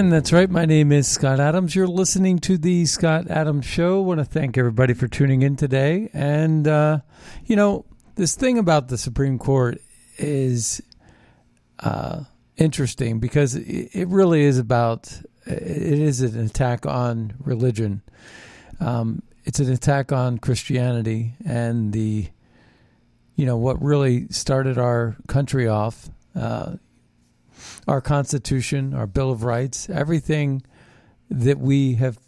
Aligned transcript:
And 0.00 0.10
that's 0.10 0.32
right. 0.32 0.48
My 0.48 0.64
name 0.64 0.92
is 0.92 1.06
Scott 1.06 1.40
Adams. 1.40 1.76
You're 1.76 1.86
listening 1.86 2.38
to 2.38 2.56
the 2.56 2.86
Scott 2.86 3.28
Adams 3.28 3.66
Show. 3.66 4.00
I 4.00 4.06
want 4.06 4.18
to 4.20 4.24
thank 4.24 4.56
everybody 4.56 4.94
for 4.94 5.06
tuning 5.06 5.42
in 5.42 5.56
today. 5.56 6.08
And, 6.14 6.66
uh, 6.66 7.00
you 7.44 7.54
know, 7.54 7.84
this 8.14 8.34
thing 8.34 8.56
about 8.56 8.88
the 8.88 8.96
Supreme 8.96 9.38
Court 9.38 9.78
is 10.16 10.80
uh, 11.80 12.24
interesting 12.56 13.20
because 13.20 13.56
it 13.56 14.08
really 14.08 14.40
is 14.40 14.56
about, 14.56 15.12
it 15.44 15.98
is 15.98 16.22
an 16.22 16.46
attack 16.46 16.86
on 16.86 17.34
religion. 17.38 18.00
Um, 18.80 19.22
it's 19.44 19.60
an 19.60 19.70
attack 19.70 20.12
on 20.12 20.38
Christianity 20.38 21.34
and 21.44 21.92
the, 21.92 22.26
you 23.36 23.44
know, 23.44 23.58
what 23.58 23.82
really 23.82 24.28
started 24.28 24.78
our 24.78 25.18
country 25.26 25.68
off. 25.68 26.08
Uh, 26.34 26.76
our 27.90 28.00
Constitution, 28.00 28.94
our 28.94 29.08
Bill 29.08 29.32
of 29.32 29.42
Rights, 29.42 29.90
everything 29.90 30.62
that 31.28 31.58
we 31.58 31.94
have 31.94 32.20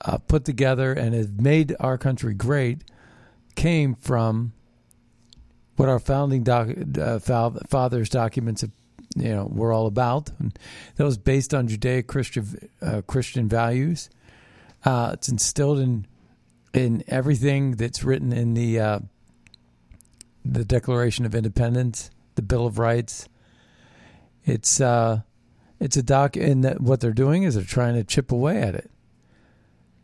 uh, 0.00 0.18
put 0.18 0.44
together 0.44 0.92
and 0.92 1.12
has 1.12 1.28
made 1.28 1.74
our 1.80 1.98
country 1.98 2.34
great 2.34 2.84
came 3.56 3.96
from 3.96 4.52
what 5.74 5.88
our 5.88 5.98
founding 5.98 6.44
doc, 6.44 6.68
uh, 7.00 7.18
fathers' 7.18 8.08
documents 8.08 8.60
have, 8.60 8.70
you 9.16 9.34
know, 9.34 9.48
were 9.50 9.72
all 9.72 9.88
about. 9.88 10.30
And 10.38 10.56
that 10.94 11.04
was 11.04 11.18
based 11.18 11.52
on 11.52 11.66
Judeo-Christian 11.66 12.68
uh, 12.80 13.02
Christian 13.08 13.48
values. 13.48 14.08
Uh, 14.84 15.10
it's 15.14 15.28
instilled 15.28 15.80
in 15.80 16.06
in 16.72 17.02
everything 17.08 17.72
that's 17.72 18.04
written 18.04 18.32
in 18.32 18.54
the 18.54 18.78
uh, 18.78 18.98
the 20.44 20.64
Declaration 20.64 21.26
of 21.26 21.34
Independence, 21.34 22.10
the 22.36 22.42
Bill 22.42 22.66
of 22.66 22.78
Rights. 22.78 23.28
It's 24.44 24.80
uh, 24.80 25.22
it's 25.80 25.96
a 25.96 26.02
doc, 26.02 26.36
and 26.36 26.64
what 26.78 27.00
they're 27.00 27.12
doing 27.12 27.42
is 27.42 27.54
they're 27.54 27.64
trying 27.64 27.94
to 27.94 28.04
chip 28.04 28.30
away 28.32 28.60
at 28.60 28.74
it. 28.74 28.90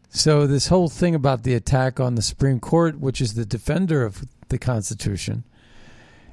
So 0.08 0.46
this 0.46 0.66
whole 0.66 0.88
thing 0.88 1.14
about 1.14 1.44
the 1.44 1.54
attack 1.54 2.00
on 2.00 2.16
the 2.16 2.22
Supreme 2.22 2.58
Court, 2.58 2.98
which 2.98 3.20
is 3.20 3.34
the 3.34 3.46
defender 3.46 4.04
of 4.04 4.24
the 4.48 4.58
Constitution, 4.58 5.44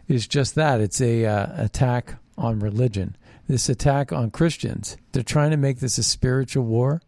is 0.07 0.27
just 0.27 0.55
that. 0.55 0.81
It's 0.81 0.99
a 0.99 1.25
uh, 1.25 1.63
attack 1.63 2.15
on 2.37 2.59
religion. 2.59 3.15
This 3.47 3.69
attack 3.69 4.11
on 4.11 4.31
Christians. 4.31 4.97
They're 5.11 5.23
trying 5.23 5.51
to 5.51 5.57
make 5.57 5.79
this 5.79 5.97
a 5.97 6.03
spiritual 6.03 6.65
war. 6.65 7.01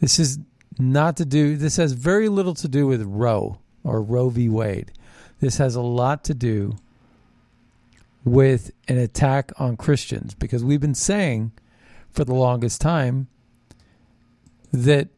This 0.00 0.18
is 0.18 0.38
not 0.78 1.16
to 1.16 1.24
do. 1.24 1.56
This 1.56 1.76
has 1.76 1.92
very 1.92 2.28
little 2.28 2.54
to 2.54 2.68
do 2.68 2.86
with 2.86 3.02
Roe 3.02 3.58
or 3.84 4.02
Roe 4.02 4.28
v. 4.28 4.48
Wade. 4.48 4.92
This 5.40 5.56
has 5.58 5.74
a 5.74 5.80
lot 5.80 6.24
to 6.24 6.34
do 6.34 6.76
with 8.24 8.70
an 8.88 8.98
attack 8.98 9.52
on 9.58 9.76
Christians 9.76 10.34
because 10.34 10.64
we've 10.64 10.80
been 10.80 10.94
saying 10.94 11.52
for 12.10 12.24
the 12.24 12.34
longest 12.34 12.80
time 12.80 13.28
that 14.72 15.08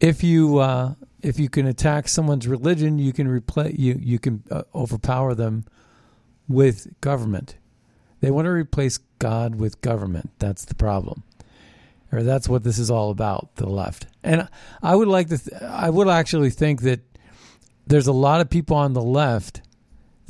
if 0.00 0.24
you 0.24 0.58
uh, 0.58 0.94
if 1.22 1.38
you 1.38 1.48
can 1.48 1.66
attack 1.66 2.08
someone's 2.08 2.48
religion, 2.48 2.98
you 2.98 3.12
can 3.12 3.28
replace 3.28 3.78
you 3.78 3.98
you 4.00 4.18
can 4.18 4.42
uh, 4.50 4.62
overpower 4.74 5.34
them 5.34 5.64
with 6.48 7.00
government. 7.00 7.56
They 8.20 8.30
want 8.30 8.46
to 8.46 8.50
replace 8.50 8.98
God 9.18 9.56
with 9.56 9.80
government. 9.80 10.30
That's 10.38 10.64
the 10.64 10.74
problem, 10.74 11.22
or 12.10 12.22
that's 12.22 12.48
what 12.48 12.64
this 12.64 12.78
is 12.78 12.90
all 12.90 13.10
about. 13.10 13.54
The 13.56 13.68
left, 13.68 14.06
and 14.22 14.48
I 14.82 14.96
would 14.96 15.08
like 15.08 15.28
to. 15.28 15.38
Th- 15.38 15.62
I 15.62 15.88
would 15.88 16.08
actually 16.08 16.50
think 16.50 16.82
that 16.82 17.00
there's 17.86 18.08
a 18.08 18.12
lot 18.12 18.40
of 18.40 18.50
people 18.50 18.76
on 18.76 18.92
the 18.92 19.02
left 19.02 19.62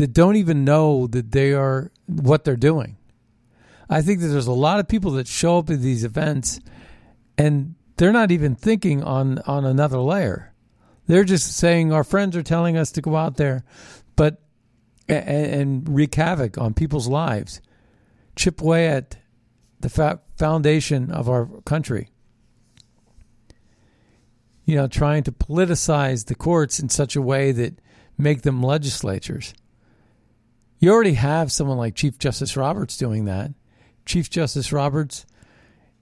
that 0.03 0.13
don't 0.13 0.35
even 0.35 0.65
know 0.65 1.07
that 1.07 1.31
they 1.31 1.53
are 1.53 1.93
what 2.07 2.43
they're 2.43 2.57
doing. 2.57 2.97
I 3.89 4.03
think 4.03 4.19
that 4.19 4.27
there's 4.27 4.49
a 4.49 4.53
lot 4.53 4.81
of 4.81 4.89
people 4.89 5.13
that 5.13 5.29
show 5.29 5.59
up 5.59 5.71
at 5.71 5.81
these 5.81 6.03
events 6.03 6.59
and 7.39 7.77
they're 7.99 8.11
not 8.11 8.33
even 8.33 8.57
thinking 8.57 9.05
on 9.05 9.39
on 9.47 9.65
another 9.65 9.99
layer. 9.99 10.53
They're 11.07 11.23
just 11.23 11.57
saying 11.57 11.93
our 11.93 12.03
friends 12.03 12.37
are 12.37 12.43
telling 12.43 12.77
us 12.77 12.91
to 12.93 13.01
go 13.01 13.15
out 13.15 13.37
there, 13.37 13.63
but 14.17 14.43
and, 15.07 15.29
and 15.29 15.89
wreak 15.89 16.17
havoc 16.17 16.59
on 16.59 16.75
people's 16.75 17.07
lives, 17.07 17.61
chip 18.35 18.61
away 18.61 18.89
at 18.89 19.19
the 19.83 19.89
fa- 19.89 20.21
foundation 20.37 21.13
of 21.13 21.29
our 21.29 21.47
country. 21.65 22.09
You 24.65 24.75
know, 24.75 24.89
trying 24.89 25.23
to 25.23 25.33
politicize 25.33 26.27
the 26.27 26.35
courts 26.35 26.81
in 26.81 26.89
such 26.89 27.15
a 27.15 27.23
way 27.23 27.53
that 27.53 27.79
make 28.19 28.43
them 28.43 28.65
legislatures. 28.65 29.55
You 30.83 30.91
already 30.91 31.15
have 31.15 31.53
someone 31.53 31.79
like 31.79 31.95
Chief 31.95 32.19
Justice 32.19 32.57
Roberts 32.57 32.97
doing 32.97 33.27
that. 33.27 33.53
Chief 34.05 34.29
Justice 34.29 34.73
Roberts 34.73 35.25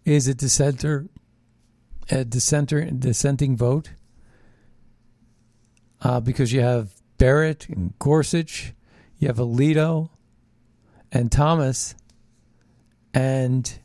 is 0.06 0.26
a 0.26 0.34
dissenter, 0.34 1.06
a 2.10 2.24
dissenter, 2.24 2.86
dissenting 2.86 3.58
vote, 3.58 3.90
uh, 6.00 6.20
because 6.20 6.54
you 6.54 6.62
have 6.62 6.94
Barrett 7.18 7.68
and 7.68 7.92
Gorsuch, 7.98 8.72
you 9.18 9.28
have 9.28 9.36
Alito 9.36 10.08
and 11.12 11.30
Thomas, 11.30 11.94
and 13.12 13.78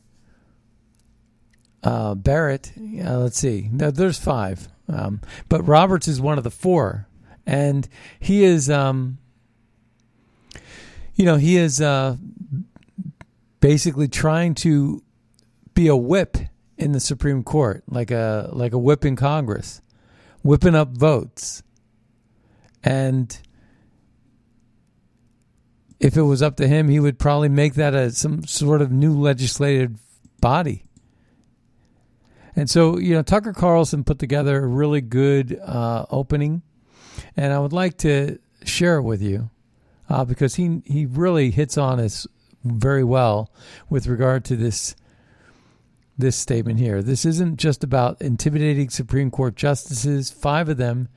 uh, 1.82 2.14
Barrett. 2.14 2.72
Uh, 2.78 3.18
let's 3.18 3.38
see, 3.38 3.68
no, 3.70 3.90
there's 3.90 4.18
five, 4.18 4.68
um, 4.88 5.20
but 5.50 5.60
Roberts 5.60 6.08
is 6.08 6.22
one 6.22 6.38
of 6.38 6.44
the 6.44 6.50
four, 6.50 7.06
and 7.44 7.86
he 8.18 8.44
is. 8.44 8.70
Um, 8.70 9.18
you 11.16 11.24
know, 11.24 11.36
he 11.36 11.56
is 11.56 11.80
uh, 11.80 12.16
basically 13.60 14.06
trying 14.06 14.54
to 14.54 15.02
be 15.74 15.88
a 15.88 15.96
whip 15.96 16.36
in 16.76 16.92
the 16.92 17.00
Supreme 17.00 17.42
Court, 17.42 17.82
like 17.88 18.10
a 18.10 18.50
like 18.52 18.72
a 18.72 18.78
whip 18.78 19.04
in 19.04 19.16
Congress, 19.16 19.80
whipping 20.42 20.74
up 20.74 20.90
votes. 20.90 21.62
And 22.84 23.36
if 25.98 26.16
it 26.16 26.22
was 26.22 26.42
up 26.42 26.56
to 26.56 26.68
him, 26.68 26.88
he 26.88 27.00
would 27.00 27.18
probably 27.18 27.48
make 27.48 27.74
that 27.74 27.94
a 27.94 28.10
some 28.10 28.46
sort 28.46 28.82
of 28.82 28.92
new 28.92 29.18
legislative 29.18 29.98
body. 30.40 30.84
And 32.54 32.70
so, 32.70 32.98
you 32.98 33.14
know, 33.14 33.22
Tucker 33.22 33.52
Carlson 33.52 34.04
put 34.04 34.18
together 34.18 34.62
a 34.62 34.66
really 34.66 35.00
good 35.00 35.58
uh, 35.62 36.06
opening, 36.10 36.62
and 37.36 37.52
I 37.52 37.58
would 37.58 37.72
like 37.72 37.98
to 37.98 38.38
share 38.64 38.96
it 38.96 39.02
with 39.02 39.22
you. 39.22 39.50
Uh, 40.08 40.24
because 40.24 40.56
he 40.56 40.82
he 40.84 41.06
really 41.06 41.50
hits 41.50 41.76
on 41.76 42.00
us 42.00 42.26
very 42.64 43.04
well 43.04 43.50
with 43.88 44.06
regard 44.06 44.44
to 44.44 44.56
this 44.56 44.94
this 46.18 46.36
statement 46.36 46.78
here. 46.78 47.02
This 47.02 47.24
isn't 47.24 47.58
just 47.58 47.84
about 47.84 48.20
intimidating 48.22 48.88
Supreme 48.88 49.30
Court 49.30 49.54
justices, 49.54 50.30
five 50.30 50.68
of 50.68 50.78
them, 50.78 51.08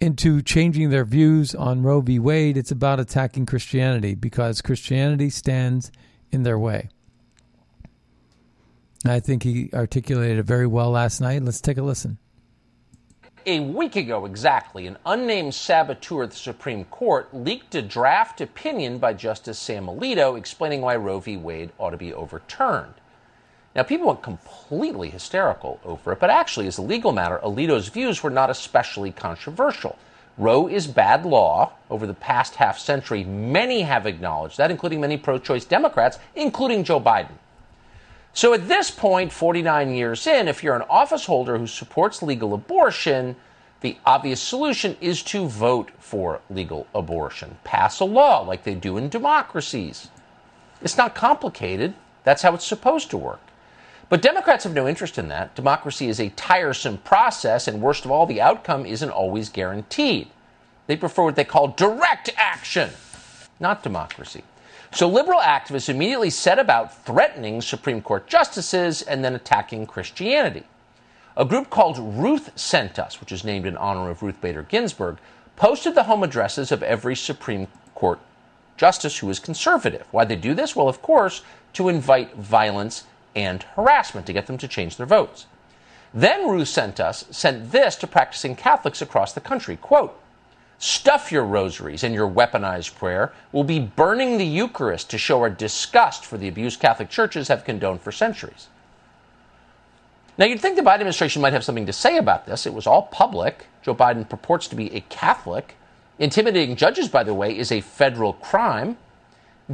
into 0.00 0.40
changing 0.42 0.90
their 0.90 1.04
views 1.04 1.54
on 1.54 1.82
Roe 1.82 2.00
v. 2.00 2.18
Wade. 2.18 2.56
It's 2.56 2.70
about 2.70 3.00
attacking 3.00 3.46
Christianity 3.46 4.14
because 4.14 4.62
Christianity 4.62 5.30
stands 5.30 5.92
in 6.32 6.42
their 6.42 6.58
way. 6.58 6.88
I 9.06 9.20
think 9.20 9.42
he 9.42 9.70
articulated 9.74 10.38
it 10.38 10.44
very 10.44 10.66
well 10.66 10.90
last 10.90 11.20
night. 11.20 11.42
Let's 11.42 11.60
take 11.60 11.76
a 11.76 11.82
listen. 11.82 12.18
A 13.46 13.60
week 13.60 13.94
ago, 13.94 14.24
exactly, 14.24 14.86
an 14.86 14.96
unnamed 15.04 15.54
saboteur 15.54 16.22
at 16.22 16.30
the 16.30 16.36
Supreme 16.36 16.86
Court 16.86 17.28
leaked 17.34 17.74
a 17.74 17.82
draft 17.82 18.40
opinion 18.40 18.96
by 18.96 19.12
Justice 19.12 19.58
Sam 19.58 19.84
Alito 19.84 20.38
explaining 20.38 20.80
why 20.80 20.96
Roe 20.96 21.20
v. 21.20 21.36
Wade 21.36 21.70
ought 21.76 21.90
to 21.90 21.98
be 21.98 22.14
overturned. 22.14 22.94
Now, 23.76 23.82
people 23.82 24.06
went 24.06 24.22
completely 24.22 25.10
hysterical 25.10 25.78
over 25.84 26.12
it, 26.12 26.20
but 26.20 26.30
actually, 26.30 26.66
as 26.68 26.78
a 26.78 26.82
legal 26.82 27.12
matter, 27.12 27.38
Alito's 27.44 27.88
views 27.88 28.22
were 28.22 28.30
not 28.30 28.48
especially 28.48 29.12
controversial. 29.12 29.98
Roe 30.38 30.66
is 30.66 30.86
bad 30.86 31.26
law. 31.26 31.72
Over 31.90 32.06
the 32.06 32.14
past 32.14 32.54
half 32.54 32.78
century, 32.78 33.24
many 33.24 33.82
have 33.82 34.06
acknowledged 34.06 34.56
that, 34.56 34.70
including 34.70 35.02
many 35.02 35.18
pro 35.18 35.38
choice 35.38 35.66
Democrats, 35.66 36.18
including 36.34 36.82
Joe 36.82 36.98
Biden. 36.98 37.36
So 38.34 38.52
at 38.52 38.66
this 38.66 38.90
point, 38.90 39.32
49 39.32 39.94
years 39.94 40.26
in, 40.26 40.48
if 40.48 40.64
you're 40.64 40.74
an 40.74 40.82
office 40.90 41.24
holder 41.24 41.56
who 41.56 41.68
supports 41.68 42.20
legal 42.20 42.52
abortion, 42.52 43.36
the 43.80 43.96
obvious 44.04 44.42
solution 44.42 44.96
is 45.00 45.22
to 45.24 45.46
vote 45.46 45.90
for 46.00 46.40
legal 46.50 46.88
abortion. 46.92 47.58
Pass 47.62 48.00
a 48.00 48.04
law 48.04 48.40
like 48.40 48.64
they 48.64 48.74
do 48.74 48.96
in 48.96 49.08
democracies. 49.08 50.08
It's 50.82 50.96
not 50.96 51.14
complicated. 51.14 51.94
That's 52.24 52.42
how 52.42 52.54
it's 52.54 52.66
supposed 52.66 53.08
to 53.10 53.16
work. 53.18 53.40
But 54.08 54.20
Democrats 54.20 54.64
have 54.64 54.74
no 54.74 54.88
interest 54.88 55.16
in 55.16 55.28
that. 55.28 55.54
Democracy 55.54 56.08
is 56.08 56.18
a 56.18 56.30
tiresome 56.30 56.98
process, 56.98 57.68
and 57.68 57.80
worst 57.80 58.04
of 58.04 58.10
all, 58.10 58.26
the 58.26 58.40
outcome 58.40 58.84
isn't 58.84 59.10
always 59.10 59.48
guaranteed. 59.48 60.28
They 60.88 60.96
prefer 60.96 61.22
what 61.22 61.36
they 61.36 61.44
call 61.44 61.68
direct 61.68 62.30
action, 62.36 62.90
not 63.60 63.84
democracy. 63.84 64.42
So 64.94 65.08
liberal 65.08 65.40
activists 65.40 65.88
immediately 65.88 66.30
set 66.30 66.60
about 66.60 67.04
threatening 67.04 67.60
Supreme 67.60 68.00
Court 68.00 68.28
justices 68.28 69.02
and 69.02 69.24
then 69.24 69.34
attacking 69.34 69.86
Christianity. 69.86 70.62
A 71.36 71.44
group 71.44 71.68
called 71.68 71.98
Ruth 71.98 72.56
Sent 72.56 72.96
Us, 73.00 73.20
which 73.20 73.32
is 73.32 73.42
named 73.42 73.66
in 73.66 73.76
honor 73.76 74.08
of 74.08 74.22
Ruth 74.22 74.40
Bader 74.40 74.62
Ginsburg, 74.62 75.16
posted 75.56 75.96
the 75.96 76.04
home 76.04 76.22
addresses 76.22 76.70
of 76.70 76.80
every 76.84 77.16
Supreme 77.16 77.66
Court 77.96 78.20
justice 78.76 79.18
who 79.18 79.28
is 79.30 79.40
conservative. 79.40 80.06
Why 80.12 80.24
they 80.24 80.36
do 80.36 80.54
this? 80.54 80.76
Well, 80.76 80.88
of 80.88 81.02
course, 81.02 81.42
to 81.72 81.88
invite 81.88 82.36
violence 82.36 83.02
and 83.34 83.64
harassment 83.74 84.26
to 84.26 84.32
get 84.32 84.46
them 84.46 84.58
to 84.58 84.68
change 84.68 84.96
their 84.96 85.06
votes. 85.06 85.46
Then 86.12 86.48
Ruth 86.48 86.68
sent 86.68 87.00
us 87.00 87.24
sent 87.32 87.72
this 87.72 87.96
to 87.96 88.06
practicing 88.06 88.54
Catholics 88.54 89.02
across 89.02 89.32
the 89.32 89.40
country. 89.40 89.76
Quote, 89.76 90.16
Stuff 90.84 91.32
your 91.32 91.44
rosaries 91.44 92.04
and 92.04 92.14
your 92.14 92.28
weaponized 92.28 92.94
prayer. 92.96 93.32
We'll 93.52 93.64
be 93.64 93.80
burning 93.80 94.36
the 94.36 94.44
Eucharist 94.44 95.08
to 95.08 95.16
show 95.16 95.40
our 95.40 95.48
disgust 95.48 96.26
for 96.26 96.36
the 96.36 96.46
abuse 96.46 96.76
Catholic 96.76 97.08
churches 97.08 97.48
have 97.48 97.64
condoned 97.64 98.02
for 98.02 98.12
centuries. 98.12 98.68
Now, 100.36 100.44
you'd 100.44 100.60
think 100.60 100.76
the 100.76 100.82
Biden 100.82 100.96
administration 100.96 101.40
might 101.40 101.54
have 101.54 101.64
something 101.64 101.86
to 101.86 101.92
say 101.94 102.18
about 102.18 102.44
this. 102.44 102.66
It 102.66 102.74
was 102.74 102.86
all 102.86 103.04
public. 103.04 103.64
Joe 103.82 103.94
Biden 103.94 104.28
purports 104.28 104.68
to 104.68 104.76
be 104.76 104.94
a 104.94 105.00
Catholic. 105.08 105.74
Intimidating 106.18 106.76
judges, 106.76 107.08
by 107.08 107.24
the 107.24 107.32
way, 107.32 107.56
is 107.56 107.72
a 107.72 107.80
federal 107.80 108.34
crime. 108.34 108.98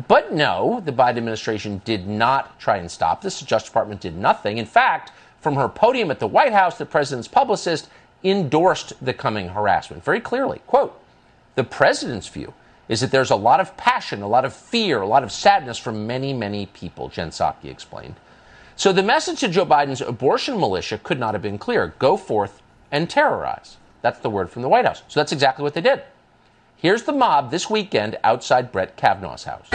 But 0.06 0.32
no, 0.32 0.80
the 0.84 0.92
Biden 0.92 1.16
administration 1.16 1.82
did 1.84 2.06
not 2.06 2.60
try 2.60 2.76
and 2.76 2.88
stop 2.88 3.20
this. 3.20 3.40
The 3.40 3.46
Justice 3.46 3.70
Department 3.70 4.00
did 4.00 4.16
nothing. 4.16 4.58
In 4.58 4.64
fact, 4.64 5.10
from 5.40 5.56
her 5.56 5.68
podium 5.68 6.12
at 6.12 6.20
the 6.20 6.28
White 6.28 6.52
House, 6.52 6.78
the 6.78 6.86
president's 6.86 7.26
publicist 7.26 7.88
endorsed 8.22 8.92
the 9.04 9.12
coming 9.12 9.48
harassment 9.48 10.04
very 10.04 10.20
clearly. 10.20 10.60
Quote, 10.68 10.99
the 11.54 11.64
president's 11.64 12.28
view 12.28 12.54
is 12.88 13.00
that 13.00 13.10
there's 13.10 13.30
a 13.30 13.36
lot 13.36 13.60
of 13.60 13.76
passion, 13.76 14.22
a 14.22 14.28
lot 14.28 14.44
of 14.44 14.52
fear, 14.52 15.00
a 15.00 15.06
lot 15.06 15.22
of 15.22 15.30
sadness 15.30 15.78
from 15.78 16.06
many, 16.06 16.32
many 16.32 16.66
people, 16.66 17.08
Jen 17.08 17.30
Psaki 17.30 17.66
explained. 17.66 18.16
So 18.74 18.92
the 18.92 19.02
message 19.02 19.40
to 19.40 19.48
Joe 19.48 19.66
Biden's 19.66 20.00
abortion 20.00 20.58
militia 20.58 20.98
could 21.02 21.20
not 21.20 21.34
have 21.34 21.42
been 21.42 21.58
clearer. 21.58 21.94
Go 21.98 22.16
forth 22.16 22.62
and 22.90 23.08
terrorize. 23.08 23.76
That's 24.02 24.18
the 24.20 24.30
word 24.30 24.50
from 24.50 24.62
the 24.62 24.68
White 24.68 24.86
House. 24.86 25.02
So 25.06 25.20
that's 25.20 25.32
exactly 25.32 25.62
what 25.62 25.74
they 25.74 25.82
did. 25.82 26.02
Here's 26.76 27.02
the 27.02 27.12
mob 27.12 27.50
this 27.50 27.68
weekend 27.68 28.18
outside 28.24 28.72
Brett 28.72 28.96
Kavanaugh's 28.96 29.44
house. 29.44 29.68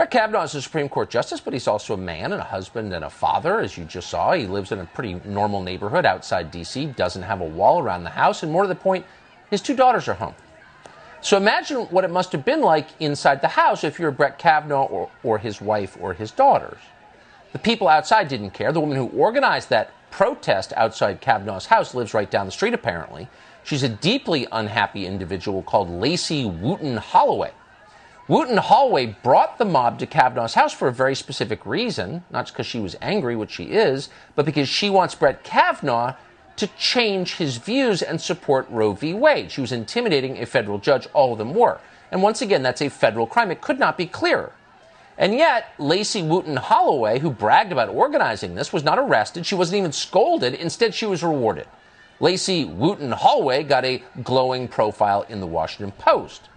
Brett 0.00 0.12
Kavanaugh 0.12 0.44
is 0.44 0.54
a 0.54 0.62
Supreme 0.62 0.88
Court 0.88 1.10
justice, 1.10 1.40
but 1.40 1.52
he's 1.52 1.68
also 1.68 1.92
a 1.92 1.98
man 1.98 2.32
and 2.32 2.40
a 2.40 2.44
husband 2.44 2.94
and 2.94 3.04
a 3.04 3.10
father, 3.10 3.60
as 3.60 3.76
you 3.76 3.84
just 3.84 4.08
saw. 4.08 4.32
He 4.32 4.46
lives 4.46 4.72
in 4.72 4.78
a 4.78 4.86
pretty 4.86 5.20
normal 5.26 5.62
neighborhood 5.62 6.06
outside 6.06 6.50
D.C., 6.50 6.86
doesn't 6.96 7.20
have 7.20 7.42
a 7.42 7.44
wall 7.44 7.82
around 7.82 8.04
the 8.04 8.08
house, 8.08 8.42
and 8.42 8.50
more 8.50 8.62
to 8.62 8.68
the 8.68 8.74
point, 8.74 9.04
his 9.50 9.60
two 9.60 9.76
daughters 9.76 10.08
are 10.08 10.14
home. 10.14 10.34
So 11.20 11.36
imagine 11.36 11.80
what 11.90 12.04
it 12.04 12.10
must 12.10 12.32
have 12.32 12.46
been 12.46 12.62
like 12.62 12.88
inside 12.98 13.42
the 13.42 13.48
house 13.48 13.84
if 13.84 13.98
you're 13.98 14.10
Brett 14.10 14.38
Kavanaugh 14.38 14.86
or, 14.86 15.10
or 15.22 15.36
his 15.36 15.60
wife 15.60 15.98
or 16.00 16.14
his 16.14 16.30
daughters. 16.30 16.78
The 17.52 17.58
people 17.58 17.86
outside 17.86 18.28
didn't 18.28 18.52
care. 18.52 18.72
The 18.72 18.80
woman 18.80 18.96
who 18.96 19.08
organized 19.08 19.68
that 19.68 19.92
protest 20.10 20.72
outside 20.78 21.20
Kavanaugh's 21.20 21.66
house 21.66 21.94
lives 21.94 22.14
right 22.14 22.30
down 22.30 22.46
the 22.46 22.52
street, 22.52 22.72
apparently. 22.72 23.28
She's 23.64 23.82
a 23.82 23.88
deeply 23.90 24.46
unhappy 24.50 25.04
individual 25.04 25.62
called 25.62 25.90
Lacey 25.90 26.46
Wooten 26.46 26.96
Holloway. 26.96 27.52
Wooten 28.30 28.58
Holloway 28.58 29.06
brought 29.24 29.58
the 29.58 29.64
mob 29.64 29.98
to 29.98 30.06
Kavanaugh's 30.06 30.54
house 30.54 30.72
for 30.72 30.86
a 30.86 30.92
very 30.92 31.16
specific 31.16 31.66
reason, 31.66 32.22
not 32.30 32.46
because 32.46 32.64
she 32.64 32.78
was 32.78 32.94
angry, 33.02 33.34
which 33.34 33.50
she 33.50 33.72
is, 33.72 34.08
but 34.36 34.46
because 34.46 34.68
she 34.68 34.88
wants 34.88 35.16
Brett 35.16 35.42
Kavanaugh 35.42 36.14
to 36.54 36.68
change 36.78 37.38
his 37.38 37.56
views 37.56 38.02
and 38.02 38.20
support 38.20 38.70
Roe 38.70 38.92
v. 38.92 39.14
Wade. 39.14 39.50
She 39.50 39.60
was 39.60 39.72
intimidating 39.72 40.38
a 40.38 40.46
federal 40.46 40.78
judge, 40.78 41.08
all 41.12 41.32
of 41.32 41.38
them 41.38 41.54
were. 41.54 41.80
And 42.12 42.22
once 42.22 42.40
again, 42.40 42.62
that's 42.62 42.80
a 42.80 42.88
federal 42.88 43.26
crime. 43.26 43.50
It 43.50 43.62
could 43.62 43.80
not 43.80 43.98
be 43.98 44.06
clearer. 44.06 44.52
And 45.18 45.34
yet, 45.34 45.72
Lacey 45.78 46.22
Wooten 46.22 46.54
Holloway, 46.54 47.18
who 47.18 47.32
bragged 47.32 47.72
about 47.72 47.88
organizing 47.88 48.54
this, 48.54 48.72
was 48.72 48.84
not 48.84 49.00
arrested. 49.00 49.44
She 49.44 49.56
wasn't 49.56 49.78
even 49.78 49.90
scolded. 49.90 50.54
Instead, 50.54 50.94
she 50.94 51.04
was 51.04 51.24
rewarded. 51.24 51.66
Lacey 52.20 52.64
Wooten 52.64 53.10
Holloway 53.10 53.64
got 53.64 53.84
a 53.84 54.04
glowing 54.22 54.68
profile 54.68 55.26
in 55.28 55.40
the 55.40 55.48
Washington 55.48 55.90
Post. 55.98 56.49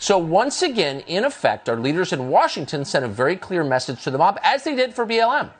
So 0.00 0.16
once 0.16 0.62
again, 0.62 1.00
in 1.00 1.24
effect, 1.24 1.68
our 1.68 1.76
leaders 1.76 2.12
in 2.12 2.28
Washington 2.28 2.84
sent 2.84 3.04
a 3.04 3.08
very 3.08 3.36
clear 3.36 3.64
message 3.64 4.04
to 4.04 4.12
the 4.12 4.18
mob, 4.18 4.38
as 4.44 4.62
they 4.62 4.76
did 4.76 4.94
for 4.94 5.04
BLM. 5.04 5.50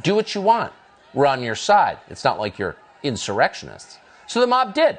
Do 0.00 0.14
what 0.14 0.34
you 0.34 0.40
want. 0.40 0.72
We're 1.12 1.26
on 1.26 1.42
your 1.42 1.54
side. 1.54 1.98
It's 2.08 2.24
not 2.24 2.38
like 2.38 2.58
you're 2.58 2.76
insurrectionists. 3.02 3.98
So 4.26 4.40
the 4.40 4.46
mob 4.46 4.74
did. 4.74 4.98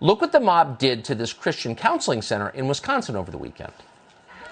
Look 0.00 0.22
what 0.22 0.32
the 0.32 0.40
mob 0.40 0.78
did 0.78 1.04
to 1.04 1.14
this 1.14 1.34
Christian 1.34 1.76
counseling 1.76 2.22
center 2.22 2.48
in 2.48 2.66
Wisconsin 2.66 3.14
over 3.14 3.30
the 3.30 3.38
weekend. 3.38 3.72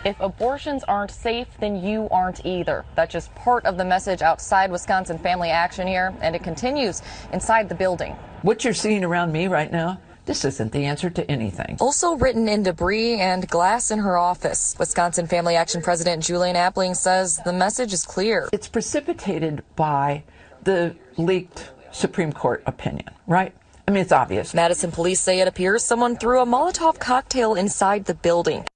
If 0.05 0.21
abortions 0.21 0.85
aren't 0.85 1.11
safe, 1.11 1.49
then 1.59 1.83
you 1.83 2.09
aren't 2.11 2.45
either. 2.45 2.85
That's 2.95 3.13
just 3.13 3.35
part 3.35 3.65
of 3.65 3.79
the 3.79 3.85
message 3.85 4.21
outside 4.21 4.71
Wisconsin 4.71 5.19
Family 5.19 5.49
Action 5.49 5.87
here, 5.87 6.15
and 6.21 6.37
it 6.37 6.43
continues 6.43 7.01
inside 7.33 7.69
the 7.71 7.75
building. 7.75 8.13
What 8.43 8.65
you're 8.65 8.75
seeing 8.75 9.03
around 9.03 9.33
me 9.33 9.49
right 9.49 9.73
now 9.73 9.99
this 10.27 10.45
isn't 10.45 10.73
the 10.73 10.85
answer 10.85 11.09
to 11.09 11.31
anything. 11.31 11.77
Also 11.81 12.17
written 12.17 12.49
in 12.49 12.65
debris 12.65 13.19
and 13.19 13.49
glass 13.49 13.91
in 13.91 14.01
her 14.01 14.19
office. 14.19 14.75
Wisconsin 14.79 15.27
Family 15.27 15.57
Action 15.57 15.81
President 15.81 16.23
Julaine 16.23 16.57
Appling 16.57 16.95
says 16.95 17.41
the 17.45 17.53
message 17.53 17.93
is 17.93 18.05
clear. 18.05 18.49
It's 18.53 18.69
precipitated 18.69 19.63
by 19.77 20.25
the 20.65 20.97
leaked 21.17 21.71
Supreme 21.93 22.33
Court 22.33 22.63
opinion, 22.67 23.09
right? 23.27 23.55
I 23.89 23.93
mean, 23.93 24.03
it's 24.03 24.13
obvious. 24.13 24.53
Madison 24.53 24.91
police 24.91 25.21
say 25.21 25.39
it 25.41 25.47
appears 25.47 25.85
someone 25.85 26.17
threw 26.17 26.41
a 26.41 26.47
Molotov 26.47 26.99
cocktail 26.99 27.55
inside 27.55 28.07
the 28.07 28.15
building. 28.15 28.67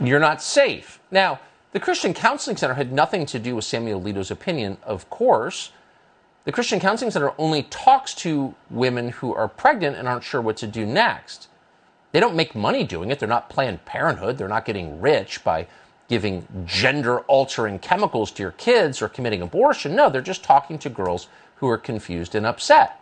You're 0.00 0.20
not 0.20 0.40
safe. 0.40 1.00
Now, 1.10 1.40
the 1.72 1.80
Christian 1.80 2.14
Counseling 2.14 2.56
Center 2.56 2.74
had 2.74 2.92
nothing 2.92 3.26
to 3.26 3.40
do 3.40 3.56
with 3.56 3.64
Samuel 3.64 4.00
Alito's 4.00 4.30
opinion, 4.30 4.78
of 4.84 5.10
course. 5.10 5.72
The 6.48 6.52
Christian 6.52 6.80
Counseling 6.80 7.10
Center 7.10 7.34
only 7.36 7.64
talks 7.64 8.14
to 8.14 8.54
women 8.70 9.10
who 9.10 9.34
are 9.34 9.48
pregnant 9.48 9.98
and 9.98 10.08
aren't 10.08 10.24
sure 10.24 10.40
what 10.40 10.56
to 10.56 10.66
do 10.66 10.86
next. 10.86 11.46
They 12.12 12.20
don't 12.20 12.34
make 12.34 12.54
money 12.54 12.84
doing 12.84 13.10
it. 13.10 13.18
They're 13.18 13.28
not 13.28 13.50
Planned 13.50 13.84
Parenthood. 13.84 14.38
They're 14.38 14.48
not 14.48 14.64
getting 14.64 14.98
rich 14.98 15.44
by 15.44 15.66
giving 16.08 16.48
gender 16.64 17.18
altering 17.26 17.78
chemicals 17.78 18.30
to 18.30 18.42
your 18.42 18.52
kids 18.52 19.02
or 19.02 19.10
committing 19.10 19.42
abortion. 19.42 19.94
No, 19.94 20.08
they're 20.08 20.22
just 20.22 20.42
talking 20.42 20.78
to 20.78 20.88
girls 20.88 21.28
who 21.56 21.68
are 21.68 21.76
confused 21.76 22.34
and 22.34 22.46
upset. 22.46 22.98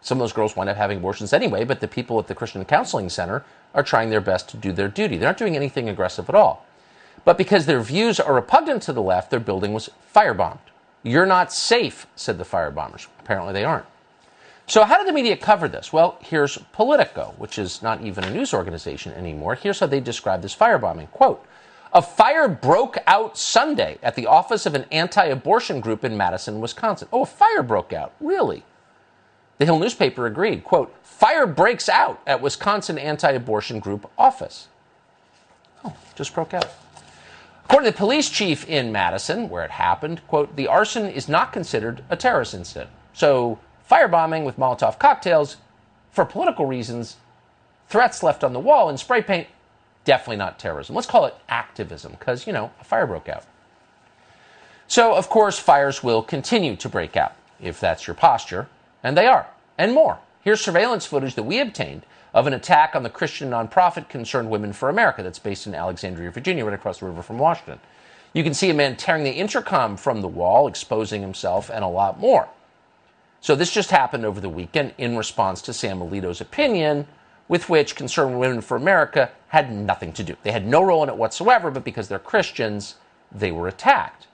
Some 0.00 0.18
of 0.18 0.22
those 0.24 0.32
girls 0.32 0.56
wind 0.56 0.68
up 0.68 0.76
having 0.76 0.98
abortions 0.98 1.32
anyway, 1.32 1.62
but 1.62 1.78
the 1.78 1.86
people 1.86 2.18
at 2.18 2.26
the 2.26 2.34
Christian 2.34 2.64
Counseling 2.64 3.10
Center 3.10 3.44
are 3.74 3.84
trying 3.84 4.10
their 4.10 4.20
best 4.20 4.48
to 4.48 4.56
do 4.56 4.72
their 4.72 4.88
duty. 4.88 5.18
They're 5.18 5.28
not 5.28 5.38
doing 5.38 5.54
anything 5.54 5.88
aggressive 5.88 6.28
at 6.28 6.34
all. 6.34 6.66
But 7.24 7.38
because 7.38 7.66
their 7.66 7.80
views 7.80 8.18
are 8.18 8.34
repugnant 8.34 8.82
to 8.82 8.92
the 8.92 9.02
left, 9.02 9.30
their 9.30 9.38
building 9.38 9.72
was 9.72 9.88
firebombed. 10.12 10.71
You're 11.02 11.26
not 11.26 11.52
safe, 11.52 12.06
said 12.14 12.38
the 12.38 12.44
firebombers. 12.44 13.08
Apparently 13.20 13.52
they 13.52 13.64
aren't. 13.64 13.86
So, 14.66 14.84
how 14.84 14.98
did 14.98 15.08
the 15.08 15.12
media 15.12 15.36
cover 15.36 15.68
this? 15.68 15.92
Well, 15.92 16.16
here's 16.20 16.56
Politico, 16.72 17.34
which 17.36 17.58
is 17.58 17.82
not 17.82 18.00
even 18.02 18.24
a 18.24 18.30
news 18.30 18.54
organization 18.54 19.12
anymore. 19.12 19.56
Here's 19.56 19.80
how 19.80 19.86
they 19.86 20.00
describe 20.00 20.40
this 20.40 20.54
firebombing. 20.54 21.10
Quote, 21.10 21.44
a 21.92 22.00
fire 22.00 22.48
broke 22.48 22.96
out 23.06 23.36
Sunday 23.36 23.98
at 24.02 24.14
the 24.14 24.26
office 24.26 24.64
of 24.64 24.74
an 24.74 24.86
anti 24.90 25.24
abortion 25.26 25.80
group 25.80 26.04
in 26.04 26.16
Madison, 26.16 26.60
Wisconsin. 26.60 27.08
Oh, 27.12 27.22
a 27.22 27.26
fire 27.26 27.62
broke 27.62 27.92
out. 27.92 28.14
Really? 28.20 28.62
The 29.58 29.66
Hill 29.66 29.78
newspaper 29.78 30.26
agreed. 30.26 30.64
Quote, 30.64 30.94
fire 31.02 31.46
breaks 31.46 31.88
out 31.88 32.22
at 32.26 32.40
Wisconsin 32.40 32.96
anti 32.96 33.32
abortion 33.32 33.78
group 33.78 34.10
office. 34.16 34.68
Oh, 35.84 35.94
just 36.14 36.34
broke 36.34 36.54
out. 36.54 36.68
According 37.64 37.86
to 37.86 37.92
the 37.92 37.98
police 37.98 38.28
chief 38.28 38.68
in 38.68 38.92
Madison, 38.92 39.48
where 39.48 39.64
it 39.64 39.70
happened, 39.70 40.20
quote, 40.28 40.56
the 40.56 40.68
arson 40.68 41.06
is 41.06 41.28
not 41.28 41.52
considered 41.52 42.04
a 42.10 42.16
terrorist 42.16 42.54
incident. 42.54 42.90
So, 43.12 43.58
firebombing 43.90 44.44
with 44.44 44.58
Molotov 44.58 44.98
cocktails, 44.98 45.56
for 46.10 46.24
political 46.24 46.66
reasons, 46.66 47.16
threats 47.88 48.22
left 48.22 48.44
on 48.44 48.52
the 48.52 48.60
wall 48.60 48.88
and 48.88 48.98
spray 48.98 49.22
paint, 49.22 49.48
definitely 50.04 50.36
not 50.36 50.58
terrorism. 50.58 50.94
Let's 50.94 51.06
call 51.06 51.24
it 51.24 51.34
activism, 51.48 52.12
because, 52.12 52.46
you 52.46 52.52
know, 52.52 52.70
a 52.80 52.84
fire 52.84 53.06
broke 53.06 53.28
out. 53.28 53.44
So, 54.86 55.14
of 55.14 55.30
course, 55.30 55.58
fires 55.58 56.02
will 56.02 56.22
continue 56.22 56.76
to 56.76 56.88
break 56.88 57.16
out, 57.16 57.34
if 57.60 57.80
that's 57.80 58.06
your 58.06 58.14
posture, 58.14 58.68
and 59.02 59.16
they 59.16 59.26
are, 59.26 59.46
and 59.78 59.94
more. 59.94 60.18
Here's 60.42 60.60
surveillance 60.60 61.06
footage 61.06 61.34
that 61.36 61.44
we 61.44 61.60
obtained 61.60 62.04
of 62.34 62.46
an 62.46 62.54
attack 62.54 62.94
on 62.94 63.02
the 63.02 63.10
Christian 63.10 63.50
nonprofit 63.50 64.08
concerned 64.08 64.50
Women 64.50 64.72
for 64.72 64.88
America 64.88 65.22
that's 65.22 65.38
based 65.38 65.66
in 65.66 65.74
Alexandria, 65.74 66.30
Virginia, 66.30 66.64
right 66.64 66.74
across 66.74 66.98
the 66.98 67.06
river 67.06 67.22
from 67.22 67.38
Washington. 67.38 67.80
You 68.32 68.42
can 68.42 68.54
see 68.54 68.70
a 68.70 68.74
man 68.74 68.96
tearing 68.96 69.24
the 69.24 69.30
intercom 69.30 69.96
from 69.96 70.22
the 70.22 70.28
wall, 70.28 70.66
exposing 70.66 71.20
himself, 71.20 71.70
and 71.70 71.84
a 71.84 71.88
lot 71.88 72.18
more. 72.18 72.48
So 73.40 73.54
this 73.54 73.72
just 73.72 73.90
happened 73.90 74.24
over 74.24 74.40
the 74.40 74.48
weekend 74.48 74.94
in 74.96 75.16
response 75.16 75.60
to 75.62 75.72
Sam 75.72 75.98
Alito's 75.98 76.40
opinion, 76.40 77.06
with 77.48 77.68
which 77.68 77.96
Concerned 77.96 78.38
Women 78.38 78.62
for 78.62 78.76
America 78.76 79.30
had 79.48 79.70
nothing 79.70 80.12
to 80.14 80.22
do. 80.22 80.36
They 80.42 80.52
had 80.52 80.66
no 80.66 80.82
role 80.82 81.02
in 81.02 81.10
it 81.10 81.16
whatsoever, 81.16 81.70
but 81.70 81.84
because 81.84 82.08
they're 82.08 82.18
Christians, 82.18 82.94
they 83.30 83.52
were 83.52 83.68
attacked. 83.68 84.28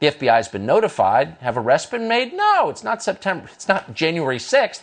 The 0.00 0.08
FBI 0.08 0.34
has 0.34 0.48
been 0.48 0.66
notified. 0.66 1.36
Have 1.40 1.56
arrests 1.56 1.90
been 1.90 2.08
made? 2.08 2.32
No, 2.32 2.68
it's 2.68 2.82
not 2.82 3.02
September. 3.02 3.48
It's 3.52 3.68
not 3.68 3.94
January 3.94 4.38
6th. 4.38 4.82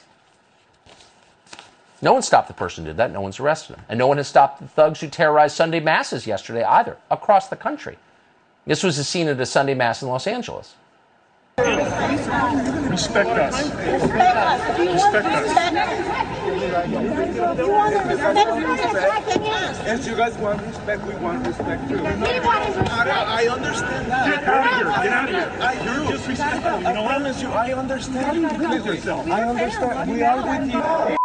No 2.01 2.13
one 2.13 2.21
stopped 2.23 2.47
the 2.47 2.53
person 2.53 2.83
who 2.83 2.89
did 2.89 2.97
that. 2.97 3.11
No 3.11 3.21
one's 3.21 3.39
arrested 3.39 3.75
him. 3.75 3.85
And 3.87 3.99
no 3.99 4.07
one 4.07 4.17
has 4.17 4.27
stopped 4.27 4.59
the 4.59 4.67
thugs 4.67 4.99
who 5.01 5.07
terrorized 5.07 5.55
Sunday 5.55 5.79
masses 5.79 6.25
yesterday 6.25 6.63
either, 6.63 6.97
across 7.11 7.47
the 7.47 7.55
country. 7.55 7.97
This 8.65 8.83
was 8.83 8.97
a 8.97 9.03
scene 9.03 9.27
at 9.27 9.39
a 9.39 9.45
Sunday 9.45 9.73
mass 9.73 10.01
in 10.01 10.09
Los 10.09 10.27
Angeles. 10.27 10.75
Respect 11.57 13.29
us. 13.29 13.69
Respect 13.69 14.09
us. 14.25 14.69
If 14.69 14.79
you 14.79 14.85
want 14.87 14.95
Respect 14.95 15.25
us. 15.27 15.47
respect, 15.47 15.73
you 17.59 17.69
want 17.69 17.93
to 17.93 17.99
respect, 17.99 18.37
us. 19.41 19.79
As 19.81 20.07
you 20.07 20.15
guys 20.15 20.35
want 20.37 20.61
respect, 20.63 21.03
we 21.05 21.13
want 21.15 21.45
respect 21.45 21.87
too. 21.89 21.95
We 21.97 22.01
want 22.01 22.67
respect. 22.67 22.89
I, 22.89 23.43
I 23.43 23.47
understand 23.47 24.11
that. 24.11 24.25
Get 24.25 24.43
out 24.47 24.65
of 24.65 24.71
here. 24.75 24.85
Get 25.03 25.13
out 25.13 25.29
of 25.29 25.35
here. 25.35 25.51
I 25.61 25.73
You're 25.85 26.11
disrespectful. 26.11 26.77
You 26.77 26.83
know 26.83 27.05
I 27.05 27.07
promise 27.07 27.41
you, 27.41 27.49
I 27.49 27.73
understand. 27.73 28.57
Please 28.57 28.85
yourself. 28.85 29.27
I 29.27 29.41
understand. 29.43 30.11
We 30.11 30.21
are 30.23 30.59
with 30.59 30.71
you. 31.11 31.17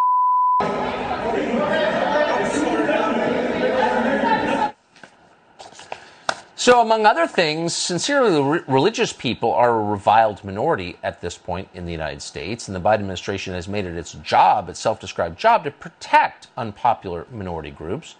So, 6.66 6.80
among 6.80 7.06
other 7.06 7.28
things, 7.28 7.76
sincerely 7.76 8.40
re- 8.42 8.64
religious 8.66 9.12
people 9.12 9.52
are 9.52 9.78
a 9.78 9.84
reviled 9.84 10.42
minority 10.42 10.96
at 11.00 11.20
this 11.20 11.38
point 11.38 11.68
in 11.74 11.86
the 11.86 11.92
United 11.92 12.20
States, 12.20 12.66
and 12.66 12.74
the 12.74 12.80
Biden 12.80 12.94
administration 12.94 13.54
has 13.54 13.68
made 13.68 13.84
it 13.84 13.96
its 13.96 14.14
job, 14.14 14.68
its 14.68 14.80
self 14.80 14.98
described 14.98 15.38
job, 15.38 15.62
to 15.62 15.70
protect 15.70 16.48
unpopular 16.56 17.24
minority 17.30 17.70
groups. 17.70 18.16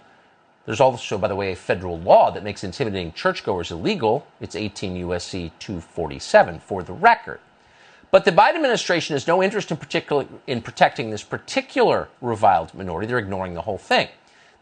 There's 0.65 0.79
also, 0.79 1.19
by 1.19 1.26
the 1.26 1.35
way, 1.35 1.50
a 1.50 1.57
federal 1.57 1.99
law 1.99 2.31
that 2.31 2.45
makes 2.45 2.62
intimidating 2.62 3.12
churchgoers 3.15 3.73
illegal. 3.73 4.29
It's 4.41 4.55
18 4.55 4.95
USC 5.07 5.50
247, 5.59 6.61
for 6.61 6.85
the 6.85 6.93
record. 6.93 7.41
But 8.16 8.25
the 8.25 8.32
Biden 8.32 8.54
administration 8.54 9.12
has 9.12 9.26
no 9.26 9.42
interest 9.42 9.70
in, 9.70 9.76
particular, 9.76 10.25
in 10.46 10.62
protecting 10.62 11.11
this 11.11 11.23
particular 11.23 12.08
reviled 12.23 12.73
minority. 12.73 13.06
They're 13.06 13.18
ignoring 13.18 13.52
the 13.52 13.61
whole 13.61 13.76
thing. 13.76 14.08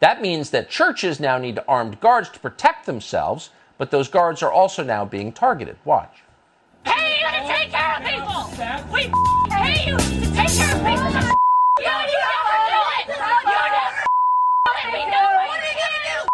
That 0.01 0.21
means 0.21 0.51
that 0.51 0.69
churches 0.69 1.21
now 1.21 1.39
need 1.39 1.61
armed 1.69 2.01
guards 2.01 2.31
to 2.31 2.41
protect 2.41 2.85
themselves, 2.85 3.51
but 3.79 3.93
those 3.93 4.09
guards 4.09 4.43
are 4.43 4.51
also 4.51 4.83
now 4.83 5.05
being 5.05 5.31
targeted. 5.31 5.77
Watch. 5.85 6.25
pay 6.83 7.21
you 7.21 7.27
to 7.31 7.47
take 7.47 7.71
care 7.71 7.95
of 7.97 8.03
people. 8.03 8.51
We 8.93 9.13
pay 9.49 9.87
you 9.87 9.99
to 9.99 10.35
take 10.35 10.51
care 10.51 10.75
of 10.75 10.83
people. 10.83 11.13
You 11.79 11.85
never 11.87 12.59
do 12.67 12.81
it. 12.91 13.07
You 13.07 13.23
never 13.55 14.03
let 14.67 14.91
me 14.93 15.07
know. 15.15 15.31
What 15.47 15.63
are 15.63 15.71
you 15.71 15.79
gonna 15.79 16.03
do? 16.11 16.27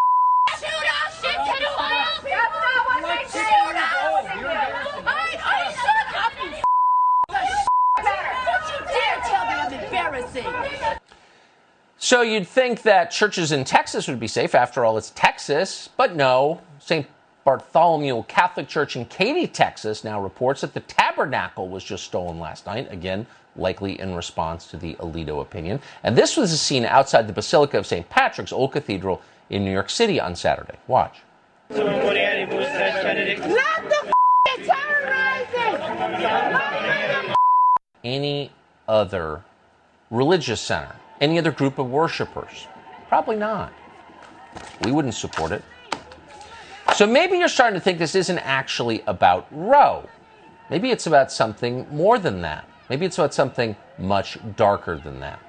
Shoot 0.56 0.88
us 1.04 1.20
wild 1.76 2.16
people. 2.24 2.48
Shoot 3.28 3.76
us. 3.76 4.08
I, 5.04 5.36
I 5.44 5.68
shut 5.74 6.16
up. 6.16 6.80
Don't 8.02 8.68
you 8.72 9.59
dare 9.70 9.90
tell 9.90 10.12
me 10.12 10.22
I'm 10.22 10.24
embarrassing. 10.24 10.44
So 12.02 12.22
you'd 12.22 12.48
think 12.48 12.82
that 12.82 13.10
churches 13.10 13.52
in 13.52 13.64
Texas 13.64 14.08
would 14.08 14.18
be 14.18 14.26
safe. 14.26 14.54
After 14.54 14.84
all, 14.84 14.96
it's 14.96 15.10
Texas. 15.14 15.90
But 15.96 16.16
no. 16.16 16.60
St. 16.78 17.06
Bartholomew 17.44 18.22
Catholic 18.24 18.68
Church 18.68 18.96
in 18.96 19.04
Katy, 19.06 19.46
Texas 19.46 20.04
now 20.04 20.20
reports 20.20 20.62
that 20.62 20.72
the 20.72 20.80
tabernacle 20.80 21.68
was 21.68 21.84
just 21.84 22.04
stolen 22.04 22.38
last 22.38 22.64
night. 22.66 22.90
Again, 22.90 23.26
likely 23.56 24.00
in 24.00 24.14
response 24.14 24.66
to 24.68 24.76
the 24.76 24.94
Alito 24.94 25.42
opinion. 25.42 25.80
And 26.02 26.16
this 26.16 26.36
was 26.36 26.52
a 26.52 26.58
scene 26.58 26.86
outside 26.86 27.26
the 27.26 27.32
Basilica 27.32 27.78
of 27.78 27.86
St. 27.86 28.08
Patrick's 28.08 28.52
Old 28.52 28.72
Cathedral 28.72 29.20
in 29.50 29.64
New 29.64 29.72
York 29.72 29.90
City 29.90 30.20
on 30.20 30.36
Saturday. 30.36 30.76
Watch. 30.86 31.18
Not 31.70 31.86
the 31.86 31.92
terrorizing. 34.64 37.34
Any 38.02 38.50
other 38.88 39.42
religious 40.10 40.60
center, 40.60 40.94
any 41.20 41.38
other 41.38 41.52
group 41.52 41.78
of 41.78 41.90
worshipers? 41.90 42.66
Probably 43.08 43.36
not. 43.36 43.72
We 44.84 44.92
wouldn't 44.92 45.14
support 45.14 45.52
it. 45.52 45.62
So 46.94 47.06
maybe 47.06 47.38
you're 47.38 47.48
starting 47.48 47.78
to 47.78 47.82
think 47.82 47.98
this 47.98 48.14
isn't 48.14 48.38
actually 48.38 49.02
about 49.06 49.46
Roe. 49.50 50.08
Maybe 50.68 50.90
it's 50.90 51.06
about 51.06 51.30
something 51.30 51.86
more 51.90 52.18
than 52.18 52.42
that. 52.42 52.68
Maybe 52.88 53.06
it's 53.06 53.18
about 53.18 53.32
something 53.32 53.76
much 53.98 54.38
darker 54.56 54.98
than 54.98 55.20
that. 55.20 55.40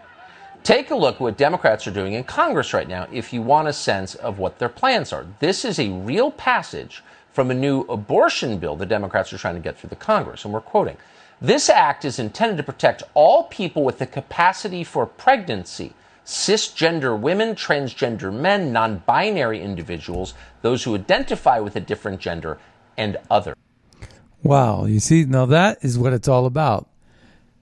Take 0.63 0.91
a 0.91 0.95
look 0.95 1.15
at 1.15 1.21
what 1.21 1.37
Democrats 1.37 1.87
are 1.87 1.91
doing 1.91 2.13
in 2.13 2.23
Congress 2.23 2.73
right 2.73 2.87
now 2.87 3.07
if 3.11 3.33
you 3.33 3.41
want 3.41 3.67
a 3.67 3.73
sense 3.73 4.13
of 4.13 4.37
what 4.37 4.59
their 4.59 4.69
plans 4.69 5.11
are. 5.11 5.25
This 5.39 5.65
is 5.65 5.79
a 5.79 5.89
real 5.89 6.29
passage 6.29 7.03
from 7.31 7.49
a 7.49 7.53
new 7.53 7.81
abortion 7.81 8.59
bill 8.59 8.75
the 8.75 8.85
Democrats 8.85 9.33
are 9.33 9.39
trying 9.39 9.55
to 9.55 9.61
get 9.61 9.77
through 9.77 9.89
the 9.89 9.95
Congress, 9.95 10.45
and 10.45 10.53
we're 10.53 10.61
quoting. 10.61 10.97
This 11.41 11.69
act 11.69 12.05
is 12.05 12.19
intended 12.19 12.57
to 12.57 12.63
protect 12.63 13.01
all 13.15 13.45
people 13.45 13.83
with 13.83 13.97
the 13.97 14.05
capacity 14.05 14.83
for 14.83 15.07
pregnancy 15.07 15.93
cisgender 16.23 17.19
women, 17.19 17.55
transgender 17.55 18.31
men, 18.31 18.71
non 18.71 19.01
binary 19.07 19.59
individuals, 19.59 20.35
those 20.61 20.83
who 20.83 20.93
identify 20.93 21.59
with 21.59 21.75
a 21.75 21.79
different 21.79 22.19
gender, 22.19 22.59
and 22.95 23.17
others. 23.31 23.55
Wow, 24.43 24.85
you 24.85 24.99
see, 24.99 25.25
now 25.25 25.47
that 25.47 25.79
is 25.81 25.97
what 25.97 26.13
it's 26.13 26.27
all 26.27 26.45
about. 26.45 26.87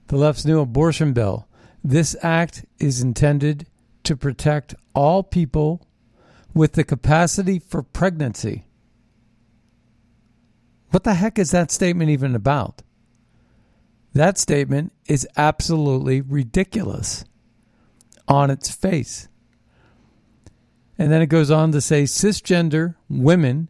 The 0.08 0.16
left's 0.16 0.44
new 0.44 0.60
abortion 0.60 1.14
bill. 1.14 1.48
This 1.82 2.14
act 2.22 2.66
is 2.78 3.02
intended 3.02 3.66
to 4.04 4.14
protect 4.14 4.74
all 4.94 5.22
people 5.22 5.86
with 6.52 6.72
the 6.72 6.84
capacity 6.84 7.58
for 7.58 7.82
pregnancy. 7.82 8.64
What 10.90 11.04
the 11.04 11.14
heck 11.14 11.38
is 11.38 11.50
that 11.52 11.70
statement 11.70 12.10
even 12.10 12.34
about? 12.34 12.82
That 14.12 14.38
statement 14.38 14.92
is 15.06 15.28
absolutely 15.36 16.20
ridiculous 16.20 17.24
on 18.26 18.50
its 18.50 18.70
face. 18.70 19.28
And 20.98 21.10
then 21.10 21.22
it 21.22 21.26
goes 21.26 21.50
on 21.50 21.72
to 21.72 21.80
say 21.80 22.02
cisgender 22.04 22.96
women, 23.08 23.68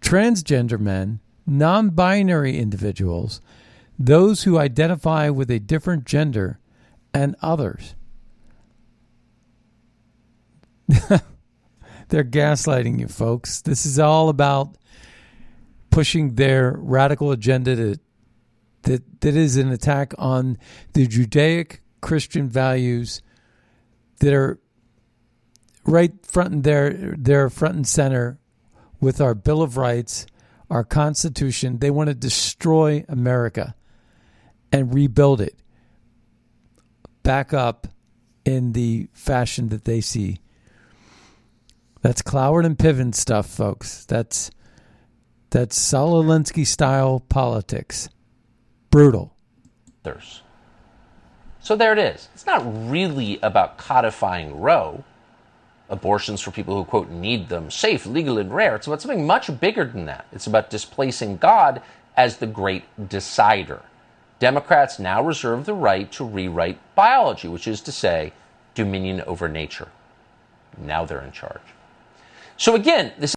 transgender 0.00 0.78
men, 0.78 1.20
non 1.46 1.90
binary 1.90 2.58
individuals, 2.58 3.40
those 3.98 4.42
who 4.42 4.58
identify 4.58 5.28
with 5.28 5.50
a 5.50 5.58
different 5.60 6.04
gender, 6.04 6.58
and 7.14 7.36
others. 7.42 7.94
They're 12.08 12.24
gaslighting 12.24 12.98
you, 12.98 13.08
folks. 13.08 13.60
This 13.62 13.86
is 13.86 13.98
all 13.98 14.28
about 14.28 14.76
pushing 15.90 16.34
their 16.34 16.74
radical 16.78 17.30
agenda 17.30 17.76
to, 17.76 18.00
that, 18.82 19.20
that 19.20 19.36
is 19.36 19.56
an 19.56 19.70
attack 19.70 20.14
on 20.18 20.58
the 20.92 21.06
Judaic 21.06 21.82
Christian 22.00 22.48
values 22.48 23.22
that 24.20 24.32
are 24.34 24.58
right 25.84 26.12
front 26.24 26.52
and 26.52 26.64
there, 26.64 27.14
they're 27.18 27.50
front 27.50 27.74
and 27.74 27.86
center 27.86 28.38
with 29.00 29.20
our 29.20 29.34
Bill 29.34 29.62
of 29.62 29.76
Rights, 29.76 30.26
our 30.70 30.84
Constitution. 30.84 31.78
They 31.78 31.90
want 31.90 32.08
to 32.08 32.14
destroy 32.14 33.04
America 33.08 33.74
and 34.70 34.94
rebuild 34.94 35.40
it 35.40 35.56
back 37.22 37.52
up 37.52 37.86
in 38.44 38.72
the 38.72 39.08
fashion 39.12 39.68
that 39.68 39.84
they 39.84 40.00
see. 40.00 40.40
That's 42.00 42.22
Cloward 42.22 42.66
and 42.66 42.76
Piven 42.76 43.14
stuff, 43.14 43.46
folks. 43.46 44.04
That's 44.04 44.50
that's 45.50 45.78
Saul 45.78 46.24
Alinsky 46.24 46.66
style 46.66 47.20
politics. 47.20 48.08
Brutal. 48.92 49.32
others. 50.04 50.42
So 51.60 51.74
there 51.76 51.92
it 51.92 51.98
is. 51.98 52.28
It's 52.34 52.44
not 52.44 52.62
really 52.90 53.40
about 53.42 53.78
codifying 53.78 54.60
Roe, 54.60 55.02
abortions 55.88 56.40
for 56.40 56.50
people 56.50 56.74
who, 56.74 56.84
quote, 56.84 57.08
need 57.08 57.48
them, 57.48 57.70
safe, 57.70 58.04
legal, 58.04 58.36
and 58.38 58.52
rare. 58.52 58.76
It's 58.76 58.86
about 58.86 59.00
something 59.00 59.26
much 59.26 59.60
bigger 59.60 59.84
than 59.84 60.04
that. 60.06 60.26
It's 60.32 60.46
about 60.46 60.70
displacing 60.70 61.38
God 61.38 61.80
as 62.16 62.36
the 62.36 62.46
great 62.46 62.84
decider. 63.08 63.80
Democrats 64.38 64.98
now 64.98 65.22
reserve 65.22 65.64
the 65.64 65.74
right 65.74 66.10
to 66.12 66.24
rewrite 66.24 66.78
biology, 66.94 67.48
which 67.48 67.66
is 67.66 67.80
to 67.80 67.92
say, 67.92 68.32
dominion 68.74 69.22
over 69.22 69.48
nature. 69.48 69.88
Now 70.76 71.04
they're 71.06 71.22
in 71.22 71.32
charge. 71.32 71.62
So 72.56 72.74
again, 72.74 73.12
this 73.18 73.34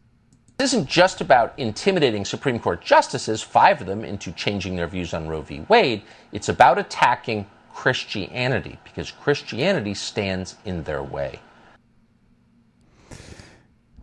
isn't 0.60 0.88
just 0.88 1.22
about 1.22 1.58
intimidating 1.58 2.24
Supreme 2.24 2.60
Court 2.60 2.82
justices, 2.82 3.42
five 3.42 3.82
of 3.82 3.88
them, 3.88 4.06
into 4.06 4.32
changing 4.32 4.76
their 4.76 4.88
views 4.88 5.14
on 5.14 5.28
Roe 5.28 5.42
v. 5.42 5.66
Wade. 5.68 6.02
It's 6.32 6.50
about 6.50 6.78
attacking 6.78 7.46
Christianity 7.74 8.80
because 8.84 9.12
Christianity 9.12 9.94
stands 9.94 10.56
in 10.64 10.84
their 10.84 11.04
way. 11.04 11.40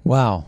Wow. 0.05 0.47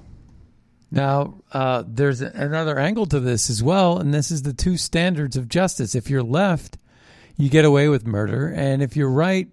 Now, 0.91 1.35
uh, 1.53 1.85
there's 1.87 2.21
another 2.21 2.79
angle 2.79 3.07
to 3.07 3.19
this 3.19 3.49
as 3.49 3.63
well, 3.63 3.99
and 3.99 4.13
this 4.13 4.31
is 4.31 4.43
the 4.43 4.53
two 4.53 4.77
standards 4.77 5.37
of 5.37 5.49
justice. 5.49 5.95
If 5.95 6.11
you're 6.11 6.23
left, 6.23 6.79
you 7.37 7.49
get 7.49 7.65
away 7.65 7.89
with 7.89 8.07
murder, 8.07 8.47
and 8.55 8.83
if 8.83 8.97
you're 8.97 9.11
right, 9.11 9.49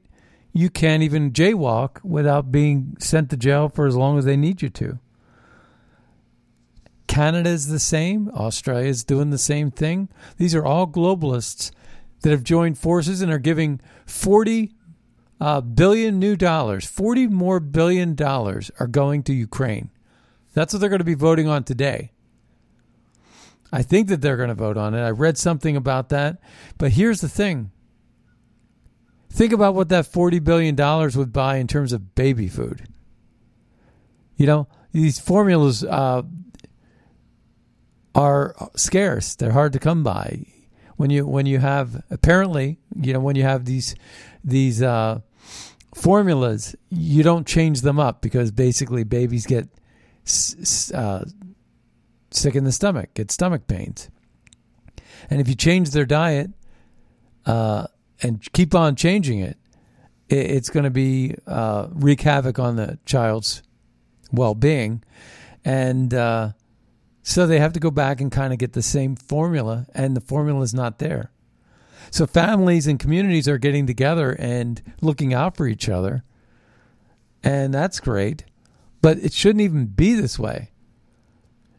you 0.53 0.69
can't 0.69 1.01
even 1.01 1.31
jaywalk 1.31 2.03
without 2.03 2.51
being 2.51 2.97
sent 2.99 3.29
to 3.29 3.37
jail 3.37 3.69
for 3.69 3.87
as 3.87 3.95
long 3.95 4.19
as 4.19 4.25
they 4.25 4.37
need 4.37 4.61
you 4.61 4.69
to. 4.69 4.99
Canada 7.11 7.49
is 7.49 7.67
the 7.67 7.77
same. 7.77 8.29
Australia 8.29 8.87
is 8.87 9.03
doing 9.03 9.31
the 9.31 9.37
same 9.37 9.69
thing. 9.69 10.07
These 10.37 10.55
are 10.55 10.63
all 10.63 10.87
globalists 10.87 11.71
that 12.21 12.29
have 12.29 12.41
joined 12.41 12.77
forces 12.77 13.21
and 13.21 13.29
are 13.29 13.37
giving 13.37 13.81
40 14.05 14.73
uh, 15.41 15.59
billion 15.59 16.19
new 16.19 16.37
dollars. 16.37 16.85
40 16.85 17.27
more 17.27 17.59
billion 17.59 18.15
dollars 18.15 18.71
are 18.79 18.87
going 18.87 19.23
to 19.23 19.33
Ukraine. 19.33 19.89
That's 20.53 20.73
what 20.73 20.79
they're 20.79 20.89
going 20.89 20.99
to 20.99 21.03
be 21.03 21.13
voting 21.13 21.49
on 21.49 21.65
today. 21.65 22.13
I 23.73 23.83
think 23.83 24.07
that 24.07 24.21
they're 24.21 24.37
going 24.37 24.47
to 24.47 24.55
vote 24.55 24.77
on 24.77 24.93
it. 24.93 25.01
I 25.01 25.09
read 25.09 25.37
something 25.37 25.75
about 25.75 26.07
that. 26.09 26.37
But 26.77 26.93
here's 26.93 27.19
the 27.19 27.27
thing 27.27 27.71
think 29.29 29.51
about 29.51 29.75
what 29.75 29.89
that 29.89 30.05
$40 30.05 30.41
billion 30.41 30.77
would 30.77 31.33
buy 31.33 31.57
in 31.57 31.67
terms 31.67 31.91
of 31.91 32.15
baby 32.15 32.47
food. 32.47 32.87
You 34.37 34.45
know, 34.45 34.69
these 34.93 35.19
formulas 35.19 35.83
uh, 35.83 36.21
are 38.13 38.55
scarce, 38.75 39.35
they're 39.35 39.51
hard 39.51 39.73
to 39.73 39.79
come 39.79 40.03
by. 40.03 40.45
When 40.97 41.09
you 41.09 41.25
when 41.25 41.45
you 41.47 41.57
have 41.59 42.03
apparently 42.11 42.77
you 42.95 43.13
know 43.13 43.19
when 43.19 43.35
you 43.35 43.43
have 43.43 43.65
these 43.65 43.95
these 44.43 44.83
uh, 44.83 45.21
formulas 45.95 46.75
you 46.89 47.23
don't 47.23 47.47
change 47.47 47.81
them 47.81 47.99
up 47.99 48.21
because 48.21 48.51
basically 48.51 49.03
babies 49.03 49.47
get 49.47 49.67
uh, 50.93 51.25
sick 52.31 52.55
in 52.55 52.63
the 52.63 52.71
stomach, 52.71 53.13
get 53.13 53.31
stomach 53.31 53.67
pains. 53.67 54.09
And 55.29 55.39
if 55.39 55.47
you 55.47 55.55
change 55.55 55.91
their 55.91 56.05
diet 56.05 56.51
uh, 57.45 57.87
and 58.21 58.41
keep 58.53 58.73
on 58.73 58.95
changing 58.95 59.39
it, 59.39 59.57
it 60.29 60.51
it's 60.51 60.69
going 60.69 60.83
to 60.83 60.91
be 60.91 61.35
uh, 61.47 61.87
wreak 61.91 62.21
havoc 62.21 62.59
on 62.59 62.75
the 62.75 62.99
child's 63.05 63.61
well 64.31 64.55
being. 64.55 65.03
And 65.63 66.13
uh, 66.13 66.51
so 67.23 67.45
they 67.45 67.59
have 67.59 67.73
to 67.73 67.79
go 67.79 67.91
back 67.91 68.19
and 68.19 68.31
kind 68.31 68.51
of 68.53 68.59
get 68.59 68.73
the 68.73 68.81
same 68.81 69.15
formula, 69.15 69.87
and 69.93 70.15
the 70.15 70.21
formula 70.21 70.61
is 70.61 70.73
not 70.73 70.99
there. 70.99 71.31
So 72.09 72.25
families 72.25 72.87
and 72.87 72.99
communities 72.99 73.47
are 73.47 73.57
getting 73.57 73.87
together 73.87 74.35
and 74.37 74.81
looking 75.01 75.33
out 75.33 75.55
for 75.55 75.67
each 75.67 75.87
other. 75.87 76.23
And 77.43 77.73
that's 77.73 77.99
great. 77.99 78.45
But 79.01 79.17
it 79.19 79.33
shouldn't 79.33 79.61
even 79.61 79.85
be 79.85 80.13
this 80.13 80.37
way. 80.37 80.71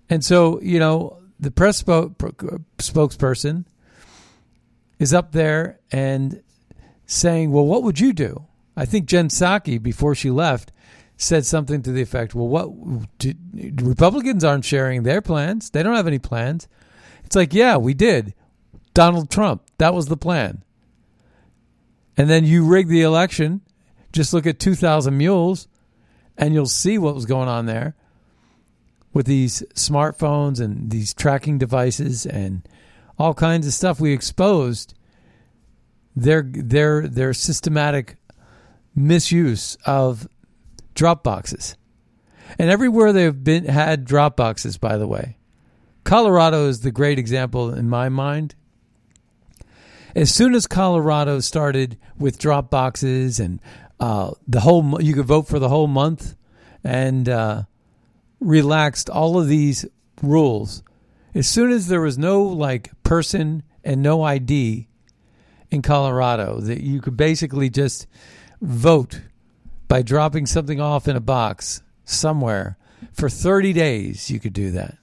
And 0.09 0.25
so, 0.25 0.61
you 0.61 0.79
know, 0.79 1.19
the 1.39 1.51
press 1.51 1.83
spo- 1.83 2.15
spokesperson 2.79 3.65
is 4.99 5.13
up 5.13 5.33
there 5.33 5.81
and 5.91 6.43
saying, 7.07 7.51
well, 7.51 7.67
what 7.67 7.83
would 7.83 8.01
you 8.01 8.13
do? 8.13 8.47
I 8.77 8.87
think 8.87 9.07
Jen 9.07 9.29
Psaki, 9.29 9.83
before 9.83 10.15
she 10.15 10.31
left, 10.31 10.73
said 11.23 11.47
something 11.47 11.83
to 11.83 11.93
the 11.93 12.03
effect, 12.03 12.35
well, 12.35 12.49
what 12.49 12.69
Republicans 13.83 14.45
aren't 14.45 14.65
sharing 14.65 15.03
their 15.03 15.23
plans. 15.23 15.71
They 15.71 15.83
don't 15.83 15.95
have 15.95 16.07
any 16.07 16.19
plans. 16.19 16.69
It's 17.25 17.37
like, 17.37 17.55
yeah, 17.55 17.77
we 17.77 17.95
did. 17.95 18.35
Donald 18.95 19.31
Trump, 19.31 19.63
that 19.79 19.95
was 19.95 20.07
the 20.07 20.17
plan. 20.17 20.63
And 22.17 22.29
then 22.29 22.45
you 22.45 22.67
rig 22.67 22.89
the 22.89 23.03
election. 23.03 23.63
Just 24.13 24.35
look 24.35 24.47
at 24.47 24.59
2,000 24.59 25.17
Mules, 25.17 25.69
and 26.37 26.53
you'll 26.53 26.67
see 26.67 26.99
what 26.99 27.15
was 27.15 27.25
going 27.25 27.49
on 27.49 27.67
there 27.67 27.95
with 29.15 29.27
these 29.27 29.63
smartphones 29.75 30.61
and 30.61 30.91
these 30.91 31.15
tracking 31.15 31.57
devices 31.57 32.27
and 32.27 32.67
all 33.19 33.33
kinds 33.35 33.67
of 33.67 33.73
stuff 33.73 34.01
we 34.01 34.13
exposed 34.13 34.95
their 36.15 36.43
their 36.43 37.07
their 37.09 37.33
systematic 37.33 38.17
misuse 38.95 39.77
of 39.87 40.29
drop 40.95 41.23
boxes. 41.23 41.77
And 42.59 42.71
everywhere 42.71 43.13
they've 43.13 43.45
been 43.45 43.65
had 43.65 44.05
drop 44.05 44.37
boxes, 44.37 44.79
by 44.79 44.97
the 44.97 45.07
way. 45.07 45.37
Colorado 46.05 46.67
is 46.67 46.81
the 46.81 46.91
great 46.91 47.19
example 47.19 47.73
in 47.73 47.89
my 47.89 48.09
mind. 48.09 48.55
As 50.15 50.35
soon 50.35 50.55
as 50.55 50.67
Colorado 50.67 51.41
started 51.41 51.97
with 52.19 52.39
drop 52.39 52.71
boxes 52.71 53.41
and 53.41 53.61
uh, 53.99 54.33
the 54.47 54.61
whole, 54.61 55.01
you 55.01 55.15
could 55.15 55.27
vote 55.27 55.49
for 55.49 55.59
the 55.59 55.69
whole 55.69 55.87
month 55.87 56.37
and 56.85 57.29
uh, 57.29 57.63
relaxed 58.41 59.09
all 59.09 59.39
of 59.39 59.49
these 59.49 59.87
rules. 60.21 60.83
As 61.35 61.47
soon 61.47 61.71
as 61.71 61.87
there 61.87 62.01
was 62.01 62.19
no 62.19 62.43
like 62.43 62.91
person 63.05 63.63
and 63.85 64.03
no 64.03 64.23
ID 64.23 64.89
in 65.71 65.83
Colorado, 65.83 66.61
that 66.61 66.83
you 66.83 67.01
could 67.01 67.17
basically 67.17 67.71
just 67.71 68.07
vote 68.61 69.23
by 69.93 70.01
dropping 70.01 70.47
something 70.47 70.81
off 70.81 71.07
in 71.07 71.17
a 71.17 71.21
box 71.21 71.83
somewhere 72.07 72.79
for 73.13 73.29
30 73.29 73.75
days 73.75 74.31
you 74.31 74.41
could 74.41 74.55
do 74.55 74.71
that. 74.71 74.97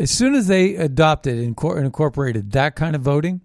As 0.00 0.10
soon 0.10 0.34
as 0.34 0.48
they 0.48 0.74
adopted 0.74 1.38
and 1.38 1.56
incorporated 1.56 2.50
that 2.50 2.74
kind 2.74 2.96
of 2.96 3.02
voting 3.02 3.40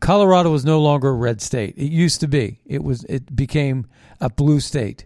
colorado 0.00 0.50
was 0.50 0.64
no 0.64 0.80
longer 0.80 1.10
a 1.10 1.12
red 1.12 1.42
state. 1.42 1.74
It 1.76 1.92
used 1.92 2.20
to 2.20 2.28
be. 2.28 2.60
It 2.64 2.82
was 2.82 3.04
it 3.04 3.36
became 3.36 3.86
a 4.22 4.30
blue 4.30 4.58
state. 4.58 5.04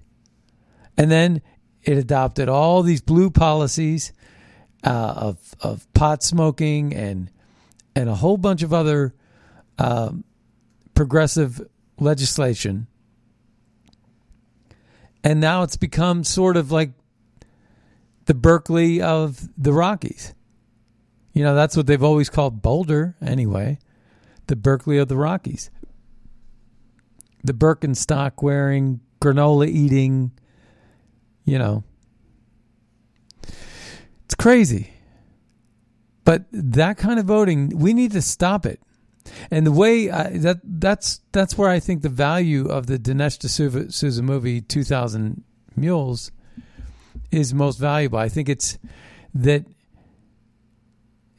And 0.97 1.11
then 1.11 1.43
it 1.83 1.99
adopted 1.99 2.49
all 2.49 2.85
these 2.85 3.01
blue 3.01 3.31
policies 3.31 4.13
uh, 4.85 5.15
of 5.17 5.57
of 5.61 5.93
pot 5.93 6.23
smoking 6.23 6.95
and 6.95 7.33
and 7.97 8.09
a 8.09 8.15
whole 8.15 8.37
bunch 8.37 8.63
of 8.63 8.73
other 8.73 9.13
um, 9.77 10.23
progressive 10.95 11.61
legislation 11.99 12.87
and 15.23 15.41
now 15.41 15.63
it's 15.63 15.77
become 15.77 16.25
sort 16.25 16.57
of 16.57 16.71
like 16.71 16.91
the 18.27 18.35
Berkeley 18.35 19.03
of 19.03 19.49
the 19.57 19.73
Rockies. 19.73 20.35
You 21.33 21.45
know, 21.45 21.55
that's 21.55 21.77
what 21.77 21.87
they've 21.87 22.03
always 22.03 22.31
called 22.31 22.63
Boulder, 22.63 23.17
anyway. 23.21 23.79
The 24.47 24.57
Berkeley 24.57 24.99
of 24.99 25.09
the 25.09 25.17
Rockies. 25.17 25.71
The 27.45 27.53
Birkenstock 27.53 28.43
wearing, 28.43 29.01
granola 29.21 29.69
eating, 29.69 30.33
you 31.45 31.59
know. 31.59 31.85
It's 34.25 34.35
crazy. 34.37 34.93
But 36.25 36.45
that 36.53 36.99
kind 36.99 37.19
of 37.19 37.27
voting, 37.27 37.79
we 37.79 37.93
need 37.95 38.13
to 38.13 38.23
stop 38.23 38.67
it. 38.67 38.81
And 39.51 39.67
the 39.67 39.73
way 39.73 40.11
I, 40.11 40.39
that 40.39 40.61
that's 40.65 41.21
that's 41.33 41.57
where 41.57 41.69
I 41.69 41.81
think 41.81 42.03
the 42.03 42.09
value 42.09 42.67
of 42.67 42.87
the 42.87 42.99
Dinesh 42.99 43.39
D'Souza 43.39 44.23
movie 44.23 44.61
2000 44.61 45.43
Mules 45.77 46.31
is 47.31 47.55
most 47.55 47.79
valuable. 47.79 48.19
I 48.19 48.29
think 48.29 48.49
it's 48.49 48.79
that 49.35 49.65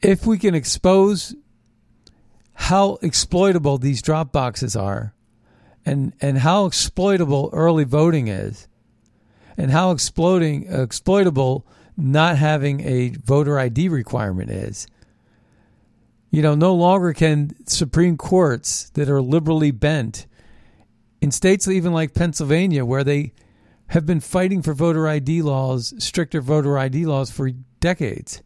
if 0.00 0.26
we 0.26 0.38
can 0.38 0.54
expose 0.54 1.34
how 2.54 2.98
exploitable 3.02 3.78
these 3.78 4.02
drop 4.02 4.32
boxes 4.32 4.76
are 4.76 5.14
and 5.84 6.12
and 6.20 6.38
how 6.38 6.66
exploitable 6.66 7.50
early 7.52 7.84
voting 7.84 8.28
is 8.28 8.68
and 9.56 9.70
how 9.70 9.90
exploding 9.90 10.66
exploitable 10.68 11.66
not 11.96 12.36
having 12.36 12.80
a 12.80 13.10
voter 13.24 13.58
ID 13.58 13.88
requirement 13.88 14.50
is. 14.50 14.86
You 16.32 16.42
know, 16.42 16.54
no 16.54 16.74
longer 16.74 17.12
can 17.12 17.54
Supreme 17.66 18.16
Courts 18.16 18.88
that 18.94 19.10
are 19.10 19.20
liberally 19.20 19.70
bent 19.70 20.26
in 21.20 21.30
states 21.30 21.68
even 21.68 21.92
like 21.92 22.14
Pennsylvania, 22.14 22.86
where 22.86 23.04
they 23.04 23.34
have 23.88 24.06
been 24.06 24.20
fighting 24.20 24.62
for 24.62 24.72
voter 24.72 25.06
ID 25.06 25.42
laws, 25.42 25.92
stricter 25.98 26.40
voter 26.40 26.78
ID 26.78 27.04
laws 27.04 27.30
for 27.30 27.50
decades. 27.80 28.40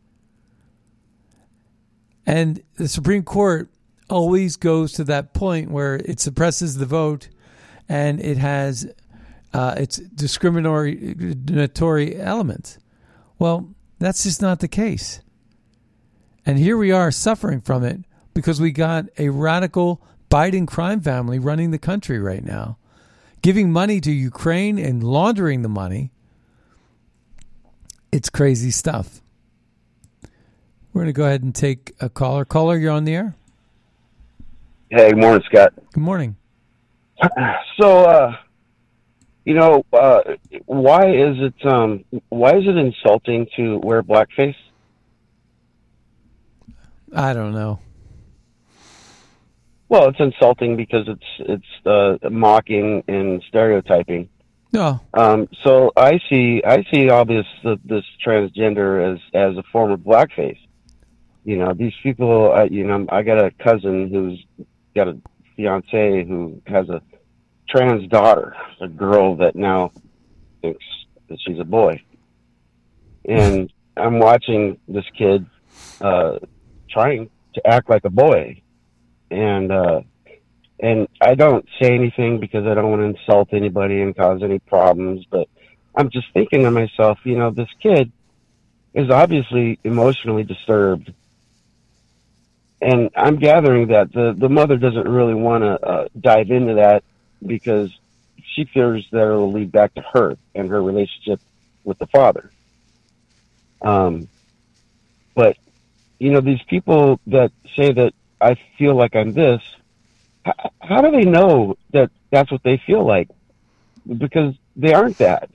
And 2.27 2.61
the 2.75 2.89
Supreme 2.89 3.23
Court 3.23 3.71
always 4.11 4.57
goes 4.57 4.93
to 4.95 5.05
that 5.05 5.33
point 5.33 5.71
where 5.71 5.95
it 5.95 6.19
suppresses 6.19 6.79
the 6.79 6.87
vote 6.87 7.29
and 7.89 8.21
it 8.21 8.37
has 8.37 8.93
uh, 9.55 9.77
its 9.79 9.99
discriminatory 9.99 12.21
elements. 12.21 12.79
Well, 13.39 13.73
that's 14.01 14.25
just 14.25 14.43
not 14.43 14.59
the 14.59 14.67
case. 14.67 15.21
And 16.47 16.59
here 16.59 16.77
we 16.77 16.93
are 16.93 17.11
suffering 17.11 17.61
from 17.61 17.83
it 17.83 18.03
because 18.33 18.61
we 18.61 18.71
got 18.71 19.07
a 19.19 19.31
radical 19.31 20.01
Biden 20.31 20.65
crime 20.65 21.01
family 21.01 21.41
running 21.41 21.73
the 21.73 21.79
country 21.79 22.21
right 22.21 22.45
now, 22.45 22.79
giving 23.43 23.73
money 23.73 24.01
to 24.01 24.13
Ukraine 24.13 24.79
and 24.79 25.03
laundering 25.03 25.63
the 25.63 25.69
money. 25.69 26.13
It's 28.13 28.31
crazy 28.31 28.71
stuff. 28.71 29.21
We're 30.93 31.03
going 31.03 31.07
to 31.07 31.13
go 31.13 31.25
ahead 31.25 31.43
and 31.43 31.53
take 31.53 31.93
a 32.01 32.09
caller. 32.09 32.45
Caller, 32.45 32.79
you're 32.79 32.93
on 32.93 33.05
the 33.05 33.17
air. 33.17 33.35
Hey, 34.89 35.11
good 35.11 35.19
morning, 35.19 35.43
Scott. 35.47 35.75
Good 35.93 36.03
morning. 36.03 36.37
So, 37.79 38.05
uh, 38.05 38.35
you 39.45 39.53
know, 39.53 39.85
uh, 39.93 40.21
why 40.65 41.11
is 41.11 41.37
it 41.39 41.67
um, 41.67 42.07
why 42.31 42.57
is 42.57 42.65
it 42.67 42.79
insulting 42.79 43.47
to 43.57 43.77
wear 43.81 44.03
blackface? 44.03 44.55
I 47.15 47.33
don't 47.33 47.53
know. 47.53 47.81
Well, 49.89 50.09
it's 50.09 50.19
insulting 50.19 50.77
because 50.77 51.07
it's 51.09 51.25
it's 51.39 51.87
uh, 51.87 52.29
mocking 52.29 53.05
and 53.07 53.43
stereotyping. 53.49 54.29
No. 54.73 55.01
Um, 55.15 55.49
so 55.63 55.93
I 55.97 56.21
see 56.29 56.63
I 56.67 56.85
see 56.93 57.09
all 57.09 57.25
this 57.25 57.47
uh, 57.65 57.77
this 57.85 58.05
transgender 58.25 59.15
as 59.15 59.21
as 59.33 59.57
a 59.57 59.63
form 59.71 59.93
of 59.93 60.01
blackface. 60.01 60.59
You 61.45 61.57
know, 61.57 61.73
these 61.73 61.95
people. 62.03 62.53
Uh, 62.53 62.65
you 62.65 62.85
know, 62.85 63.07
I 63.11 63.23
got 63.23 63.39
a 63.39 63.53
cousin 63.53 64.11
who's 64.11 64.67
got 64.95 65.09
a 65.09 65.17
fiance 65.57 66.25
who 66.25 66.61
has 66.67 66.89
a 66.89 67.01
trans 67.69 68.09
daughter, 68.09 68.57
a 68.81 68.89
girl 68.89 69.37
that 69.37 69.55
now 69.55 69.93
thinks 70.63 70.85
that 71.29 71.39
she's 71.47 71.61
a 71.61 71.65
boy, 71.65 72.03
and 73.25 73.73
I'm 73.97 74.19
watching 74.19 74.79
this 74.89 75.05
kid 75.17 75.47
uh, 76.01 76.39
trying 76.97 77.29
to 77.55 77.67
act 77.67 77.91
like 77.91 78.05
a 78.05 78.11
boy, 78.11 78.63
and 79.31 79.71
uh, 79.71 80.01
and 80.81 81.09
I 81.21 81.35
don't 81.35 81.67
say 81.81 81.95
anything 81.95 82.41
because 82.41 82.67
I 82.67 82.75
don't 82.75 82.91
want 82.91 83.03
to 83.03 83.21
insult 83.21 83.49
anybody 83.53 84.01
and 84.01 84.17
cause 84.17 84.43
any 84.43 84.59
problems, 84.61 85.27
but 85.31 85.49
I'm 85.95 86.11
just 86.11 86.27
thinking 86.33 86.63
to 86.63 86.71
myself, 86.71 87.19
you 87.25 87.37
know, 87.37 87.51
this 87.51 87.69
kid 87.83 88.13
is 88.95 89.11
obviously 89.11 89.79
emotionally 89.85 90.43
disturbed. 90.43 91.13
And 92.81 93.11
I'm 93.17 93.37
gathering 93.37 93.89
that 93.89 94.13
the, 94.13 94.35
the 94.37 94.51
mother 94.51 94.77
doesn't 94.77 95.09
really 95.09 95.35
want 95.35 95.65
to 95.65 95.87
uh, 95.87 96.09
dive 96.19 96.51
into 96.51 96.75
that 96.75 97.05
because 97.45 97.91
she 98.43 98.65
fears 98.65 99.07
that 99.13 99.23
it'll 99.23 99.53
lead 99.53 99.73
back 99.73 99.95
to 99.95 100.03
her 100.13 100.37
and 100.55 100.69
her 100.69 100.83
relationship 100.83 101.41
with 101.85 101.99
the 101.99 102.07
father. 102.07 102.51
Um, 103.81 104.29
but 105.35 105.57
you 106.19 106.31
know, 106.31 106.41
these 106.41 106.63
people 106.69 107.21
that 107.27 107.53
say 107.77 107.93
that 107.93 108.13
I 108.41 108.57
feel 108.79 108.95
like 108.95 109.15
I'm 109.15 109.33
this, 109.33 109.61
how, 110.45 110.71
how 110.81 111.01
do 111.01 111.11
they 111.11 111.25
know 111.25 111.77
that 111.93 112.11
that's 112.31 112.51
what 112.51 112.63
they 112.63 112.81
feel 112.87 113.07
like? 113.07 113.29
Because 114.07 114.55
they 114.77 114.93
aren't 114.93 115.19
that. 115.19 115.51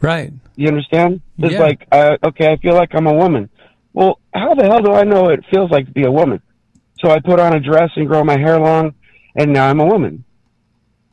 Right. 0.00 0.32
You 0.56 0.68
understand? 0.68 1.22
It's 1.38 1.52
Yeah. 1.52 1.60
like, 1.60 1.86
uh, 1.92 2.16
okay, 2.24 2.50
I 2.52 2.56
feel 2.56 2.74
like 2.74 2.94
I'm 2.94 3.06
a 3.06 3.14
woman. 3.14 3.48
Well, 3.92 4.18
how 4.34 4.54
the 4.54 4.64
hell 4.64 4.82
do 4.82 4.92
I 4.92 5.04
know 5.04 5.22
what 5.22 5.34
it 5.34 5.44
feels 5.50 5.70
like 5.70 5.86
to 5.86 5.92
be 5.92 6.04
a 6.04 6.10
woman? 6.10 6.42
So 7.00 7.10
I 7.10 7.20
put 7.20 7.40
on 7.40 7.54
a 7.54 7.60
dress 7.60 7.90
and 7.96 8.06
grow 8.06 8.22
my 8.24 8.38
hair 8.38 8.58
long, 8.58 8.94
and 9.36 9.52
now 9.52 9.68
I'm 9.68 9.80
a 9.80 9.86
woman. 9.86 10.24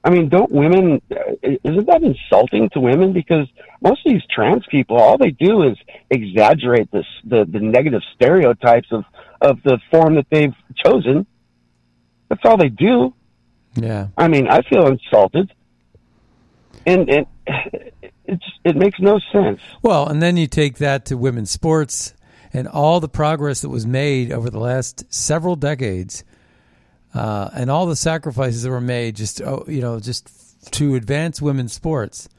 I 0.09 0.11
mean, 0.11 0.27
don't 0.27 0.51
women, 0.51 1.03
uh, 1.11 1.17
isn't 1.43 1.85
that 1.85 2.01
insulting 2.01 2.67
to 2.69 2.79
women? 2.79 3.13
Because 3.13 3.47
most 3.79 4.03
of 4.03 4.11
these 4.11 4.23
trans 4.33 4.65
people, 4.65 4.97
all 4.97 5.19
they 5.19 5.29
do 5.29 5.61
is 5.61 5.77
exaggerate 6.09 6.89
this, 6.91 7.05
the, 7.23 7.45
the 7.47 7.59
negative 7.59 8.01
stereotypes 8.15 8.87
of, 8.91 9.05
of 9.39 9.61
the 9.61 9.77
form 9.91 10.15
that 10.15 10.25
they've 10.31 10.55
chosen. 10.83 11.27
That's 12.27 12.41
all 12.43 12.57
they 12.57 12.69
do. 12.69 13.13
Yeah. 13.75 14.07
I 14.17 14.27
mean, 14.29 14.47
I 14.47 14.63
feel 14.63 14.87
insulted. 14.87 15.53
And, 16.87 17.07
and 17.07 17.27
it's, 18.25 18.45
it 18.65 18.75
makes 18.75 18.99
no 18.99 19.19
sense. 19.31 19.61
Well, 19.83 20.07
and 20.07 20.23
then 20.23 20.37
you 20.37 20.47
take 20.47 20.79
that 20.79 21.05
to 21.05 21.17
women's 21.17 21.51
sports 21.51 22.15
and 22.51 22.67
all 22.67 22.99
the 22.99 23.09
progress 23.09 23.61
that 23.61 23.69
was 23.69 23.85
made 23.85 24.31
over 24.31 24.49
the 24.49 24.59
last 24.59 25.03
several 25.13 25.55
decades, 25.55 26.23
uh, 27.13 27.49
and 27.53 27.69
all 27.71 27.85
the 27.85 27.95
sacrifices 27.95 28.63
that 28.63 28.69
were 28.69 28.81
made, 28.81 29.15
just 29.15 29.41
oh, 29.41 29.65
you 29.67 29.81
know, 29.81 29.99
just 29.99 30.71
to 30.71 30.95
advance 30.95 31.41
women's 31.41 31.73
sports. 31.73 32.29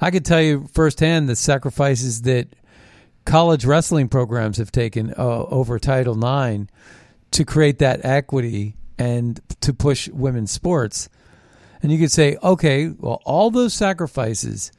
I 0.00 0.10
could 0.10 0.24
tell 0.24 0.40
you 0.42 0.68
firsthand 0.72 1.28
the 1.28 1.36
sacrifices 1.36 2.22
that 2.22 2.48
college 3.24 3.64
wrestling 3.64 4.08
programs 4.08 4.58
have 4.58 4.72
taken 4.72 5.14
uh, 5.16 5.44
over 5.44 5.78
Title 5.78 6.16
IX 6.16 6.66
to 7.30 7.44
create 7.44 7.78
that 7.78 8.04
equity 8.04 8.74
and 8.98 9.40
to 9.60 9.72
push 9.72 10.08
women's 10.08 10.50
sports. 10.50 11.08
And 11.82 11.90
you 11.90 11.98
could 11.98 12.12
say, 12.12 12.36
okay, 12.42 12.88
well, 12.88 13.20
all 13.24 13.50
those 13.50 13.74
sacrifices, 13.74 14.70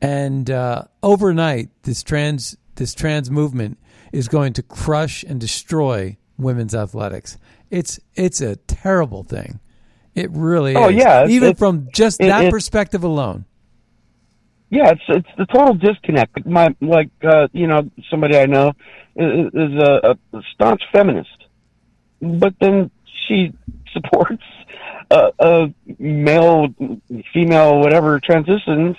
and 0.00 0.50
uh, 0.50 0.84
overnight, 1.02 1.68
this 1.82 2.02
trans 2.02 2.56
this 2.76 2.94
trans 2.94 3.30
movement 3.30 3.78
is 4.10 4.28
going 4.28 4.54
to 4.54 4.62
crush 4.62 5.22
and 5.22 5.38
destroy 5.38 6.16
women's 6.38 6.74
athletics. 6.74 7.36
It's 7.70 8.00
it's 8.14 8.40
a 8.40 8.56
terrible 8.56 9.22
thing. 9.22 9.60
It 10.14 10.30
really 10.32 10.74
Oh, 10.76 10.88
is. 10.88 10.96
yeah, 10.96 11.18
it's- 11.22 11.30
even 11.30 11.48
it's- 11.50 11.58
from 11.58 11.88
just 11.94 12.20
it- 12.20 12.26
that 12.26 12.44
it- 12.44 12.50
perspective 12.50 13.04
alone. 13.04 13.44
Yeah, 14.70 14.90
it's 14.92 15.02
it's 15.08 15.28
the 15.36 15.46
total 15.46 15.74
disconnect. 15.74 16.46
My 16.46 16.74
like 16.80 17.10
uh, 17.24 17.48
you 17.52 17.66
know 17.66 17.90
somebody 18.08 18.36
I 18.38 18.46
know 18.46 18.72
is, 19.16 19.46
is 19.52 19.72
a, 19.82 20.16
a 20.32 20.42
staunch 20.54 20.82
feminist, 20.92 21.44
but 22.20 22.54
then 22.60 22.90
she 23.26 23.52
supports 23.92 24.42
a, 25.10 25.32
a 25.40 25.74
male, 25.98 26.68
female, 27.32 27.80
whatever 27.80 28.20
transitions 28.20 28.96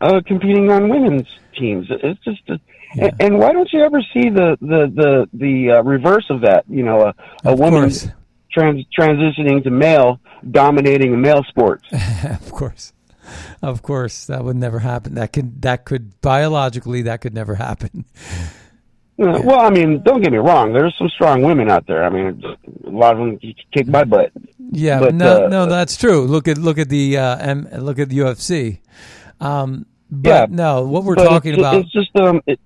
uh, 0.00 0.20
competing 0.24 0.70
on 0.70 0.88
women's 0.88 1.26
teams. 1.58 1.86
It's 1.90 2.22
just, 2.22 2.48
a, 2.48 2.60
and, 2.98 3.12
and 3.20 3.38
why 3.38 3.52
don't 3.52 3.68
you 3.72 3.82
ever 3.82 4.00
see 4.12 4.30
the 4.30 4.56
the 4.60 4.92
the 4.94 5.28
the 5.32 5.70
uh, 5.78 5.82
reverse 5.82 6.26
of 6.30 6.42
that? 6.42 6.64
You 6.68 6.82
know, 6.82 7.00
a, 7.02 7.14
a 7.44 7.52
Of 7.52 7.58
woman 7.58 7.90
trans 8.52 8.84
transitioning 8.98 9.62
to 9.64 9.70
male, 9.70 10.20
dominating 10.50 11.20
male 11.20 11.44
sports. 11.48 11.84
of 12.24 12.50
course. 12.52 12.92
Of 13.62 13.80
course, 13.82 14.26
that 14.26 14.44
would 14.44 14.56
never 14.56 14.80
happen. 14.80 15.14
That 15.14 15.32
could 15.32 15.62
that 15.62 15.84
could 15.84 16.20
biologically 16.20 17.02
that 17.02 17.20
could 17.22 17.34
never 17.34 17.54
happen. 17.54 18.04
Uh, 19.18 19.40
Well, 19.44 19.60
I 19.60 19.70
mean, 19.70 20.02
don't 20.02 20.22
get 20.22 20.32
me 20.32 20.38
wrong. 20.38 20.72
There's 20.72 20.94
some 20.98 21.08
strong 21.08 21.42
women 21.42 21.70
out 21.70 21.86
there. 21.86 22.04
I 22.04 22.10
mean, 22.10 22.42
a 22.86 22.90
lot 22.90 23.12
of 23.12 23.18
them 23.18 23.38
kick 23.72 23.86
my 23.86 24.04
butt. 24.04 24.32
Yeah, 24.58 24.98
But, 25.00 25.14
no, 25.14 25.44
uh, 25.44 25.48
no, 25.48 25.66
that's 25.66 25.96
true. 25.96 26.26
Look 26.26 26.48
at 26.48 26.58
look 26.58 26.78
at 26.78 26.88
the 26.88 27.16
uh, 27.16 27.36
M, 27.38 27.68
look 27.78 27.98
at 27.98 28.08
the 28.08 28.18
UFC. 28.18 28.80
Um, 29.40 29.86
but 30.10 30.28
Yeah, 30.28 30.46
no, 30.50 30.82
what 30.84 31.04
we're 31.04 31.14
talking 31.14 31.52
it's, 31.52 31.58
about. 31.60 31.76
It's 31.76 31.92
just 31.92 32.14
um, 32.16 32.42
it, 32.46 32.60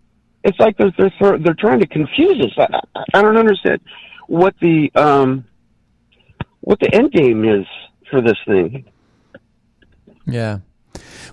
it's 0.49 0.59
like 0.59 0.77
they're 0.77 0.93
they're 0.99 1.39
they're, 1.39 1.55
trying 1.55 1.81
to 1.81 1.87
confuse 1.87 2.45
us. 2.45 2.53
I, 2.57 2.81
I, 3.15 3.23
don't 3.23 3.37
understand 3.37 3.81
what 4.27 4.55
the 4.61 4.91
um, 4.95 5.45
what 6.61 6.81
the 6.81 6.93
end 6.95 7.13
game 7.13 7.45
is 7.45 7.67
for 8.11 8.21
this 8.21 8.37
thing. 8.47 8.85
Yeah. 10.27 10.61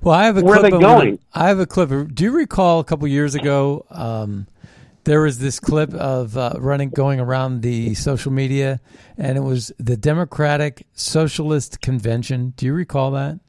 Well, 0.01 0.13
I 0.13 0.25
have 0.25 0.37
a 0.37 0.41
Where 0.41 0.55
are 0.55 0.59
clip. 0.59 0.71
they 0.71 0.75
of 0.75 0.81
one- 0.83 0.99
going? 0.99 1.19
I 1.33 1.47
have 1.47 1.59
a 1.59 1.65
clip. 1.65 1.89
Do 2.13 2.23
you 2.23 2.31
recall 2.31 2.79
a 2.79 2.83
couple 2.83 3.07
years 3.07 3.35
ago? 3.35 3.85
Um, 3.89 4.47
there 5.05 5.21
was 5.21 5.39
this 5.39 5.59
clip 5.59 5.93
of 5.93 6.35
uh, 6.35 6.53
running 6.57 6.89
going 6.89 7.19
around 7.19 7.61
the 7.61 7.93
social 7.93 8.31
media, 8.31 8.81
and 9.17 9.37
it 9.37 9.41
was 9.41 9.71
the 9.77 9.95
Democratic 9.95 10.87
Socialist 10.93 11.79
Convention. 11.79 12.53
Do 12.57 12.65
you 12.65 12.73
recall 12.73 13.11
that? 13.11 13.39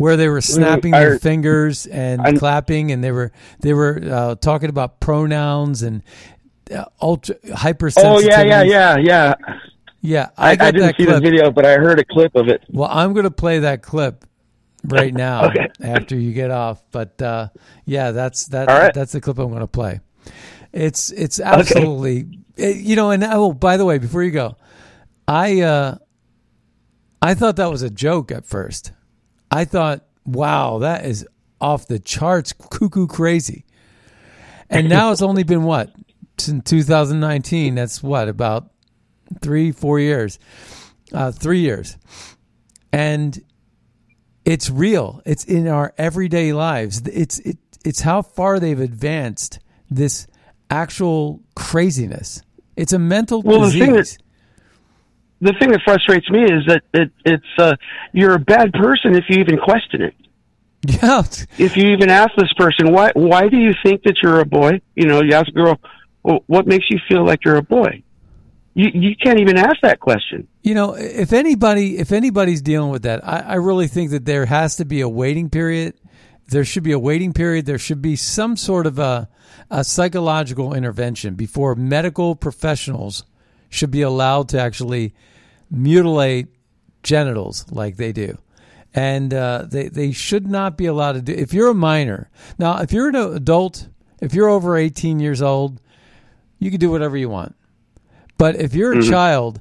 Where 0.00 0.16
they 0.16 0.28
were 0.28 0.40
snapping 0.40 0.92
their 0.92 1.18
fingers 1.18 1.86
and 1.86 2.22
I- 2.22 2.32
clapping, 2.32 2.90
and 2.90 3.04
they 3.04 3.12
were 3.12 3.32
they 3.60 3.74
were 3.74 4.00
uh, 4.02 4.34
talking 4.36 4.70
about 4.70 4.98
pronouns 4.98 5.82
and 5.82 6.02
uh, 6.74 6.86
ultra 7.02 7.34
hypersensitivity. 7.36 8.04
Oh 8.04 8.18
yeah, 8.18 8.40
yeah, 8.42 8.62
yeah, 8.62 8.96
yeah. 8.96 9.34
Yeah, 10.00 10.30
I, 10.38 10.52
I, 10.52 10.70
didn't 10.70 10.96
see 10.96 11.04
clip. 11.04 11.16
the 11.16 11.20
video, 11.20 11.50
but 11.50 11.66
I 11.66 11.74
heard 11.74 11.98
a 11.98 12.04
clip 12.06 12.34
of 12.34 12.48
it. 12.48 12.64
Well, 12.70 12.88
I'm 12.90 13.12
going 13.12 13.24
to 13.24 13.30
play 13.30 13.58
that 13.58 13.82
clip 13.82 14.24
right 14.86 15.12
now 15.28 15.48
Okay. 15.50 15.68
after 15.82 16.16
you 16.16 16.32
get 16.32 16.50
off. 16.50 16.82
But 16.90 17.20
uh, 17.20 17.48
yeah, 17.84 18.12
that's 18.12 18.46
that. 18.46 18.68
Right. 18.68 18.94
That's 18.94 19.12
the 19.12 19.20
clip 19.20 19.38
I'm 19.38 19.48
going 19.50 19.60
to 19.60 19.66
play. 19.66 20.00
It's 20.72 21.10
it's 21.10 21.40
absolutely 21.40 22.38
eh, 22.56 22.70
you 22.70 22.96
know. 22.96 23.10
And 23.10 23.22
oh, 23.24 23.52
by 23.52 23.76
the 23.76 23.84
way, 23.84 23.98
before 23.98 24.22
you 24.22 24.30
go, 24.30 24.56
I 25.28 25.60
uh, 25.60 25.98
I 27.20 27.34
thought 27.34 27.56
that 27.56 27.70
was 27.70 27.82
a 27.82 27.90
joke 27.90 28.32
at 28.32 28.46
first. 28.46 28.92
I 29.50 29.64
thought, 29.64 30.04
wow, 30.24 30.78
that 30.78 31.04
is 31.04 31.26
off 31.60 31.86
the 31.86 31.98
charts, 31.98 32.52
cuckoo 32.52 33.06
crazy. 33.06 33.64
And 34.68 34.88
now 34.88 35.10
it's 35.10 35.22
only 35.22 35.42
been 35.42 35.64
what 35.64 35.92
since 36.38 36.62
2019. 36.70 37.74
That's 37.74 38.02
what 38.02 38.28
about 38.28 38.70
three, 39.40 39.72
four 39.72 39.98
years, 39.98 40.38
uh, 41.12 41.32
three 41.32 41.60
years, 41.60 41.96
and 42.92 43.38
it's 44.44 44.70
real. 44.70 45.22
It's 45.26 45.44
in 45.44 45.66
our 45.66 45.92
everyday 45.98 46.52
lives. 46.52 47.02
It's 47.06 47.40
it, 47.40 47.58
it's 47.84 48.00
how 48.00 48.22
far 48.22 48.60
they've 48.60 48.78
advanced 48.78 49.58
this 49.90 50.28
actual 50.70 51.40
craziness. 51.56 52.42
It's 52.76 52.92
a 52.92 52.98
mental 52.98 53.42
Well, 53.42 53.62
disease. 53.62 54.18
The 55.40 55.54
thing 55.58 55.70
that 55.70 55.80
frustrates 55.84 56.28
me 56.30 56.44
is 56.44 56.66
that 56.66 56.82
it, 56.92 57.10
it's 57.24 57.58
uh, 57.58 57.76
you're 58.12 58.34
a 58.34 58.38
bad 58.38 58.72
person 58.72 59.14
if 59.14 59.24
you 59.28 59.38
even 59.38 59.58
question 59.58 60.02
it. 60.02 60.14
Yeah. 60.86 61.22
If 61.58 61.76
you 61.76 61.90
even 61.90 62.08
ask 62.08 62.30
this 62.36 62.52
person 62.54 62.92
why 62.92 63.10
why 63.14 63.48
do 63.48 63.58
you 63.58 63.74
think 63.82 64.02
that 64.04 64.16
you're 64.22 64.40
a 64.40 64.46
boy? 64.46 64.80
You 64.94 65.06
know, 65.06 65.22
you 65.22 65.32
ask 65.34 65.48
a 65.48 65.52
girl, 65.52 65.78
well, 66.22 66.40
what 66.46 66.66
makes 66.66 66.86
you 66.90 66.98
feel 67.08 67.24
like 67.24 67.44
you're 67.44 67.56
a 67.56 67.62
boy? 67.62 68.02
You 68.74 68.90
you 68.92 69.16
can't 69.16 69.40
even 69.40 69.58
ask 69.58 69.76
that 69.82 70.00
question. 70.00 70.48
You 70.62 70.74
know, 70.74 70.94
if 70.94 71.32
anybody 71.32 71.98
if 71.98 72.12
anybody's 72.12 72.62
dealing 72.62 72.90
with 72.90 73.02
that, 73.02 73.26
I, 73.26 73.40
I 73.40 73.54
really 73.54 73.88
think 73.88 74.10
that 74.10 74.24
there 74.24 74.46
has 74.46 74.76
to 74.76 74.84
be 74.84 75.00
a 75.00 75.08
waiting 75.08 75.50
period. 75.50 75.94
There 76.48 76.64
should 76.64 76.82
be 76.82 76.92
a 76.92 76.98
waiting 76.98 77.32
period. 77.32 77.66
There 77.66 77.78
should 77.78 78.02
be 78.02 78.16
some 78.16 78.56
sort 78.56 78.86
of 78.86 78.98
a, 78.98 79.28
a 79.70 79.84
psychological 79.84 80.74
intervention 80.74 81.34
before 81.34 81.74
medical 81.74 82.34
professionals 82.34 83.24
should 83.68 83.90
be 83.90 84.02
allowed 84.02 84.48
to 84.50 84.60
actually 84.60 85.14
mutilate 85.70 86.48
genitals 87.02 87.64
like 87.70 87.96
they 87.96 88.12
do. 88.12 88.38
And 88.92 89.32
uh, 89.32 89.66
they, 89.68 89.88
they 89.88 90.10
should 90.12 90.46
not 90.48 90.76
be 90.76 90.86
allowed 90.86 91.12
to 91.12 91.22
do 91.22 91.32
if 91.32 91.52
you're 91.54 91.68
a 91.70 91.74
minor. 91.74 92.28
Now, 92.58 92.80
if 92.82 92.92
you're 92.92 93.08
an 93.08 93.14
adult, 93.14 93.88
if 94.20 94.34
you're 94.34 94.48
over 94.48 94.76
18 94.76 95.20
years 95.20 95.40
old, 95.40 95.80
you 96.58 96.70
can 96.70 96.80
do 96.80 96.90
whatever 96.90 97.16
you 97.16 97.28
want. 97.28 97.54
But 98.36 98.56
if 98.56 98.74
you're 98.74 98.92
a 98.94 98.96
Mhm. 98.96 99.08
child, 99.08 99.60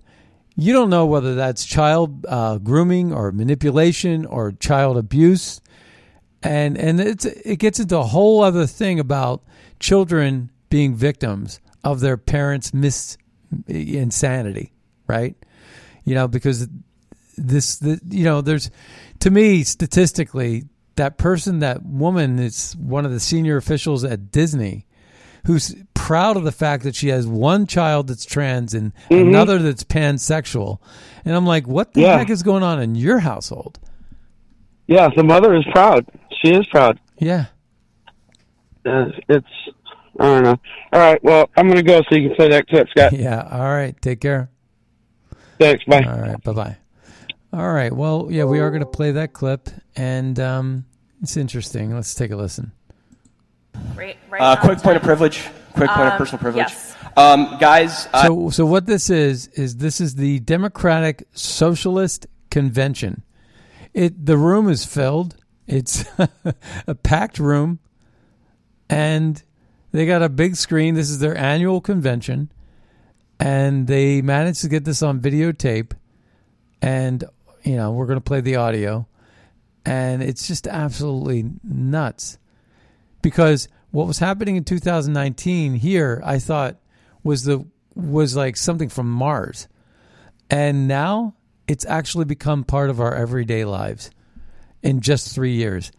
you 0.56 0.74
don't 0.74 0.90
know 0.90 1.06
whether 1.06 1.36
that's 1.36 1.64
child 1.64 2.26
uh, 2.28 2.58
grooming 2.58 3.14
or 3.14 3.32
manipulation 3.32 4.26
or 4.26 4.52
child 4.54 4.98
abuse, 4.98 5.62
and 6.42 6.78
and 6.78 7.00
it's 7.00 7.26
it 7.26 7.58
gets 7.60 7.80
into 7.80 7.98
a 7.98 8.04
whole 8.04 8.42
other 8.42 8.66
thing 8.66 9.00
about 9.00 9.44
children 9.80 10.50
being 10.70 10.96
victims 10.96 11.60
of 11.84 12.00
their 12.00 12.18
parents' 12.18 12.74
mis 12.74 13.18
insanity, 13.68 14.74
right? 15.08 15.36
You 16.06 16.16
know, 16.16 16.28
because 16.28 16.68
this 17.38 17.78
the 17.78 18.00
you 18.10 18.24
know 18.24 18.42
there's 18.42 18.70
to 19.20 19.32
me 19.32 19.64
statistically 19.64 20.64
that 20.96 21.18
person 21.18 21.60
that 21.60 21.86
woman 21.86 22.38
is 22.40 22.76
one 22.78 23.06
of 23.06 23.12
the 23.12 23.20
senior 23.20 23.56
officials 23.58 24.04
at 24.04 24.32
Disney 24.32 24.86
who's 25.46 25.74
proud 25.94 26.36
of 26.36 26.44
the 26.44 26.52
fact 26.52 26.84
that 26.84 26.96
she 26.96 27.08
has 27.10 27.26
one 27.26 27.66
child 27.66 28.08
that's 28.08 28.26
trans 28.26 28.74
and 28.74 28.92
Mhm. 29.10 29.22
another 29.30 29.58
that's 29.60 29.84
pansexual. 29.86 30.80
And 31.24 31.34
I'm 31.36 31.46
like, 31.46 31.66
what 31.68 31.94
the 31.94 32.02
Yeah. 32.02 32.18
heck 32.18 32.30
is 32.30 32.44
going 32.44 32.64
on 32.64 32.82
in 32.82 32.96
your 32.96 33.20
household? 33.20 33.80
Yeah, 34.88 35.08
the 35.16 35.24
mother 35.24 35.56
is 35.56 35.64
proud. 35.72 36.06
She 36.44 36.52
is 36.52 36.66
proud. 36.68 37.00
Yeah. 37.18 37.46
Uh, 38.86 39.06
it's 39.30 39.48
I 40.20 40.26
don't 40.26 40.44
know. 40.44 40.60
All 40.92 41.00
right, 41.00 41.24
well, 41.24 41.50
I'm 41.56 41.70
gonna 41.70 41.84
go 41.84 42.02
so 42.10 42.18
you 42.18 42.28
can 42.28 42.36
play 42.36 42.50
that 42.50 42.68
clip, 42.68 42.90
Scott. 42.90 43.14
Yeah. 43.14 43.48
All 43.50 43.62
right. 43.70 43.96
Take 44.02 44.20
care. 44.20 44.50
Thanks. 45.60 45.84
Bye. 45.86 46.04
All 46.04 46.20
right. 46.20 46.42
Bye 46.44 46.54
bye. 46.54 46.78
All 47.52 47.72
right. 47.74 47.92
Well, 47.94 48.28
yeah, 48.30 48.46
we 48.46 48.60
are 48.60 48.70
going 48.70 48.82
to 48.82 48.86
play 48.88 49.12
that 49.12 49.34
clip, 49.34 49.70
and 49.96 50.40
um, 50.40 50.86
it's 51.22 51.36
interesting. 51.38 51.94
Let's 51.94 52.14
take 52.16 52.32
a 52.32 52.36
listen. 52.36 52.72
Right, 53.96 54.18
right 54.30 54.42
Uh, 54.42 54.56
quick 54.62 54.80
point 54.80 54.98
of 54.98 55.04
privilege. 55.04 55.44
Quick 55.74 55.90
point 55.90 56.08
of 56.08 56.14
Um, 56.14 56.18
personal 56.18 56.40
privilege. 56.42 56.68
yes. 56.70 56.96
Um, 57.18 57.58
guys, 57.60 58.08
uh, 58.14 58.28
So, 58.28 58.50
so 58.50 58.66
what 58.66 58.86
this 58.86 59.10
is 59.10 59.48
is 59.50 59.78
this 59.78 60.00
is 60.00 60.16
the 60.16 60.40
Democratic 60.40 61.28
Socialist 61.34 62.28
Convention. 62.52 63.24
It 63.94 64.26
the 64.26 64.38
room 64.38 64.70
is 64.70 64.86
filled. 64.86 65.36
It's 65.68 66.06
a 66.88 66.96
packed 66.96 67.40
room, 67.40 67.80
and 68.90 69.42
they 69.92 70.06
got 70.06 70.22
a 70.22 70.30
big 70.30 70.56
screen. 70.56 70.96
This 70.96 71.10
is 71.10 71.20
their 71.20 71.36
annual 71.38 71.82
convention, 71.82 72.52
and 73.40 73.88
they 73.88 74.22
managed 74.22 74.62
to 74.62 74.70
get 74.70 74.86
this 74.86 75.02
on 75.02 75.20
videotape. 75.20 75.94
And 76.82 77.24
you 77.64 77.76
know 77.76 77.92
we're 77.92 78.06
going 78.06 78.18
to 78.18 78.22
play 78.22 78.42
the 78.42 78.56
audio, 78.56 79.08
and 79.86 80.24
it's 80.24 80.48
just 80.48 80.68
absolutely 80.68 81.52
nuts 81.64 82.38
because 83.22 83.68
what 83.92 84.08
was 84.08 84.20
happening 84.20 84.56
in 84.56 84.64
2019 84.64 85.74
here, 85.76 86.22
I 86.24 86.40
thought 86.40 86.78
was 87.24 87.44
the 87.44 87.66
was 87.96 88.36
like 88.36 88.56
something 88.56 88.90
from 88.90 89.12
Mars, 89.12 89.68
and 90.50 90.88
now 90.88 91.36
it's 91.68 91.86
actually 91.86 92.26
become 92.26 92.64
part 92.64 92.90
of 92.90 93.00
our 93.00 93.14
everyday 93.14 93.66
lives 93.66 94.10
in 94.82 95.02
just 95.02 95.34
three 95.34 95.54
years. 95.54 95.92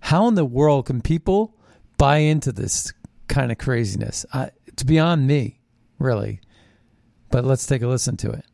How 0.00 0.28
in 0.28 0.34
the 0.34 0.44
world 0.44 0.86
can 0.86 1.00
people 1.00 1.56
buy 1.98 2.18
into 2.18 2.52
this 2.52 2.92
kind 3.26 3.50
of 3.50 3.58
craziness? 3.58 4.26
I, 4.32 4.50
it's 4.66 4.82
beyond 4.82 5.26
me, 5.26 5.58
really. 5.98 6.40
But 7.36 7.44
let's 7.44 7.66
take 7.66 7.82
a 7.82 7.86
listen 7.86 8.16
to 8.16 8.30
it. 8.30 8.46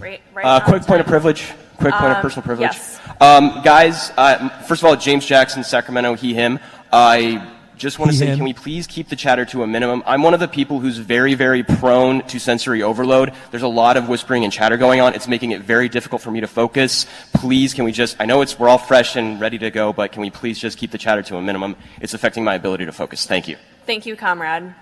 Right, 0.00 0.20
right 0.34 0.44
uh, 0.44 0.58
quick 0.64 0.82
point 0.82 1.00
of 1.00 1.06
privilege. 1.06 1.46
Quick 1.78 1.94
point 1.94 2.10
of 2.10 2.16
Um, 2.16 2.22
personal 2.22 2.42
privilege. 2.42 2.72
yes. 2.72 2.98
Um, 3.20 3.60
guys, 3.62 4.10
uh, 4.16 4.48
first 4.64 4.82
of 4.82 4.86
all, 4.86 4.96
James 4.96 5.24
Jackson, 5.24 5.62
Sacramento, 5.62 6.14
he, 6.14 6.34
him. 6.34 6.58
I 6.92 7.48
just 7.76 8.00
want 8.00 8.10
to 8.10 8.14
He, 8.14 8.18
say, 8.18 8.26
him. 8.26 8.38
can 8.38 8.44
we 8.46 8.52
please 8.52 8.88
keep 8.88 9.08
the 9.10 9.14
chatter 9.14 9.44
to 9.44 9.62
a 9.62 9.66
minimum? 9.68 10.02
I'm 10.06 10.24
one 10.24 10.34
of 10.34 10.40
the 10.40 10.48
people 10.48 10.80
who's 10.80 10.98
very, 10.98 11.34
very 11.34 11.62
prone 11.62 12.22
to 12.26 12.40
sensory 12.40 12.82
overload. 12.82 13.32
There's 13.52 13.62
a 13.62 13.68
lot 13.68 13.96
of 13.96 14.08
whispering 14.08 14.42
and 14.42 14.52
chatter 14.52 14.76
going 14.76 15.00
on. 15.00 15.14
It's 15.14 15.28
making 15.28 15.52
it 15.52 15.62
very 15.62 15.88
difficult 15.88 16.20
for 16.20 16.32
me 16.32 16.40
to 16.40 16.48
focus. 16.48 17.06
Please, 17.32 17.74
can 17.74 17.84
we 17.84 17.92
just, 17.92 18.16
I 18.18 18.24
know 18.24 18.40
it's, 18.40 18.58
we're 18.58 18.68
all 18.68 18.78
fresh 18.78 19.14
and 19.14 19.40
ready 19.40 19.58
to 19.58 19.70
go, 19.70 19.92
but 19.92 20.10
can 20.10 20.20
we 20.20 20.30
please 20.30 20.58
just 20.58 20.78
keep 20.78 20.90
the 20.90 20.98
chatter 20.98 21.22
to 21.22 21.36
a 21.36 21.42
minimum? 21.42 21.76
It's 22.00 22.12
affecting 22.12 22.42
my 22.42 22.56
ability 22.56 22.86
to 22.86 22.92
focus. 22.92 23.24
Thank 23.24 23.46
you. 23.46 23.56
Thank 23.86 24.04
you, 24.04 24.16
comrade. 24.16 24.74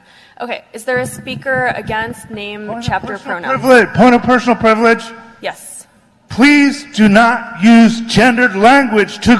Okay, 0.42 0.64
is 0.72 0.84
there 0.84 0.98
a 0.98 1.06
speaker 1.06 1.72
against 1.76 2.28
name, 2.28 2.68
chapter, 2.82 3.16
pronoun? 3.16 3.60
Privilege, 3.60 3.88
point 3.94 4.12
of 4.16 4.22
personal 4.22 4.56
privilege. 4.56 5.04
Yes. 5.40 5.86
Please 6.28 6.84
do 6.96 7.08
not 7.08 7.62
use 7.62 8.00
gendered 8.02 8.56
language 8.56 9.20
to 9.20 9.38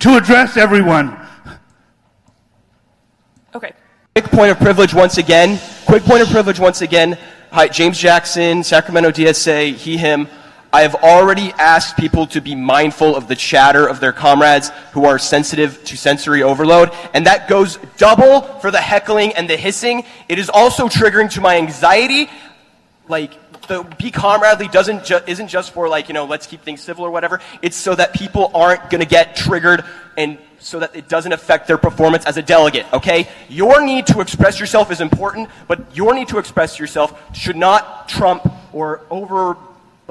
to 0.00 0.16
address 0.18 0.58
everyone. 0.58 1.16
Okay. 3.54 3.72
Quick 4.14 4.26
point 4.26 4.50
of 4.50 4.58
privilege 4.58 4.92
once 4.92 5.16
again. 5.16 5.58
Quick 5.86 6.02
point 6.02 6.20
of 6.20 6.28
privilege 6.28 6.60
once 6.60 6.82
again. 6.82 7.16
Hi, 7.50 7.66
James 7.66 7.98
Jackson, 7.98 8.62
Sacramento 8.62 9.10
DSA, 9.10 9.74
he, 9.74 9.96
him. 9.96 10.28
I 10.72 10.82
have 10.82 10.94
already 10.94 11.52
asked 11.58 11.98
people 11.98 12.26
to 12.28 12.40
be 12.40 12.54
mindful 12.54 13.14
of 13.14 13.28
the 13.28 13.36
chatter 13.36 13.86
of 13.86 14.00
their 14.00 14.12
comrades 14.12 14.70
who 14.92 15.04
are 15.04 15.18
sensitive 15.18 15.84
to 15.84 15.96
sensory 15.98 16.42
overload, 16.42 16.90
and 17.12 17.26
that 17.26 17.46
goes 17.46 17.78
double 17.98 18.40
for 18.60 18.70
the 18.70 18.80
heckling 18.80 19.34
and 19.34 19.50
the 19.50 19.56
hissing. 19.56 20.04
It 20.28 20.38
is 20.38 20.48
also 20.48 20.88
triggering 20.88 21.30
to 21.32 21.42
my 21.42 21.58
anxiety. 21.58 22.30
Like, 23.06 23.32
the 23.68 23.82
be 23.98 24.10
comradely 24.10 24.68
doesn't 24.68 25.04
ju- 25.04 25.20
isn't 25.26 25.48
just 25.48 25.72
for 25.72 25.88
like 25.88 26.08
you 26.08 26.14
know 26.14 26.24
let's 26.24 26.46
keep 26.46 26.62
things 26.62 26.80
civil 26.80 27.04
or 27.04 27.10
whatever. 27.10 27.40
It's 27.60 27.76
so 27.76 27.94
that 27.94 28.12
people 28.12 28.50
aren't 28.54 28.90
going 28.90 29.00
to 29.00 29.06
get 29.06 29.36
triggered 29.36 29.84
and 30.16 30.38
so 30.58 30.78
that 30.78 30.94
it 30.94 31.08
doesn't 31.08 31.32
affect 31.32 31.66
their 31.66 31.78
performance 31.78 32.24
as 32.24 32.36
a 32.36 32.42
delegate. 32.42 32.86
Okay, 32.92 33.28
your 33.48 33.84
need 33.84 34.06
to 34.08 34.20
express 34.20 34.58
yourself 34.58 34.90
is 34.90 35.00
important, 35.00 35.48
but 35.68 35.94
your 35.94 36.14
need 36.14 36.28
to 36.28 36.38
express 36.38 36.78
yourself 36.78 37.20
should 37.36 37.56
not 37.56 38.08
trump 38.08 38.50
or 38.72 39.02
over. 39.10 39.56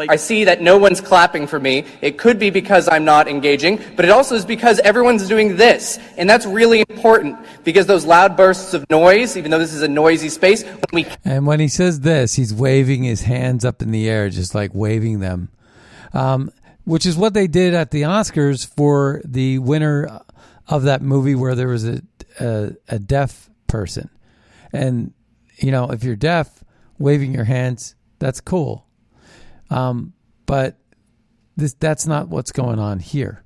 Like, 0.01 0.09
I 0.09 0.15
see 0.15 0.45
that 0.45 0.63
no 0.63 0.79
one's 0.79 0.99
clapping 0.99 1.45
for 1.45 1.59
me. 1.59 1.85
It 2.01 2.17
could 2.17 2.39
be 2.39 2.49
because 2.49 2.89
I'm 2.91 3.05
not 3.05 3.27
engaging, 3.27 3.79
but 3.95 4.03
it 4.03 4.09
also 4.09 4.33
is 4.33 4.45
because 4.45 4.79
everyone's 4.79 5.27
doing 5.27 5.57
this. 5.57 5.99
And 6.17 6.27
that's 6.27 6.47
really 6.47 6.83
important 6.89 7.37
because 7.63 7.85
those 7.85 8.03
loud 8.03 8.35
bursts 8.35 8.73
of 8.73 8.83
noise, 8.89 9.37
even 9.37 9.51
though 9.51 9.59
this 9.59 9.75
is 9.75 9.83
a 9.83 9.87
noisy 9.87 10.29
space, 10.29 10.63
when 10.63 10.81
we 10.91 11.05
And 11.23 11.45
when 11.45 11.59
he 11.59 11.67
says 11.67 11.99
this, 11.99 12.33
he's 12.33 12.51
waving 12.51 13.03
his 13.03 13.21
hands 13.21 13.63
up 13.63 13.83
in 13.83 13.91
the 13.91 14.09
air, 14.09 14.31
just 14.31 14.55
like 14.55 14.71
waving 14.73 15.19
them, 15.19 15.49
um, 16.13 16.51
which 16.83 17.05
is 17.05 17.15
what 17.15 17.35
they 17.35 17.45
did 17.45 17.75
at 17.75 17.91
the 17.91 18.01
Oscars 18.01 18.65
for 18.65 19.21
the 19.23 19.59
winner 19.59 20.19
of 20.67 20.81
that 20.81 21.03
movie 21.03 21.35
where 21.35 21.53
there 21.53 21.67
was 21.67 21.87
a, 21.87 22.01
a, 22.39 22.71
a 22.89 22.97
deaf 22.97 23.51
person. 23.67 24.09
And, 24.73 25.13
you 25.57 25.69
know, 25.69 25.91
if 25.91 26.03
you're 26.03 26.15
deaf, 26.15 26.63
waving 26.97 27.35
your 27.35 27.43
hands, 27.43 27.93
that's 28.17 28.41
cool. 28.41 28.87
Um, 29.71 30.13
but 30.45 30.77
this 31.55 31.73
that's 31.73 32.05
not 32.05 32.27
what's 32.27 32.51
going 32.51 32.77
on 32.77 32.99
here. 32.99 33.43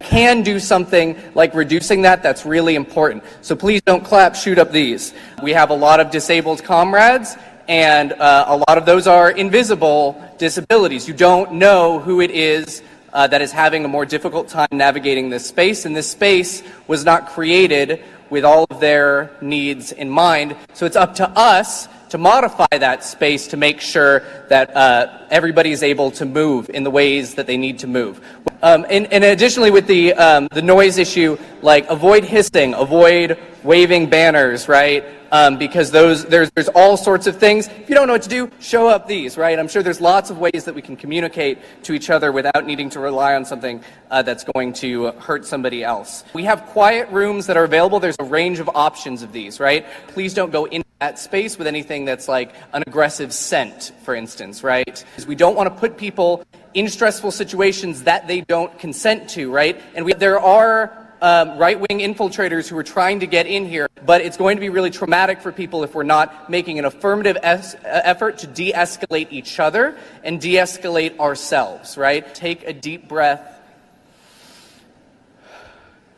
can 0.00 0.42
do 0.42 0.58
something 0.58 1.16
like 1.34 1.54
reducing 1.54 2.02
that, 2.02 2.22
that's 2.22 2.44
really 2.44 2.74
important. 2.74 3.24
So 3.40 3.56
please 3.56 3.80
don't 3.82 4.04
clap, 4.04 4.34
shoot 4.34 4.58
up 4.58 4.70
these. 4.72 5.14
We 5.42 5.52
have 5.52 5.70
a 5.70 5.74
lot 5.74 6.00
of 6.00 6.10
disabled 6.10 6.62
comrades, 6.64 7.36
and 7.68 8.12
uh, 8.12 8.44
a 8.48 8.56
lot 8.56 8.78
of 8.78 8.84
those 8.84 9.06
are 9.06 9.30
invisible 9.30 10.20
disabilities. 10.38 11.08
You 11.08 11.14
don't 11.14 11.52
know 11.52 11.98
who 11.98 12.20
it 12.20 12.30
is 12.30 12.82
uh, 13.12 13.26
that 13.28 13.40
is 13.40 13.52
having 13.52 13.84
a 13.84 13.88
more 13.88 14.04
difficult 14.04 14.48
time 14.48 14.68
navigating 14.72 15.30
this 15.30 15.46
space, 15.46 15.86
and 15.86 15.96
this 15.96 16.10
space 16.10 16.62
was 16.86 17.04
not 17.04 17.28
created 17.28 18.02
with 18.28 18.44
all 18.44 18.66
of 18.70 18.80
their 18.80 19.30
needs 19.40 19.92
in 19.92 20.10
mind. 20.10 20.56
So 20.74 20.84
it's 20.84 20.96
up 20.96 21.14
to 21.16 21.28
us 21.30 21.88
to 22.16 22.22
modify 22.22 22.78
that 22.78 23.04
space 23.04 23.48
to 23.48 23.56
make 23.56 23.80
sure 23.80 24.22
that 24.48 24.74
uh, 24.74 25.26
everybody 25.30 25.70
is 25.70 25.82
able 25.82 26.10
to 26.10 26.24
move 26.24 26.70
in 26.70 26.82
the 26.82 26.90
ways 26.90 27.34
that 27.34 27.46
they 27.46 27.58
need 27.58 27.78
to 27.80 27.86
move. 27.86 28.20
Um, 28.62 28.86
and, 28.88 29.12
and 29.12 29.22
additionally, 29.22 29.70
with 29.70 29.86
the 29.86 30.14
um, 30.14 30.48
the 30.50 30.62
noise 30.62 30.96
issue, 30.96 31.36
like 31.60 31.86
avoid 31.90 32.24
hissing, 32.24 32.72
avoid 32.72 33.38
waving 33.66 34.08
banners, 34.08 34.68
right? 34.68 35.04
Um, 35.32 35.58
because 35.58 35.90
those 35.90 36.24
there's 36.24 36.50
there's 36.52 36.68
all 36.68 36.96
sorts 36.96 37.26
of 37.26 37.36
things. 37.36 37.66
If 37.66 37.88
you 37.88 37.96
don't 37.96 38.06
know 38.06 38.12
what 38.12 38.22
to 38.22 38.28
do, 38.28 38.48
show 38.60 38.88
up 38.88 39.08
these, 39.08 39.36
right? 39.36 39.58
I'm 39.58 39.66
sure 39.66 39.82
there's 39.82 40.00
lots 40.00 40.30
of 40.30 40.38
ways 40.38 40.64
that 40.64 40.74
we 40.74 40.80
can 40.80 40.96
communicate 40.96 41.58
to 41.82 41.92
each 41.92 42.08
other 42.08 42.30
without 42.30 42.64
needing 42.64 42.88
to 42.90 43.00
rely 43.00 43.34
on 43.34 43.44
something 43.44 43.82
uh, 44.10 44.22
that's 44.22 44.44
going 44.54 44.72
to 44.74 45.10
hurt 45.12 45.44
somebody 45.44 45.82
else. 45.82 46.22
We 46.32 46.44
have 46.44 46.62
quiet 46.66 47.10
rooms 47.10 47.46
that 47.48 47.56
are 47.56 47.64
available. 47.64 47.98
There's 47.98 48.16
a 48.20 48.24
range 48.24 48.60
of 48.60 48.70
options 48.74 49.22
of 49.22 49.32
these, 49.32 49.58
right? 49.58 49.84
Please 50.08 50.32
don't 50.32 50.52
go 50.52 50.66
in 50.66 50.84
that 51.00 51.18
space 51.18 51.58
with 51.58 51.66
anything 51.66 52.04
that's 52.04 52.28
like 52.28 52.54
an 52.72 52.82
aggressive 52.86 53.34
scent, 53.34 53.92
for 54.02 54.14
instance, 54.14 54.62
right? 54.62 54.86
Because 54.86 55.26
we 55.26 55.34
don't 55.34 55.56
want 55.56 55.72
to 55.72 55.78
put 55.78 55.98
people 55.98 56.44
in 56.72 56.88
stressful 56.88 57.32
situations 57.32 58.04
that 58.04 58.28
they 58.28 58.42
don't 58.42 58.78
consent 58.78 59.28
to, 59.30 59.50
right? 59.50 59.80
And 59.94 60.04
we, 60.04 60.14
there 60.14 60.40
are 60.40 61.05
um, 61.22 61.58
right 61.58 61.78
wing 61.78 62.00
infiltrators 62.00 62.68
who 62.68 62.76
are 62.76 62.82
trying 62.82 63.20
to 63.20 63.26
get 63.26 63.46
in 63.46 63.66
here, 63.66 63.88
but 64.04 64.20
it's 64.20 64.36
going 64.36 64.56
to 64.56 64.60
be 64.60 64.68
really 64.68 64.90
traumatic 64.90 65.40
for 65.40 65.52
people 65.52 65.84
if 65.84 65.94
we're 65.94 66.02
not 66.02 66.50
making 66.50 66.78
an 66.78 66.84
affirmative 66.84 67.36
es- 67.42 67.74
uh, 67.74 68.00
effort 68.04 68.38
to 68.38 68.46
de 68.46 68.72
escalate 68.72 69.28
each 69.30 69.58
other 69.58 69.96
and 70.24 70.40
de 70.40 70.54
escalate 70.54 71.18
ourselves, 71.18 71.96
right? 71.96 72.34
Take 72.34 72.64
a 72.64 72.72
deep 72.72 73.08
breath. 73.08 73.55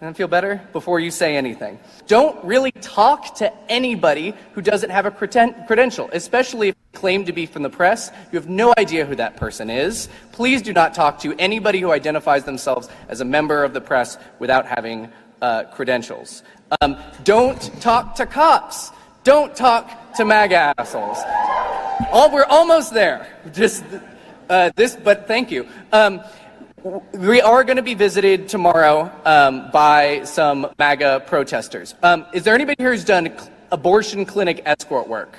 And 0.00 0.16
feel 0.16 0.28
better 0.28 0.62
before 0.72 1.00
you 1.00 1.10
say 1.10 1.36
anything. 1.36 1.80
Don't 2.06 2.44
really 2.44 2.70
talk 2.70 3.34
to 3.36 3.52
anybody 3.68 4.32
who 4.52 4.62
doesn't 4.62 4.90
have 4.90 5.06
a 5.06 5.10
creden- 5.10 5.66
credential, 5.66 6.08
especially 6.12 6.68
if 6.68 6.76
they 6.92 6.98
claim 7.00 7.24
to 7.24 7.32
be 7.32 7.46
from 7.46 7.62
the 7.62 7.70
press. 7.70 8.12
You 8.30 8.38
have 8.38 8.48
no 8.48 8.72
idea 8.78 9.04
who 9.04 9.16
that 9.16 9.36
person 9.36 9.70
is. 9.70 10.08
Please 10.30 10.62
do 10.62 10.72
not 10.72 10.94
talk 10.94 11.18
to 11.20 11.34
anybody 11.40 11.80
who 11.80 11.90
identifies 11.90 12.44
themselves 12.44 12.88
as 13.08 13.20
a 13.20 13.24
member 13.24 13.64
of 13.64 13.72
the 13.72 13.80
press 13.80 14.18
without 14.38 14.66
having 14.66 15.10
uh, 15.42 15.64
credentials. 15.64 16.44
Um, 16.80 16.96
don't 17.24 17.60
talk 17.80 18.14
to 18.16 18.26
cops. 18.26 18.92
Don't 19.24 19.54
talk 19.56 20.14
to 20.14 20.24
MAGA 20.24 20.74
assholes. 20.78 21.18
All, 22.12 22.30
we're 22.30 22.44
almost 22.44 22.94
there. 22.94 23.36
Just 23.52 23.84
uh, 24.48 24.70
this, 24.76 24.96
but 24.96 25.26
thank 25.26 25.50
you. 25.50 25.66
Um, 25.92 26.20
we 27.12 27.42
are 27.42 27.64
going 27.64 27.76
to 27.76 27.82
be 27.82 27.94
visited 27.94 28.48
tomorrow 28.48 29.12
um, 29.26 29.70
by 29.70 30.24
some 30.24 30.68
MAGA 30.78 31.24
protesters. 31.26 31.94
Um, 32.02 32.24
is 32.32 32.44
there 32.44 32.54
anybody 32.54 32.82
here 32.82 32.92
who's 32.92 33.04
done 33.04 33.36
abortion 33.70 34.24
clinic 34.24 34.62
escort 34.64 35.06
work? 35.06 35.36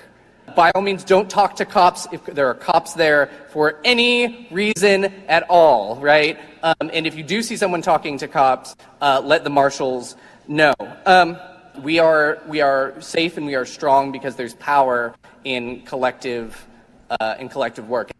By 0.55 0.71
all 0.71 0.81
means, 0.81 1.03
don't 1.03 1.29
talk 1.29 1.55
to 1.55 1.65
cops 1.65 2.07
if 2.11 2.23
there 2.25 2.47
are 2.47 2.53
cops 2.53 2.93
there 2.93 3.31
for 3.49 3.79
any 3.83 4.47
reason 4.51 5.05
at 5.27 5.43
all, 5.49 5.95
right? 5.95 6.37
Um, 6.61 6.91
and 6.93 7.07
if 7.07 7.15
you 7.15 7.23
do 7.23 7.41
see 7.41 7.57
someone 7.57 7.81
talking 7.81 8.19
to 8.19 8.27
cops, 8.27 8.75
uh, 9.01 9.21
let 9.23 9.43
the 9.43 9.49
marshals 9.49 10.15
know. 10.47 10.73
Um, 11.05 11.37
we 11.81 11.97
are 11.97 12.39
we 12.47 12.61
are 12.61 12.99
safe 13.01 13.37
and 13.37 13.45
we 13.45 13.55
are 13.55 13.65
strong 13.65 14.11
because 14.11 14.35
there's 14.35 14.53
power 14.55 15.15
in 15.43 15.81
collective 15.81 16.67
uh, 17.09 17.35
in 17.39 17.49
collective 17.49 17.89
work. 17.89 18.11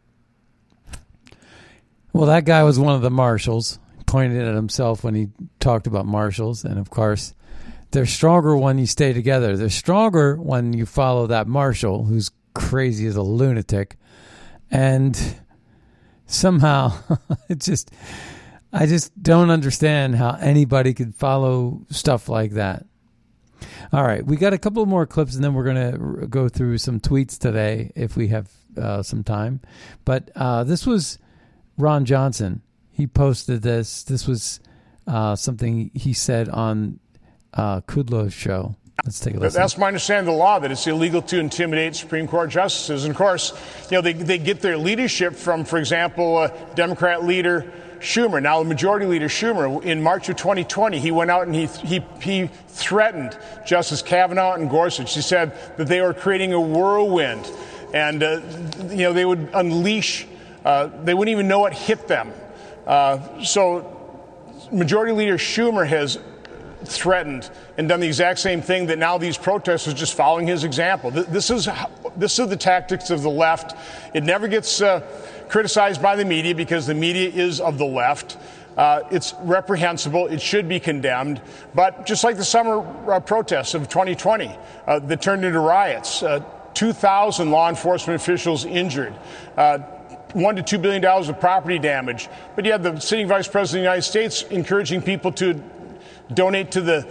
Well, 2.14 2.26
that 2.28 2.46
guy 2.46 2.64
was 2.64 2.80
one 2.80 2.96
of 2.96 3.02
the 3.02 3.12
marshals. 3.12 3.80
He 3.98 4.04
pointed 4.04 4.42
at 4.42 4.56
himself 4.56 5.04
when 5.04 5.16
he 5.16 5.30
talked 5.60 5.88
about 5.88 6.06
marshals, 6.06 6.66
and 6.66 6.80
of 6.80 6.90
course, 6.90 7.34
they're 7.92 8.06
stronger 8.06 8.56
when 8.56 8.78
you 8.78 8.86
stay 8.86 9.14
together. 9.14 9.58
They're 9.58 9.70
stronger 9.70 10.36
when 10.36 10.74
you 10.74 10.86
follow 10.86 11.28
that 11.28 11.48
marshal 11.48 12.06
who's 12.06 12.32
crazy 12.54 13.06
as 13.06 13.16
a 13.16 13.22
lunatic, 13.22 13.98
and 14.72 15.20
somehow 16.26 16.94
it 17.50 17.60
just 17.60 17.92
I 18.72 18.86
just 18.86 19.22
don't 19.22 19.50
understand 19.50 20.16
how 20.16 20.38
anybody 20.40 20.94
could 20.94 21.16
follow 21.16 21.82
stuff 21.90 22.30
like 22.30 22.52
that. 22.52 22.86
All 23.92 24.04
right, 24.04 24.24
we 24.26 24.38
got 24.38 24.54
a 24.54 24.58
couple 24.58 24.86
more 24.86 25.06
clips, 25.06 25.36
and 25.36 25.44
then 25.44 25.54
we're 25.54 25.64
gonna 25.64 26.28
go 26.28 26.48
through 26.48 26.78
some 26.78 27.00
tweets 27.00 27.38
today 27.38 27.92
if 27.96 28.16
we 28.16 28.28
have 28.28 28.50
uh, 28.78 29.02
some 29.02 29.24
time. 29.24 29.62
But 30.06 30.30
uh, 30.36 30.64
this 30.64 30.86
was 30.86 31.18
Ron 31.80 32.06
Johnson. 32.06 32.62
He 32.92 33.08
posted 33.08 33.62
this. 33.62 34.04
This 34.04 34.28
was 34.28 34.60
uh, 35.08 35.36
something 35.36 35.90
he 35.96 36.14
said 36.14 36.50
on 36.50 37.00
uh, 37.54 37.82
Kudlow's 37.82 38.34
show. 38.34 38.76
Let's 39.06 39.22
take 39.22 39.36
a 39.36 39.40
listen. 39.40 39.62
That's 39.62 39.78
my 39.78 39.88
understanding 39.88 40.28
of 40.28 40.36
the 40.36 40.40
law, 40.40 40.60
that 40.60 40.72
it's 40.72 40.86
illegal 40.86 41.22
to 41.24 41.40
intimidate 41.40 41.96
Supreme 41.96 42.28
Court 42.28 42.50
justices. 42.50 43.06
And 43.06 43.12
of 43.12 43.18
course, 43.18 43.54
you 43.90 43.96
know, 43.96 44.02
they, 44.02 44.12
they 44.12 44.38
get 44.38 44.60
their 44.60 44.78
leadership 44.78 45.36
from, 45.36 45.64
for 45.64 45.78
example, 45.78 46.38
uh, 46.38 46.48
Democrat 46.76 47.24
leader 47.24 47.72
Schumer, 48.00 48.42
now 48.42 48.62
the 48.62 48.68
majority 48.68 49.06
leader 49.06 49.28
Schumer. 49.28 49.82
In 49.84 50.02
March 50.02 50.30
of 50.30 50.36
2020, 50.36 51.00
he 51.00 51.12
went 51.12 51.32
out 51.32 51.48
and 51.48 51.56
he, 51.56 51.66
he, 51.68 52.04
he 52.22 52.48
threatened 52.68 53.38
Justice 53.66 54.02
Kavanaugh 54.02 54.54
and 54.54 54.70
Gorsuch. 54.70 55.14
He 55.14 55.22
said 55.22 55.54
that 55.78 55.88
they 55.88 56.02
were 56.02 56.14
creating 56.14 56.54
a 56.54 56.62
whirlwind 56.62 57.50
and, 57.94 58.22
uh, 58.22 58.42
you 58.90 58.98
know, 58.98 59.14
they 59.14 59.26
would 59.26 59.50
unleash, 59.54 60.26
uh, 60.66 60.90
they 61.04 61.14
wouldn't 61.14 61.32
even 61.32 61.48
know 61.48 61.60
what 61.60 61.74
hit 61.74 62.08
them. 62.08 62.32
Uh, 62.86 63.44
so 63.44 63.96
Majority 64.72 65.14
Leader 65.14 65.38
Schumer 65.38 65.88
has 65.88 66.20
threatened 66.86 67.50
and 67.78 67.90
done 67.90 68.00
the 68.00 68.08
exact 68.08 68.40
same 68.40 68.62
thing 68.62 68.88
that 68.88 68.98
now 68.98 69.18
these 69.18 69.38
protesters 69.38 69.94
are 69.94 69.98
just 69.98 70.14
following 70.14 70.48
his 70.48 70.64
example. 70.64 71.12
This 71.12 71.50
is 71.50 71.68
this 72.16 72.40
are 72.40 72.48
the 72.48 72.58
tactics 72.58 73.10
of 73.10 73.22
the 73.22 73.30
left. 73.30 73.76
It 74.14 74.24
never 74.24 74.48
gets 74.48 74.82
uh, 74.82 75.02
criticized 75.50 76.02
by 76.02 76.16
the 76.16 76.26
media 76.26 76.56
because 76.56 76.88
the 76.88 76.94
media 76.94 77.30
is 77.30 77.60
of 77.60 77.78
the 77.78 77.86
left. 77.86 78.38
Uh, 78.78 79.04
it's 79.12 79.34
reprehensible. 79.42 80.28
It 80.28 80.42
should 80.42 80.70
be 80.70 80.80
condemned. 80.80 81.42
But 81.76 82.06
just 82.06 82.24
like 82.24 82.38
the 82.38 82.46
summer 82.46 82.80
uh, 83.12 83.20
protests 83.20 83.74
of 83.74 83.90
2020 83.90 84.56
uh, 84.88 85.00
that 85.00 85.22
turned 85.22 85.44
into 85.44 85.60
riots, 85.60 86.24
uh, 86.24 86.44
2,000 86.76 87.52
law 87.52 87.68
enforcement 87.68 88.22
officials 88.22 88.66
injured. 88.66 89.14
One 90.34 90.56
to 90.56 90.62
two 90.62 90.78
billion 90.78 91.02
dollars 91.02 91.30
of 91.30 91.40
property 91.40 91.80
damage. 91.80 92.30
But 92.56 92.66
you 92.66 92.72
had 92.72 92.84
the 92.84 93.00
sitting 93.00 93.28
vice 93.28 93.48
president 93.48 93.80
of 93.80 93.84
the 93.84 93.90
United 93.92 94.02
States 94.04 94.44
encouraging 94.44 95.02
people 95.02 95.32
to 95.34 95.62
donate 96.34 96.72
to 96.72 96.82
the 96.82 97.08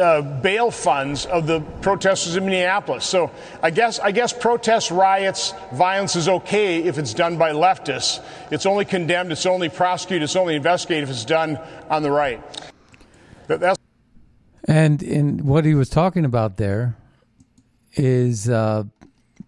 uh, 0.00 0.22
bail 0.40 0.70
funds 0.70 1.26
of 1.26 1.46
the 1.46 1.60
protesters 1.82 2.36
in 2.36 2.44
Minneapolis. 2.44 3.04
So 3.04 3.30
I 3.62 3.70
guess 3.70 3.98
I 3.98 4.10
guess 4.10 4.32
protests, 4.32 4.90
riots, 4.90 5.52
violence 5.72 6.16
is 6.16 6.28
okay 6.28 6.82
if 6.82 6.98
it's 6.98 7.14
done 7.14 7.36
by 7.36 7.52
leftists. 7.52 8.24
It's 8.50 8.66
only 8.66 8.84
condemned, 8.84 9.32
it's 9.32 9.46
only 9.46 9.68
prosecuted, 9.68 10.24
it's 10.24 10.36
only 10.36 10.56
investigated 10.56 11.04
if 11.04 11.10
it's 11.10 11.24
done 11.24 11.58
on 11.90 12.02
the 12.02 12.10
right. 12.10 12.42
That- 13.48 13.60
that's 13.60 13.78
And 14.66 15.02
in 15.02 15.44
what 15.44 15.66
he 15.66 15.74
was 15.74 15.90
talking 15.90 16.24
about 16.24 16.56
there 16.56 16.96
is 17.92 18.48
uh, 18.48 18.84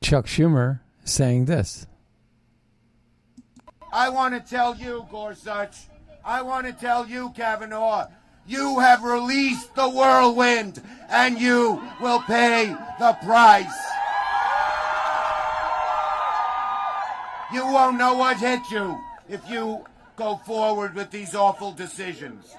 Chuck 0.03 0.27
Schumer 0.27 0.81
saying 1.05 1.47
this. 1.47 1.87
I 3.97 4.11
want 4.11 4.35
to 4.35 4.41
tell 4.41 4.77
you, 4.77 5.07
Gorsuch, 5.11 5.75
I 6.23 6.43
want 6.43 6.67
to 6.67 6.73
tell 6.75 7.07
you, 7.07 7.31
Kavanaugh, 7.35 8.09
you 8.47 8.79
have 8.79 9.03
released 9.03 9.75
the 9.75 9.89
whirlwind 9.89 10.83
and 11.09 11.41
you 11.41 11.83
will 12.03 12.21
pay 12.21 12.77
the 12.99 13.17
price. 13.25 13.73
You 17.55 17.65
won't 17.65 17.97
know 17.97 18.13
what 18.15 18.37
hit 18.37 18.61
you 18.71 18.99
if 19.31 19.41
you 19.49 19.83
go 20.17 20.37
forward 20.45 20.95
with 20.95 21.11
these 21.11 21.35
awful 21.35 21.73
decisions. 21.73 22.55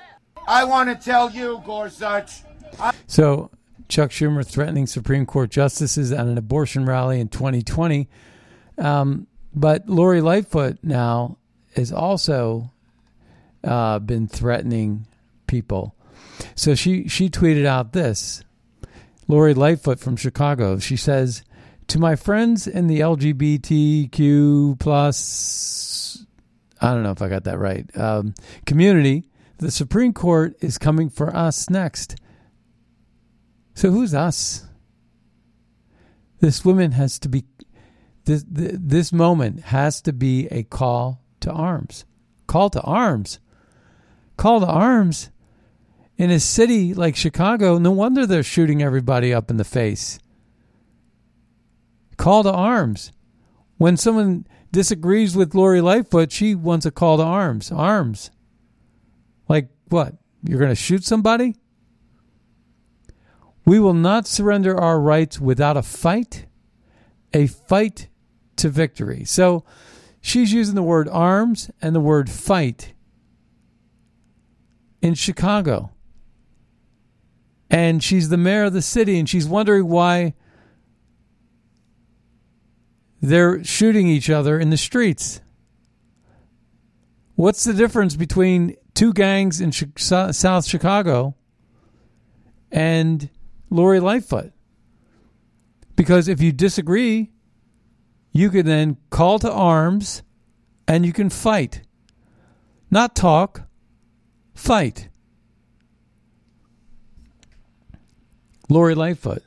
I 0.47 0.63
want 0.63 0.89
to 0.89 0.95
tell 0.95 1.29
you, 1.29 1.61
Gorsuch, 1.63 2.31
I- 2.79 2.95
So 3.05 3.51
Chuck 3.89 4.09
Schumer 4.09 4.43
threatening 4.43 4.87
Supreme 4.87 5.27
Court 5.27 5.51
justices 5.51 6.11
at 6.11 6.25
an 6.25 6.39
abortion 6.39 6.87
rally 6.87 7.19
in 7.19 7.27
2020. 7.27 8.09
Um, 8.79 9.27
but 9.53 9.87
Lori 9.87 10.21
Lightfoot 10.21 10.79
now 10.83 11.37
has 11.75 11.91
also 11.91 12.71
uh, 13.63 13.99
been 13.99 14.27
threatening 14.27 15.07
people. 15.47 15.95
So 16.55 16.75
she 16.75 17.07
she 17.07 17.29
tweeted 17.29 17.65
out 17.65 17.93
this. 17.93 18.43
Lori 19.27 19.53
Lightfoot 19.53 19.99
from 19.99 20.15
Chicago. 20.15 20.79
She 20.79 20.95
says, 20.95 21.43
to 21.87 21.99
my 21.99 22.15
friends 22.15 22.67
in 22.67 22.87
the 22.87 22.99
LGBTQ 22.99 24.79
plus, 24.79 26.25
I 26.81 26.93
don't 26.93 27.03
know 27.03 27.11
if 27.11 27.21
I 27.21 27.29
got 27.29 27.45
that 27.45 27.59
right, 27.59 27.85
um, 27.97 28.33
community, 28.65 29.29
the 29.57 29.71
Supreme 29.71 30.13
Court 30.13 30.55
is 30.61 30.77
coming 30.77 31.09
for 31.09 31.35
us 31.35 31.69
next. 31.69 32.15
So 33.73 33.91
who's 33.91 34.13
us? 34.13 34.65
This 36.39 36.63
woman 36.63 36.91
has 36.91 37.17
to 37.19 37.29
be, 37.29 37.45
this, 38.27 38.43
this 38.47 39.13
moment 39.13 39.61
has 39.61 40.01
to 40.01 40.13
be 40.13 40.47
a 40.47 40.63
call 40.63 41.23
to 41.39 41.51
arms. 41.51 42.05
Call 42.45 42.69
to 42.69 42.81
arms. 42.81 43.39
Call 44.35 44.59
to 44.59 44.67
arms. 44.67 45.31
In 46.17 46.29
a 46.29 46.39
city 46.39 46.93
like 46.93 47.15
Chicago, 47.15 47.77
no 47.77 47.91
wonder 47.91 48.25
they're 48.25 48.43
shooting 48.43 48.81
everybody 48.81 49.33
up 49.33 49.49
in 49.49 49.57
the 49.57 49.63
face. 49.63 50.19
Call 52.17 52.43
to 52.43 52.51
arms. 52.51 53.11
When 53.77 53.95
someone 53.97 54.45
disagrees 54.71 55.35
with 55.35 55.55
Lori 55.55 55.81
Lightfoot, 55.81 56.31
she 56.31 56.55
wants 56.55 56.85
a 56.85 56.91
call 56.91 57.17
to 57.17 57.23
arms. 57.23 57.71
Arms. 57.71 58.31
Like 59.47 59.69
what? 59.89 60.15
You're 60.43 60.59
going 60.59 60.69
to 60.69 60.75
shoot 60.75 61.03
somebody? 61.03 61.55
We 63.65 63.79
will 63.79 63.93
not 63.93 64.27
surrender 64.27 64.77
our 64.77 64.99
rights 64.99 65.39
without 65.39 65.77
a 65.77 65.81
fight, 65.81 66.45
a 67.33 67.47
fight 67.47 68.07
to 68.57 68.69
victory. 68.69 69.23
So 69.25 69.63
she's 70.21 70.51
using 70.51 70.75
the 70.75 70.83
word 70.83 71.07
arms 71.09 71.71
and 71.81 71.95
the 71.95 71.99
word 71.99 72.29
fight 72.29 72.93
in 75.01 75.13
Chicago. 75.13 75.91
And 77.69 78.03
she's 78.03 78.29
the 78.29 78.37
mayor 78.37 78.65
of 78.65 78.73
the 78.73 78.81
city, 78.81 79.19
and 79.19 79.27
she's 79.27 79.45
wondering 79.45 79.87
why 79.87 80.33
they're 83.21 83.63
shooting 83.63 84.07
each 84.07 84.29
other 84.29 84.59
in 84.59 84.69
the 84.69 84.77
streets. 84.77 85.41
What's 87.35 87.63
the 87.63 87.73
difference 87.73 88.15
between 88.15 88.75
two 88.93 89.13
gangs 89.13 89.59
in 89.61 89.71
South 89.71 90.65
Chicago 90.65 91.35
and 92.71 93.29
Lori 93.69 93.99
Lightfoot? 93.99 94.53
Because 95.95 96.27
if 96.27 96.41
you 96.41 96.51
disagree, 96.51 97.31
you 98.31 98.49
can 98.49 98.65
then 98.65 98.97
call 99.09 99.39
to 99.39 99.51
arms 99.51 100.23
and 100.87 101.05
you 101.05 101.13
can 101.13 101.29
fight. 101.29 101.81
Not 102.89 103.15
talk, 103.15 103.63
fight. 104.53 105.09
Lori 108.69 108.95
Lightfoot, 108.95 109.43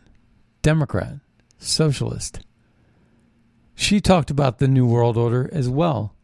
Democrat, 0.63 1.15
socialist. 1.59 2.41
She 3.75 4.01
talked 4.01 4.31
about 4.31 4.59
the 4.59 4.69
New 4.69 4.87
World 4.87 5.17
Order 5.17 5.49
as 5.53 5.69
well. 5.69 6.15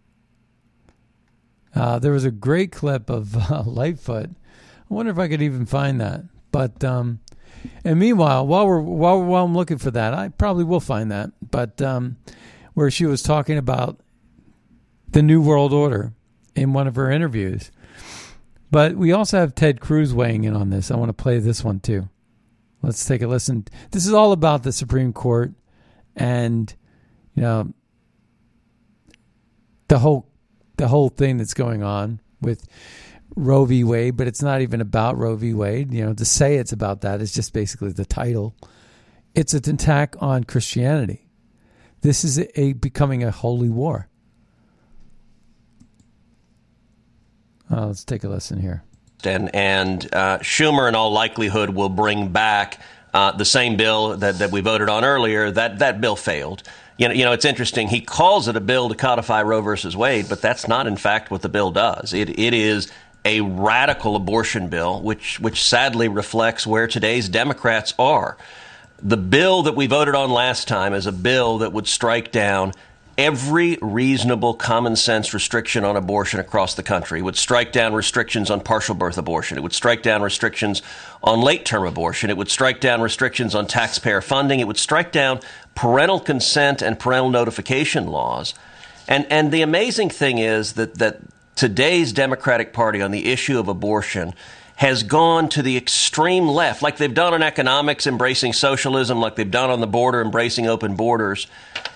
Uh, 1.74 1.98
there 1.98 2.12
was 2.12 2.24
a 2.24 2.30
great 2.30 2.72
clip 2.72 3.10
of 3.10 3.36
uh, 3.50 3.62
Lightfoot. 3.66 4.30
I 4.30 4.94
wonder 4.94 5.12
if 5.12 5.18
I 5.18 5.28
could 5.28 5.42
even 5.42 5.66
find 5.66 6.00
that. 6.00 6.22
But 6.52 6.82
um, 6.84 7.20
and 7.84 7.98
meanwhile, 7.98 8.46
while 8.46 8.66
we're 8.66 8.80
while, 8.80 9.22
while 9.22 9.44
I'm 9.44 9.54
looking 9.54 9.78
for 9.78 9.90
that, 9.90 10.14
I 10.14 10.28
probably 10.28 10.64
will 10.64 10.80
find 10.80 11.10
that. 11.10 11.30
But 11.50 11.80
um, 11.82 12.16
where 12.74 12.90
she 12.90 13.06
was 13.06 13.22
talking 13.22 13.58
about 13.58 14.00
the 15.08 15.22
New 15.22 15.40
World 15.40 15.72
Order 15.72 16.12
in 16.54 16.72
one 16.72 16.86
of 16.86 16.96
her 16.96 17.10
interviews. 17.10 17.70
But 18.70 18.96
we 18.96 19.12
also 19.12 19.38
have 19.38 19.54
Ted 19.54 19.80
Cruz 19.80 20.12
weighing 20.12 20.44
in 20.44 20.54
on 20.54 20.70
this. 20.70 20.90
I 20.90 20.96
want 20.96 21.08
to 21.08 21.22
play 21.22 21.38
this 21.38 21.62
one 21.62 21.80
too. 21.80 22.08
Let's 22.82 23.04
take 23.04 23.22
a 23.22 23.26
listen. 23.26 23.66
This 23.92 24.06
is 24.06 24.12
all 24.12 24.32
about 24.32 24.62
the 24.62 24.72
Supreme 24.72 25.12
Court 25.12 25.52
and 26.16 26.74
you 27.34 27.42
know 27.42 27.72
the 29.88 29.98
whole 29.98 30.26
the 30.76 30.88
whole 30.88 31.08
thing 31.08 31.36
that's 31.36 31.54
going 31.54 31.82
on 31.82 32.20
with 32.40 32.66
Roe 33.34 33.64
v. 33.64 33.84
Wade, 33.84 34.16
but 34.16 34.26
it's 34.26 34.42
not 34.42 34.60
even 34.60 34.80
about 34.80 35.18
Roe 35.18 35.36
v. 35.36 35.52
Wade. 35.52 35.92
You 35.92 36.06
know, 36.06 36.14
to 36.14 36.24
say 36.24 36.56
it's 36.56 36.72
about 36.72 37.00
that 37.02 37.20
is 37.20 37.32
just 37.32 37.52
basically 37.52 37.92
the 37.92 38.04
title. 38.04 38.54
It's 39.34 39.52
an 39.52 39.74
attack 39.74 40.16
on 40.20 40.44
Christianity. 40.44 41.28
This 42.00 42.24
is 42.24 42.38
a, 42.38 42.60
a 42.60 42.72
becoming 42.72 43.24
a 43.24 43.30
holy 43.30 43.68
war. 43.68 44.08
Uh, 47.70 47.86
let's 47.88 48.04
take 48.04 48.24
a 48.24 48.28
listen 48.28 48.60
here. 48.60 48.84
And, 49.24 49.54
and 49.54 50.14
uh, 50.14 50.38
Schumer, 50.38 50.88
in 50.88 50.94
all 50.94 51.10
likelihood, 51.10 51.70
will 51.70 51.88
bring 51.88 52.28
back 52.28 52.80
uh, 53.12 53.32
the 53.32 53.44
same 53.44 53.76
bill 53.76 54.16
that, 54.18 54.38
that 54.38 54.52
we 54.52 54.60
voted 54.60 54.88
on 54.88 55.04
earlier. 55.04 55.50
That, 55.50 55.80
that 55.80 56.00
bill 56.00 56.16
failed. 56.16 56.62
You 56.98 57.08
know, 57.08 57.14
you 57.14 57.24
know, 57.24 57.32
it's 57.32 57.44
interesting. 57.44 57.88
He 57.88 58.00
calls 58.00 58.48
it 58.48 58.56
a 58.56 58.60
bill 58.60 58.88
to 58.88 58.94
codify 58.94 59.42
Roe 59.42 59.60
versus 59.60 59.96
Wade, 59.96 60.26
but 60.28 60.40
that's 60.40 60.66
not, 60.68 60.86
in 60.86 60.96
fact, 60.96 61.30
what 61.30 61.42
the 61.42 61.48
bill 61.48 61.70
does. 61.70 62.14
It, 62.14 62.38
it 62.38 62.54
is 62.54 62.90
a 63.26 63.40
radical 63.40 64.14
abortion 64.14 64.68
bill, 64.68 65.02
which, 65.02 65.40
which 65.40 65.64
sadly 65.64 66.06
reflects 66.06 66.64
where 66.64 66.86
today's 66.86 67.28
Democrats 67.28 67.92
are. 67.98 68.36
The 69.02 69.16
bill 69.16 69.64
that 69.64 69.74
we 69.74 69.88
voted 69.88 70.14
on 70.14 70.30
last 70.30 70.68
time 70.68 70.94
is 70.94 71.06
a 71.06 71.12
bill 71.12 71.58
that 71.58 71.72
would 71.72 71.88
strike 71.88 72.30
down 72.30 72.72
every 73.18 73.78
reasonable 73.82 74.54
common 74.54 74.94
sense 74.94 75.34
restriction 75.34 75.84
on 75.84 75.96
abortion 75.96 76.38
across 76.38 76.74
the 76.74 76.84
country. 76.84 77.18
It 77.18 77.22
would 77.22 77.36
strike 77.36 77.72
down 77.72 77.94
restrictions 77.94 78.48
on 78.48 78.60
partial 78.60 78.94
birth 78.94 79.18
abortion. 79.18 79.58
It 79.58 79.62
would 79.62 79.72
strike 79.72 80.04
down 80.04 80.22
restrictions 80.22 80.80
on 81.20 81.40
late 81.40 81.64
term 81.64 81.84
abortion. 81.84 82.30
It 82.30 82.36
would 82.36 82.50
strike 82.50 82.80
down 82.80 83.00
restrictions 83.00 83.56
on 83.56 83.66
taxpayer 83.66 84.20
funding. 84.20 84.60
It 84.60 84.68
would 84.68 84.78
strike 84.78 85.10
down 85.10 85.40
parental 85.74 86.20
consent 86.20 86.80
and 86.80 86.96
parental 86.96 87.30
notification 87.30 88.06
laws. 88.06 88.54
And, 89.08 89.26
and 89.30 89.50
the 89.50 89.62
amazing 89.62 90.10
thing 90.10 90.38
is 90.38 90.74
that, 90.74 90.94
that 90.98 91.18
today's 91.56 92.12
Democratic 92.12 92.72
Party 92.72 93.02
on 93.02 93.10
the 93.10 93.32
issue 93.32 93.58
of 93.58 93.66
abortion 93.66 94.34
has 94.76 95.02
gone 95.02 95.48
to 95.48 95.62
the 95.62 95.76
extreme 95.76 96.46
left, 96.46 96.82
like 96.82 96.98
they've 96.98 97.14
done 97.14 97.32
on 97.32 97.42
economics, 97.42 98.06
embracing 98.06 98.52
socialism, 98.52 99.18
like 99.18 99.34
they've 99.34 99.50
done 99.50 99.70
on 99.70 99.80
the 99.80 99.86
border, 99.86 100.20
embracing 100.20 100.66
open 100.66 100.94
borders. 100.94 101.46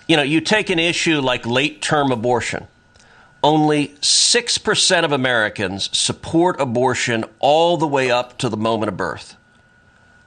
You 0.08 0.16
know, 0.16 0.22
you 0.22 0.40
take 0.40 0.70
an 0.70 0.78
issue 0.78 1.20
like 1.20 1.46
late 1.46 1.82
term 1.82 2.10
abortion. 2.10 2.66
Only 3.42 3.88
6% 3.88 5.04
of 5.04 5.12
Americans 5.12 5.96
support 5.96 6.60
abortion 6.60 7.24
all 7.38 7.76
the 7.76 7.86
way 7.86 8.10
up 8.10 8.38
to 8.38 8.48
the 8.48 8.56
moment 8.56 8.88
of 8.88 8.96
birth. 8.96 9.36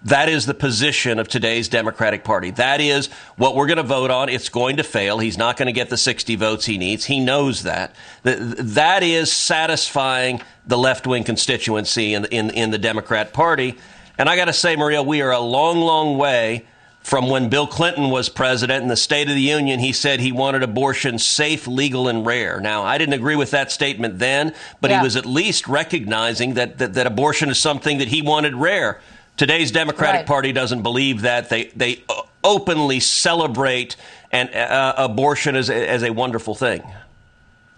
That 0.05 0.27
is 0.27 0.45
the 0.45 0.53
position 0.53 1.17
of 1.17 1.27
today's 1.27 1.69
Democratic 1.69 2.23
Party. 2.23 2.51
That 2.51 2.81
is 2.81 3.07
what 3.37 3.55
we're 3.55 3.67
going 3.67 3.77
to 3.77 3.83
vote 3.83 4.11
on. 4.11 4.27
It's 4.27 4.49
going 4.49 4.77
to 4.77 4.83
fail. 4.83 5.19
He's 5.19 5.37
not 5.37 5.55
going 5.55 5.67
to 5.67 5.71
get 5.71 5.89
the 5.89 5.97
60 5.97 6.35
votes 6.35 6.65
he 6.65 6.77
needs. 6.77 7.05
He 7.05 7.21
knows 7.21 7.63
that. 7.63 7.95
That 8.23 9.01
is 9.01 9.31
satisfying 9.31 10.41
the 10.67 10.77
left 10.77 11.07
wing 11.07 11.23
constituency 11.23 12.13
in, 12.13 12.25
in, 12.25 12.49
in 12.49 12.71
the 12.71 12.77
Democrat 12.77 13.33
Party. 13.33 13.77
And 14.17 14.27
I 14.27 14.35
got 14.35 14.45
to 14.45 14.53
say, 14.53 14.75
Maria, 14.75 15.01
we 15.01 15.21
are 15.21 15.31
a 15.31 15.39
long, 15.39 15.79
long 15.79 16.17
way 16.17 16.65
from 17.03 17.29
when 17.29 17.49
Bill 17.49 17.67
Clinton 17.67 18.09
was 18.09 18.29
president 18.29 18.81
in 18.81 18.87
the 18.87 18.95
State 18.95 19.27
of 19.27 19.35
the 19.35 19.41
Union, 19.41 19.79
he 19.79 19.91
said 19.91 20.21
he 20.21 20.31
wanted 20.31 20.63
abortion 20.63 21.19
safe, 21.19 21.67
legal, 21.67 22.07
and 22.07 22.25
rare. 22.25 22.61
Now, 22.61 22.83
I 22.83 22.97
didn't 22.97 23.13
agree 23.13 23.35
with 23.35 23.51
that 23.51 23.73
statement 23.73 24.19
then, 24.19 24.55
but 24.79 24.89
yeah. 24.89 24.99
he 24.99 25.03
was 25.03 25.17
at 25.17 25.25
least 25.25 25.67
recognizing 25.67 26.53
that, 26.53 26.77
that, 26.77 26.93
that 26.93 27.05
abortion 27.05 27.49
is 27.49 27.59
something 27.59 27.97
that 27.97 28.07
he 28.07 28.21
wanted 28.21 28.55
rare. 28.55 29.01
Today's 29.37 29.71
Democratic 29.71 30.19
right. 30.19 30.27
Party 30.27 30.51
doesn't 30.51 30.83
believe 30.83 31.21
that. 31.21 31.49
They 31.49 31.65
they 31.75 32.03
openly 32.43 32.99
celebrate 32.99 33.95
and 34.31 34.53
uh, 34.53 34.93
abortion 34.97 35.55
as 35.55 35.69
as 35.69 36.03
a 36.03 36.11
wonderful 36.11 36.55
thing. 36.55 36.83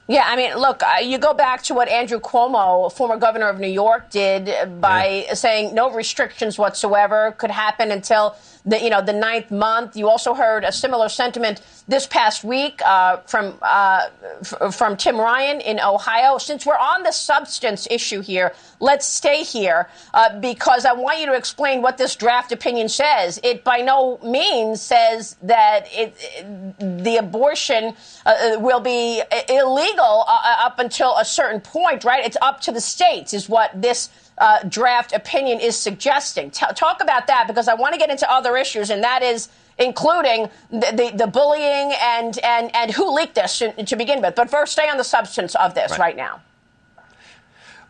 Yeah, 0.07 0.23
I 0.27 0.35
mean, 0.35 0.55
look, 0.55 0.83
uh, 0.83 0.97
you 1.01 1.17
go 1.17 1.33
back 1.33 1.63
to 1.63 1.73
what 1.73 1.89
Andrew 1.89 2.19
Cuomo, 2.19 2.91
former 2.91 3.17
governor 3.17 3.49
of 3.49 3.59
New 3.59 3.67
York, 3.67 4.11
did 4.11 4.79
by 4.79 5.25
yeah. 5.27 5.33
saying 5.33 5.73
no 5.73 5.91
restrictions 5.91 6.59
whatsoever 6.59 7.33
could 7.39 7.49
happen 7.49 7.91
until 7.91 8.35
the 8.65 8.81
you 8.81 8.89
know 8.89 9.01
the 9.01 9.13
ninth 9.13 9.51
month. 9.51 9.95
You 9.95 10.09
also 10.09 10.33
heard 10.33 10.63
a 10.63 10.71
similar 10.71 11.09
sentiment 11.09 11.61
this 11.87 12.07
past 12.07 12.43
week 12.43 12.81
uh, 12.85 13.17
from 13.17 13.55
uh, 13.61 14.07
f- 14.41 14.75
from 14.75 14.97
Tim 14.97 15.17
Ryan 15.17 15.61
in 15.61 15.79
Ohio. 15.79 16.37
Since 16.37 16.65
we're 16.65 16.77
on 16.77 17.03
the 17.03 17.11
substance 17.11 17.87
issue 17.91 18.21
here, 18.21 18.53
let's 18.79 19.07
stay 19.07 19.43
here 19.43 19.87
uh, 20.13 20.39
because 20.39 20.85
I 20.85 20.93
want 20.93 21.19
you 21.19 21.27
to 21.27 21.33
explain 21.33 21.81
what 21.81 21.97
this 21.97 22.15
draft 22.15 22.51
opinion 22.51 22.89
says. 22.89 23.39
It 23.43 23.63
by 23.63 23.77
no 23.77 24.17
means 24.23 24.81
says 24.81 25.35
that 25.43 25.87
it, 25.91 26.15
it, 26.19 27.03
the 27.03 27.17
abortion 27.17 27.95
uh, 28.25 28.57
will 28.57 28.79
be 28.79 29.21
illegal 29.49 30.25
uh, 30.27 30.55
up 30.59 30.79
until 30.79 31.15
a 31.17 31.25
certain 31.25 31.61
point, 31.61 32.03
right? 32.03 32.25
It's 32.25 32.37
up 32.41 32.61
to 32.61 32.71
the 32.71 32.81
states, 32.81 33.33
is 33.33 33.47
what 33.47 33.69
this 33.79 34.09
uh, 34.37 34.59
draft 34.67 35.13
opinion 35.13 35.59
is 35.59 35.75
suggesting. 35.75 36.51
T- 36.51 36.65
talk 36.75 37.01
about 37.01 37.27
that 37.27 37.47
because 37.47 37.67
I 37.67 37.73
want 37.73 37.93
to 37.93 37.99
get 37.99 38.09
into 38.09 38.29
other 38.29 38.57
issues, 38.57 38.89
and 38.89 39.03
that 39.03 39.23
is 39.23 39.49
including 39.77 40.49
the, 40.69 40.91
the, 40.93 41.17
the, 41.17 41.27
bullying 41.27 41.93
and, 42.01 42.37
and, 42.39 42.73
and 42.75 42.91
who 42.91 43.13
leaked 43.13 43.35
this 43.35 43.59
to, 43.59 43.71
to, 43.83 43.95
begin 43.95 44.21
with. 44.21 44.35
But 44.35 44.49
first, 44.49 44.71
stay 44.73 44.89
on 44.89 44.97
the 44.97 45.03
substance 45.03 45.55
of 45.55 45.75
this 45.75 45.91
right, 45.91 45.99
right 45.99 46.17
now. 46.17 46.41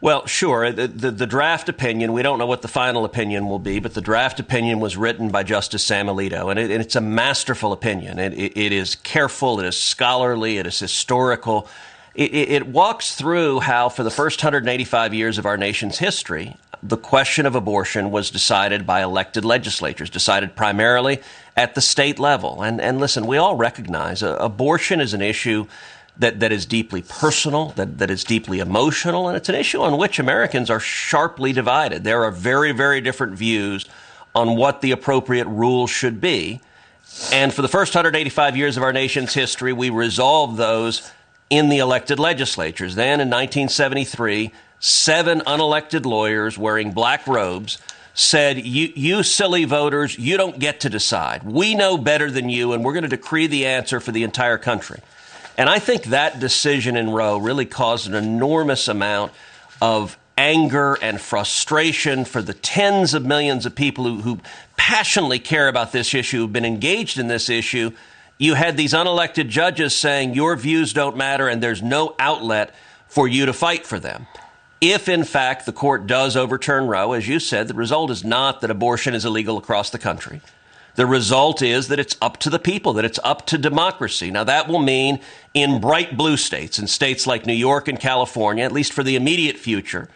Well, 0.02 0.26
sure. 0.28 0.72
The, 0.72 0.88
the, 0.88 1.12
the, 1.12 1.28
draft 1.28 1.70
opinion, 1.70 2.14
we 2.14 2.22
don't 2.22 2.38
know 2.38 2.46
what 2.46 2.62
the 2.62 2.68
final 2.68 3.06
opinion 3.06 3.48
will 3.48 3.60
be, 3.60 3.80
but 3.80 3.94
the 3.94 4.02
draft 4.02 4.40
opinion 4.40 4.80
was 4.80 4.98
written 4.98 5.30
by 5.30 5.44
Justice 5.44 5.84
Sam 5.84 6.08
Alito, 6.08 6.50
and, 6.52 6.60
it, 6.60 6.70
and 6.70 6.82
it's 6.82 6.96
a 6.96 7.02
masterful 7.02 7.72
opinion. 7.72 8.20
It, 8.20 8.34
it, 8.34 8.58
it 8.58 8.72
is 8.72 8.96
careful, 8.96 9.60
it 9.60 9.66
is 9.66 9.78
scholarly, 9.78 10.58
it 10.58 10.68
is 10.68 10.78
historical. 10.80 11.68
It, 12.16 12.68
walks 12.68 13.16
through 13.16 13.60
how, 13.60 13.90
for 13.90 14.04
the 14.04 14.10
first 14.10 14.40
185 14.40 15.14
years 15.14 15.38
of 15.38 15.46
our 15.46 15.58
nation's 15.58 15.98
history, 15.98 16.56
the 16.82 16.96
question 16.96 17.46
of 17.46 17.56
abortion 17.56 18.10
was 18.10 18.32
decided 18.32 18.88
by 18.88 19.04
elected 19.04 19.44
legislatures, 19.44 20.10
decided 20.10 20.56
primarily 20.56 21.20
at 21.58 21.76
the 21.76 21.82
state 21.82 22.18
level. 22.18 22.62
And, 22.62 22.80
and 22.80 23.00
listen, 23.02 23.28
we 23.28 23.38
all 23.38 23.56
recognize 23.56 24.24
uh, 24.24 24.38
abortion 24.40 25.02
is 25.02 25.14
an 25.14 25.22
issue 25.22 25.68
that, 26.18 26.40
that 26.40 26.54
is 26.54 26.66
deeply 26.66 27.02
personal, 27.02 27.70
that, 27.72 27.98
that 27.98 28.10
is 28.10 28.24
deeply 28.24 28.60
emotional, 28.60 29.28
and 29.28 29.36
it's 29.36 29.50
an 29.50 29.56
issue 29.56 29.82
on 29.82 29.98
which 29.98 30.18
Americans 30.18 30.70
are 30.70 30.80
sharply 30.80 31.52
divided. 31.52 32.06
There 32.06 32.24
are 32.24 32.32
very, 32.32 32.72
very 32.72 33.02
different 33.02 33.34
views 33.34 33.86
on 34.34 34.56
what 34.56 34.80
the 34.80 34.92
appropriate 34.92 35.48
rules 35.48 35.90
should 35.90 36.22
be. 36.22 36.62
And 37.34 37.54
for 37.54 37.62
the 37.62 37.68
first 37.68 37.94
185 37.94 38.56
years 38.56 38.78
of 38.78 38.84
our 38.84 38.94
nation's 38.94 39.34
history, 39.34 39.74
we 39.74 39.90
resolved 39.90 40.58
those 40.58 41.12
in 41.56 41.70
the 41.70 41.80
elected 41.80 42.20
legislatures. 42.20 42.96
Then 42.96 43.22
in 43.22 43.30
1973, 43.30 44.52
seven 44.80 45.42
unelected 45.42 46.06
lawyers 46.06 46.58
wearing 46.58 46.92
black 46.92 47.26
robes 47.28 47.78
said, 48.14 48.66
you, 48.66 48.92
you 48.96 49.24
silly 49.24 49.66
voters, 49.66 50.18
you 50.18 50.38
don't 50.38 50.58
get 50.58 50.80
to 50.82 50.90
decide. 50.90 51.44
We 51.44 51.76
know 51.76 51.98
better 51.98 52.32
than 52.32 52.50
you, 52.50 52.72
and 52.72 52.84
we're 52.84 52.94
going 52.94 53.04
to 53.04 53.10
decree 53.10 53.48
the 53.48 53.66
answer 53.66 54.00
for 54.00 54.12
the 54.12 54.24
entire 54.24 54.58
country. 54.58 55.02
And 55.58 55.70
I 55.70 55.80
think 55.80 56.06
that 56.06 56.40
decision 56.40 56.96
in 56.96 57.10
Roe 57.10 57.38
really 57.38 57.66
caused 57.66 58.08
an 58.08 58.16
enormous 58.16 58.88
amount 58.88 59.34
of 59.82 60.18
anger 60.38 60.98
and 61.02 61.20
frustration 61.20 62.26
for 62.26 62.42
the 62.42 62.54
tens 62.54 63.14
of 63.14 63.26
millions 63.26 63.66
of 63.66 63.76
people 63.76 64.06
who, 64.06 64.22
who 64.22 64.40
passionately 64.78 65.40
care 65.40 65.68
about 65.68 65.92
this 65.92 66.14
issue, 66.14 66.40
who've 66.40 66.54
been 66.54 66.66
engaged 66.66 67.18
in 67.18 67.28
this 67.28 67.50
issue. 67.50 67.92
You 68.38 68.56
had 68.56 68.76
these 68.76 68.94
unelected 68.94 69.48
judges 69.50 69.96
saying 69.96 70.34
your 70.34 70.56
views 70.56 70.94
don't 70.94 71.16
matter 71.16 71.48
and 71.48 71.64
there's 71.64 71.82
no 71.82 72.16
outlet 72.20 72.74
for 73.08 73.28
you 73.28 73.46
to 73.46 73.54
fight 73.54 73.86
for 73.86 74.00
them. 74.00 74.28
If, 74.82 75.08
in 75.08 75.24
fact, 75.24 75.66
the 75.66 75.72
court 75.72 76.06
does 76.06 76.36
overturn 76.36 76.88
Roe, 76.88 77.14
as 77.14 77.28
you 77.28 77.40
said, 77.40 77.68
the 77.68 77.74
result 77.74 78.12
is 78.12 78.26
not 78.26 78.62
that 78.62 78.70
abortion 78.70 79.14
is 79.14 79.24
illegal 79.24 79.58
across 79.58 79.90
the 79.90 79.98
country. 79.98 80.42
The 80.96 81.06
result 81.06 81.62
is 81.62 81.88
that 81.88 82.00
it's 82.00 82.18
up 82.22 82.38
to 82.40 82.50
the 82.50 82.60
people, 82.60 82.94
that 82.94 83.06
it's 83.06 83.20
up 83.24 83.46
to 83.48 83.58
democracy. 83.58 84.32
Now, 84.32 84.44
that 84.46 84.68
will 84.68 84.80
mean 84.80 85.20
in 85.54 85.82
bright 85.82 86.16
blue 86.18 86.38
states, 86.38 86.78
in 86.78 86.88
states 86.88 87.26
like 87.26 87.46
New 87.46 87.54
York 87.54 87.88
and 87.88 88.00
California, 88.00 88.64
at 88.64 88.72
least 88.72 88.94
for 88.94 89.04
the 89.04 89.16
immediate 89.16 89.58
future, 89.58 90.10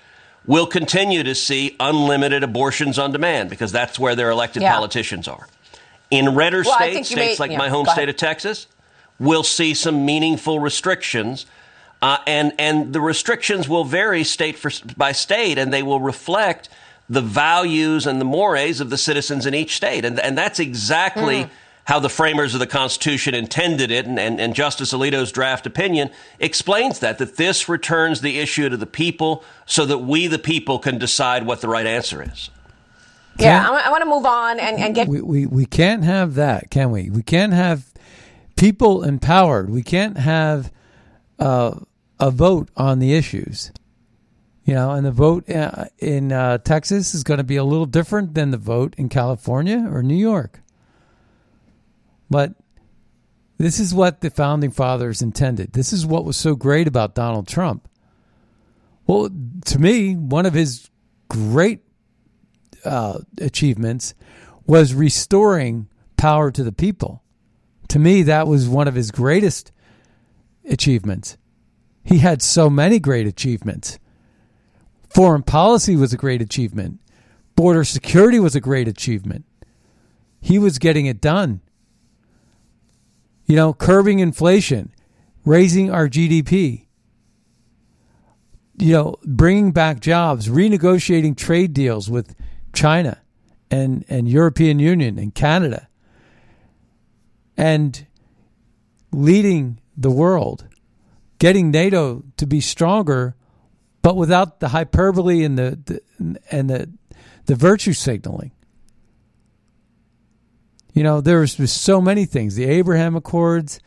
we'll 0.45 0.67
continue 0.67 1.24
to 1.24 1.36
see 1.36 1.76
unlimited 1.80 2.43
abortions 2.43 2.97
on 2.97 3.11
demand 3.11 3.49
because 3.49 3.72
that's 3.72 3.99
where 3.99 4.15
their 4.15 4.30
elected 4.30 4.61
yeah. 4.61 4.74
politicians 4.74 5.28
are. 5.28 5.47
In 6.12 6.36
redder 6.36 6.64
well, 6.66 6.76
states, 6.76 7.10
states 7.10 7.39
like 7.39 7.51
yeah, 7.51 7.57
my 7.57 7.70
home 7.70 7.86
state 7.86 8.10
of 8.10 8.16
Texas, 8.16 8.68
we'll 9.20 9.43
see 9.43 9.74
some 9.74 10.05
meaningful 10.05 10.60
restrictions. 10.60 11.45
Uh, 12.01 12.18
and, 12.26 12.53
and 12.57 12.93
the 12.93 13.01
restrictions 13.01 13.70
will 13.70 13.84
vary 13.84 14.24
state 14.24 14.57
for, 14.57 14.72
by 14.95 15.12
state, 15.12 15.57
and 15.57 15.74
they 15.74 15.84
will 15.84 15.99
reflect– 15.99 16.70
the 17.10 17.22
values 17.22 18.05
and 18.05 18.22
the 18.22 18.26
mores 18.26 18.80
of 18.80 18.89
the 18.89 18.97
citizens 18.97 19.45
in 19.45 19.53
each 19.53 19.76
state. 19.76 20.05
And, 20.05 20.20
and 20.20 20.38
that's 20.38 20.60
exactly 20.60 21.45
mm. 21.45 21.49
how 21.86 21.99
the 21.99 22.10
framers 22.10 22.53
of 22.53 22.60
the 22.60 22.68
Constitution 22.68 23.34
intended 23.34 23.89
it. 23.89 24.05
And, 24.05 24.20
and, 24.20 24.39
and 24.39 24.53
Justice 24.53 24.93
Alito's 24.93 25.32
draft 25.32 25.66
opinion 25.66 26.12
explains 26.39 26.99
that, 26.99 27.18
that 27.18 27.38
this 27.38 27.68
returns 27.68 28.22
the 28.22 28.39
issue 28.39 28.70
to 28.70 28.78
the 28.78 28.86
people 28.86 29.43
so 29.66 29.86
that 29.88 29.97
we, 29.97 30.28
the 30.28 30.39
people, 30.39 30.78
can 30.78 30.99
decide 30.99 31.45
what 31.45 31.62
the 31.62 31.68
right 31.68 31.88
answer 31.88 32.22
is. 32.22 32.51
Yeah, 33.43 33.69
I, 33.69 33.87
I 33.87 33.89
want 33.89 34.03
to 34.03 34.09
move 34.09 34.25
on 34.25 34.59
and, 34.59 34.77
and 34.77 34.95
get. 34.95 35.07
We, 35.07 35.21
we, 35.21 35.45
we 35.45 35.65
can't 35.65 36.03
have 36.03 36.35
that, 36.35 36.69
can 36.69 36.91
we? 36.91 37.09
We 37.09 37.23
can't 37.23 37.53
have 37.53 37.93
people 38.55 39.03
empowered. 39.03 39.69
We 39.69 39.83
can't 39.83 40.17
have 40.17 40.71
uh, 41.39 41.79
a 42.19 42.31
vote 42.31 42.69
on 42.75 42.99
the 42.99 43.13
issues. 43.13 43.71
You 44.65 44.75
know, 44.75 44.91
and 44.91 45.03
the 45.03 45.11
vote 45.11 45.49
uh, 45.49 45.85
in 45.97 46.31
uh, 46.31 46.59
Texas 46.59 47.15
is 47.15 47.23
going 47.23 47.39
to 47.39 47.43
be 47.43 47.55
a 47.55 47.63
little 47.63 47.87
different 47.87 48.35
than 48.35 48.51
the 48.51 48.57
vote 48.57 48.93
in 48.97 49.09
California 49.09 49.89
or 49.91 50.03
New 50.03 50.15
York. 50.15 50.61
But 52.29 52.53
this 53.57 53.79
is 53.79 53.95
what 53.95 54.21
the 54.21 54.29
founding 54.29 54.69
fathers 54.69 55.23
intended. 55.23 55.73
This 55.73 55.91
is 55.91 56.05
what 56.05 56.23
was 56.23 56.37
so 56.37 56.55
great 56.55 56.87
about 56.87 57.15
Donald 57.15 57.47
Trump. 57.47 57.89
Well, 59.07 59.31
to 59.65 59.79
me, 59.79 60.13
one 60.13 60.45
of 60.45 60.53
his 60.53 60.89
great 61.29 61.81
uh, 62.86 63.19
achievements 63.39 64.13
was 64.65 64.93
restoring 64.93 65.88
power 66.17 66.51
to 66.51 66.63
the 66.63 66.71
people. 66.71 67.23
To 67.89 67.99
me, 67.99 68.23
that 68.23 68.47
was 68.47 68.67
one 68.67 68.88
of 68.88 68.95
his 68.95 69.11
greatest 69.11 69.71
achievements. 70.69 71.38
He 72.03 72.19
had 72.19 72.41
so 72.41 72.69
many 72.69 72.99
great 72.99 73.27
achievements. 73.27 73.99
Foreign 75.09 75.43
policy 75.43 75.95
was 75.95 76.13
a 76.13 76.17
great 76.17 76.41
achievement. 76.41 76.99
Border 77.55 77.84
security 77.84 78.39
was 78.39 78.55
a 78.55 78.61
great 78.61 78.88
achievement. 78.88 79.45
He 80.39 80.59
was 80.59 80.80
getting 80.80 81.07
it 81.07 81.19
done. 81.19 81.61
You 83.45 83.55
know, 83.55 83.73
curbing 83.73 84.19
inflation, 84.19 84.93
raising 85.43 85.91
our 85.91 86.07
GDP, 86.07 86.86
you 88.77 88.93
know, 88.93 89.15
bringing 89.25 89.71
back 89.71 89.99
jobs, 89.99 90.47
renegotiating 90.47 91.36
trade 91.36 91.73
deals 91.73 92.09
with 92.09 92.36
China 92.74 93.22
and, 93.72 94.05
and 94.09 94.28
European 94.28 94.80
Union 94.80 95.17
and 95.17 95.34
Canada, 95.34 95.88
and 97.57 98.05
leading 99.11 99.80
the 99.97 100.11
world, 100.11 100.65
getting 101.39 101.72
NATO 101.72 102.24
to 102.38 102.45
be 102.45 102.61
stronger 102.61 103.36
but 104.01 104.15
without 104.15 104.59
the 104.59 104.70
hyperbole 104.70 105.43
and 105.43 105.57
the, 105.57 105.80
the 106.17 106.39
and 106.51 106.70
the 106.70 106.89
the 107.45 107.55
virtue 107.55 107.93
signaling. 107.93 108.51
You 110.93 111.03
know, 111.03 111.22
there's 111.22 111.72
so 111.72 112.01
many 112.01 112.26
things. 112.26 112.55
The 112.55 112.65
Abraham 112.65 113.15
Accords 113.15 113.80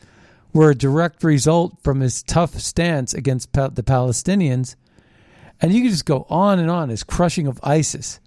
were 0.53 0.69
a 0.69 0.75
direct 0.75 1.23
result 1.23 1.77
from 1.83 1.99
his 1.99 2.23
tough 2.23 2.55
stance 2.59 3.13
against 3.13 3.51
pa- 3.51 3.69
the 3.69 3.83
Palestinians. 3.83 4.75
And 5.61 5.73
you 5.73 5.81
can 5.81 5.91
just 5.91 6.05
go 6.05 6.25
on 6.29 6.59
and 6.59 6.69
on. 6.69 6.89
His 6.89 7.03
crushing 7.03 7.47
of 7.47 7.59
ISIS. 7.63 8.19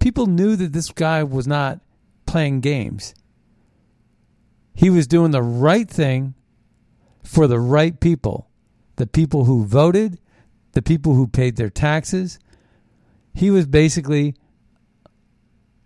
People 0.00 0.26
knew 0.26 0.56
that 0.56 0.72
this 0.72 0.90
guy 0.90 1.22
was 1.22 1.46
not 1.46 1.80
playing 2.26 2.60
games. 2.60 3.14
He 4.74 4.90
was 4.90 5.06
doing 5.06 5.30
the 5.30 5.42
right 5.42 5.88
thing 5.88 6.34
for 7.22 7.46
the 7.46 7.60
right 7.60 7.98
people, 7.98 8.48
the 8.96 9.06
people 9.06 9.44
who 9.44 9.64
voted 9.64 10.18
the 10.74 10.82
people 10.82 11.14
who 11.14 11.26
paid 11.26 11.56
their 11.56 11.70
taxes. 11.70 12.38
He 13.32 13.50
was 13.50 13.66
basically 13.66 14.34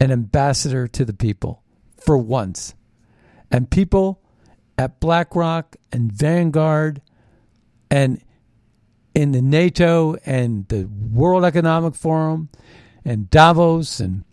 an 0.00 0.10
ambassador 0.10 0.88
to 0.88 1.04
the 1.04 1.12
people 1.12 1.62
for 1.96 2.18
once. 2.18 2.74
And 3.50 3.70
people 3.70 4.20
at 4.76 5.00
BlackRock 5.00 5.76
and 5.92 6.12
Vanguard 6.12 7.00
and 7.90 8.20
in 9.14 9.32
the 9.32 9.42
NATO 9.42 10.16
and 10.24 10.66
the 10.68 10.84
World 10.84 11.44
Economic 11.44 11.94
Forum 11.94 12.50
and 13.04 13.30
Davos 13.30 14.00
and 14.00 14.24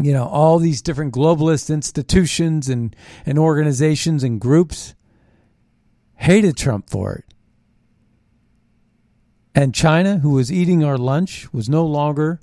you 0.00 0.12
know 0.12 0.26
all 0.26 0.58
these 0.58 0.82
different 0.82 1.14
globalist 1.14 1.72
institutions 1.72 2.68
and, 2.68 2.94
and 3.26 3.38
organizations 3.38 4.22
and 4.22 4.40
groups 4.40 4.94
hated 6.16 6.56
Trump 6.56 6.90
for 6.90 7.14
it. 7.14 7.24
And 9.54 9.74
China, 9.74 10.18
who 10.18 10.30
was 10.30 10.52
eating 10.52 10.84
our 10.84 10.98
lunch, 10.98 11.52
was 11.52 11.68
no 11.68 11.84
longer 11.84 12.40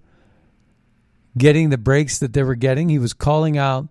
getting 1.37 1.69
the 1.69 1.77
breaks 1.77 2.17
that 2.19 2.33
they 2.33 2.43
were 2.43 2.55
getting. 2.55 2.89
He 2.89 2.99
was 2.99 3.13
calling 3.13 3.57
out 3.57 3.87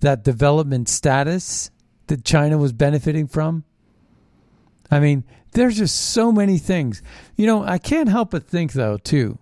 that 0.00 0.24
development 0.24 0.88
status 0.88 1.70
that 2.06 2.24
China 2.24 2.58
was 2.58 2.72
benefiting 2.72 3.26
from. 3.26 3.64
I 4.90 5.00
mean, 5.00 5.24
there's 5.52 5.78
just 5.78 5.98
so 5.98 6.32
many 6.32 6.58
things. 6.58 7.02
You 7.36 7.46
know, 7.46 7.62
I 7.62 7.78
can't 7.78 8.08
help 8.08 8.30
but 8.30 8.46
think, 8.46 8.72
though, 8.72 8.98
too. 8.98 9.38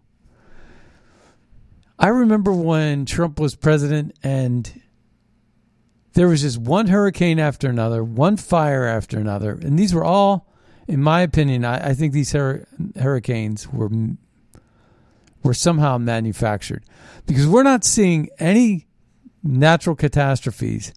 I 2.00 2.08
remember 2.08 2.52
when 2.52 3.04
Trump 3.04 3.38
was 3.38 3.54
president 3.54 4.16
and 4.22 4.82
there 6.14 6.26
was 6.26 6.40
just 6.40 6.58
one 6.58 6.88
hurricane 6.88 7.38
after 7.38 7.68
another, 7.68 8.02
one 8.02 8.36
fire 8.36 8.86
after 8.86 9.18
another, 9.18 9.52
and 9.52 9.78
these 9.78 9.94
were 9.94 10.04
all 10.04 10.50
in 10.90 11.00
my 11.00 11.20
opinion, 11.20 11.64
I, 11.64 11.90
I 11.90 11.94
think 11.94 12.12
these 12.12 12.32
hur- 12.32 12.66
hurricanes 12.98 13.68
were 13.68 13.90
were 15.42 15.54
somehow 15.54 15.96
manufactured 15.98 16.84
because 17.26 17.46
we're 17.46 17.62
not 17.62 17.84
seeing 17.84 18.28
any 18.38 18.88
natural 19.42 19.94
catastrophes 19.94 20.92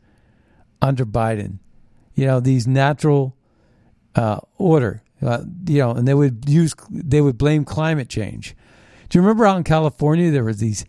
under 0.82 1.06
Biden. 1.06 1.60
You 2.16 2.26
know, 2.26 2.40
these 2.40 2.68
natural 2.68 3.38
uh, 4.16 4.40
order. 4.58 5.04
Uh, 5.22 5.44
you 5.68 5.78
know, 5.78 5.92
and 5.92 6.06
they 6.08 6.14
would 6.14 6.50
use 6.50 6.74
they 6.90 7.22
would 7.22 7.38
blame 7.38 7.64
climate 7.64 8.10
change. 8.10 8.56
Do 9.14 9.20
you 9.20 9.22
remember 9.22 9.46
out 9.46 9.58
in 9.58 9.64
California 9.64 10.32
there 10.32 10.44
was 10.44 10.58
these 10.58 10.86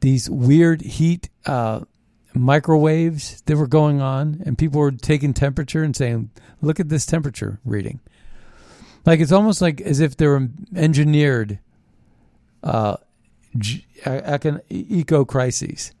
these 0.00 0.28
weird 0.28 0.82
heat 0.82 1.30
uh, 1.46 1.86
microwaves 2.34 3.40
that 3.46 3.56
were 3.56 3.66
going 3.66 4.02
on, 4.02 4.42
and 4.44 4.58
people 4.58 4.78
were 4.78 4.90
taking 4.92 5.32
temperature 5.32 5.82
and 5.82 5.96
saying, 5.96 6.28
"Look 6.60 6.80
at 6.80 6.90
this 6.90 7.06
temperature 7.06 7.58
reading." 7.64 8.00
Like 9.06 9.20
it's 9.20 9.32
almost 9.32 9.62
like 9.62 9.80
as 9.80 10.00
if 10.00 10.18
they 10.18 10.26
were 10.26 10.50
engineered 10.74 11.58
uh, 12.62 12.98
eco 14.68 15.24
crises. 15.24 15.94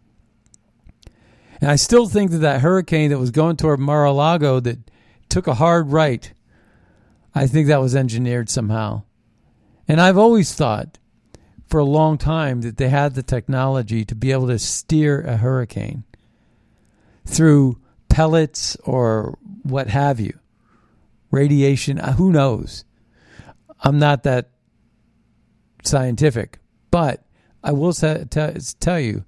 And 1.62 1.70
I 1.70 1.76
still 1.76 2.06
think 2.06 2.32
that 2.32 2.38
that 2.38 2.60
hurricane 2.60 3.08
that 3.08 3.18
was 3.18 3.30
going 3.30 3.56
toward 3.56 3.80
Mar-a-Lago 3.80 4.60
that 4.60 4.76
took 5.30 5.46
a 5.46 5.54
hard 5.54 5.90
right, 5.90 6.30
I 7.34 7.46
think 7.46 7.68
that 7.68 7.80
was 7.80 7.96
engineered 7.96 8.50
somehow. 8.50 9.04
And 9.88 10.02
I've 10.02 10.18
always 10.18 10.52
thought 10.52 10.98
for 11.66 11.78
a 11.78 11.84
long 11.84 12.16
time 12.16 12.60
that 12.62 12.76
they 12.76 12.88
had 12.88 13.14
the 13.14 13.22
technology 13.22 14.04
to 14.04 14.14
be 14.14 14.32
able 14.32 14.46
to 14.46 14.58
steer 14.58 15.20
a 15.22 15.36
hurricane 15.36 16.04
through 17.24 17.78
pellets 18.08 18.76
or 18.84 19.36
what 19.62 19.88
have 19.88 20.20
you. 20.20 20.38
Radiation, 21.30 21.98
uh, 21.98 22.12
who 22.12 22.32
knows? 22.32 22.84
I'm 23.80 23.98
not 23.98 24.22
that 24.22 24.50
scientific, 25.84 26.60
but 26.90 27.24
I 27.62 27.72
will 27.72 27.92
t- 27.92 28.24
t- 28.30 28.60
tell 28.80 29.00
you 29.00 29.24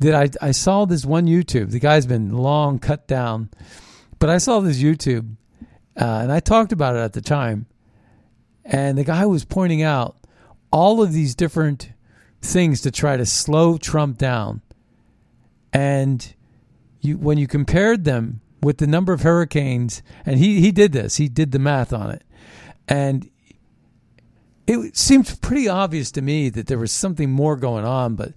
that 0.00 0.14
I, 0.14 0.48
I 0.48 0.50
saw 0.50 0.84
this 0.84 1.04
one 1.04 1.26
YouTube. 1.26 1.70
The 1.70 1.80
guy's 1.80 2.06
been 2.06 2.36
long 2.36 2.78
cut 2.78 3.08
down, 3.08 3.50
but 4.18 4.28
I 4.28 4.38
saw 4.38 4.60
this 4.60 4.82
YouTube, 4.82 5.36
uh, 5.98 6.20
and 6.22 6.30
I 6.30 6.40
talked 6.40 6.72
about 6.72 6.96
it 6.96 7.00
at 7.00 7.14
the 7.14 7.20
time. 7.20 7.66
And 8.64 8.96
the 8.96 9.04
guy 9.04 9.26
was 9.26 9.44
pointing 9.44 9.82
out 9.82 10.16
all 10.72 11.02
of 11.02 11.12
these 11.12 11.34
different 11.34 11.92
things 12.40 12.80
to 12.80 12.90
try 12.90 13.16
to 13.16 13.26
slow 13.26 13.76
Trump 13.78 14.18
down. 14.18 14.62
And 15.72 16.34
you, 17.00 17.16
when 17.18 17.38
you 17.38 17.46
compared 17.46 18.04
them 18.04 18.40
with 18.62 18.78
the 18.78 18.86
number 18.86 19.12
of 19.12 19.22
hurricanes, 19.22 20.02
and 20.26 20.38
he, 20.38 20.60
he 20.60 20.72
did 20.72 20.92
this, 20.92 21.16
he 21.16 21.28
did 21.28 21.52
the 21.52 21.58
math 21.58 21.92
on 21.92 22.10
it. 22.10 22.24
And 22.88 23.30
it 24.66 24.96
seemed 24.96 25.40
pretty 25.40 25.68
obvious 25.68 26.10
to 26.12 26.22
me 26.22 26.48
that 26.50 26.66
there 26.66 26.78
was 26.78 26.92
something 26.92 27.30
more 27.30 27.56
going 27.56 27.84
on, 27.84 28.14
but 28.14 28.32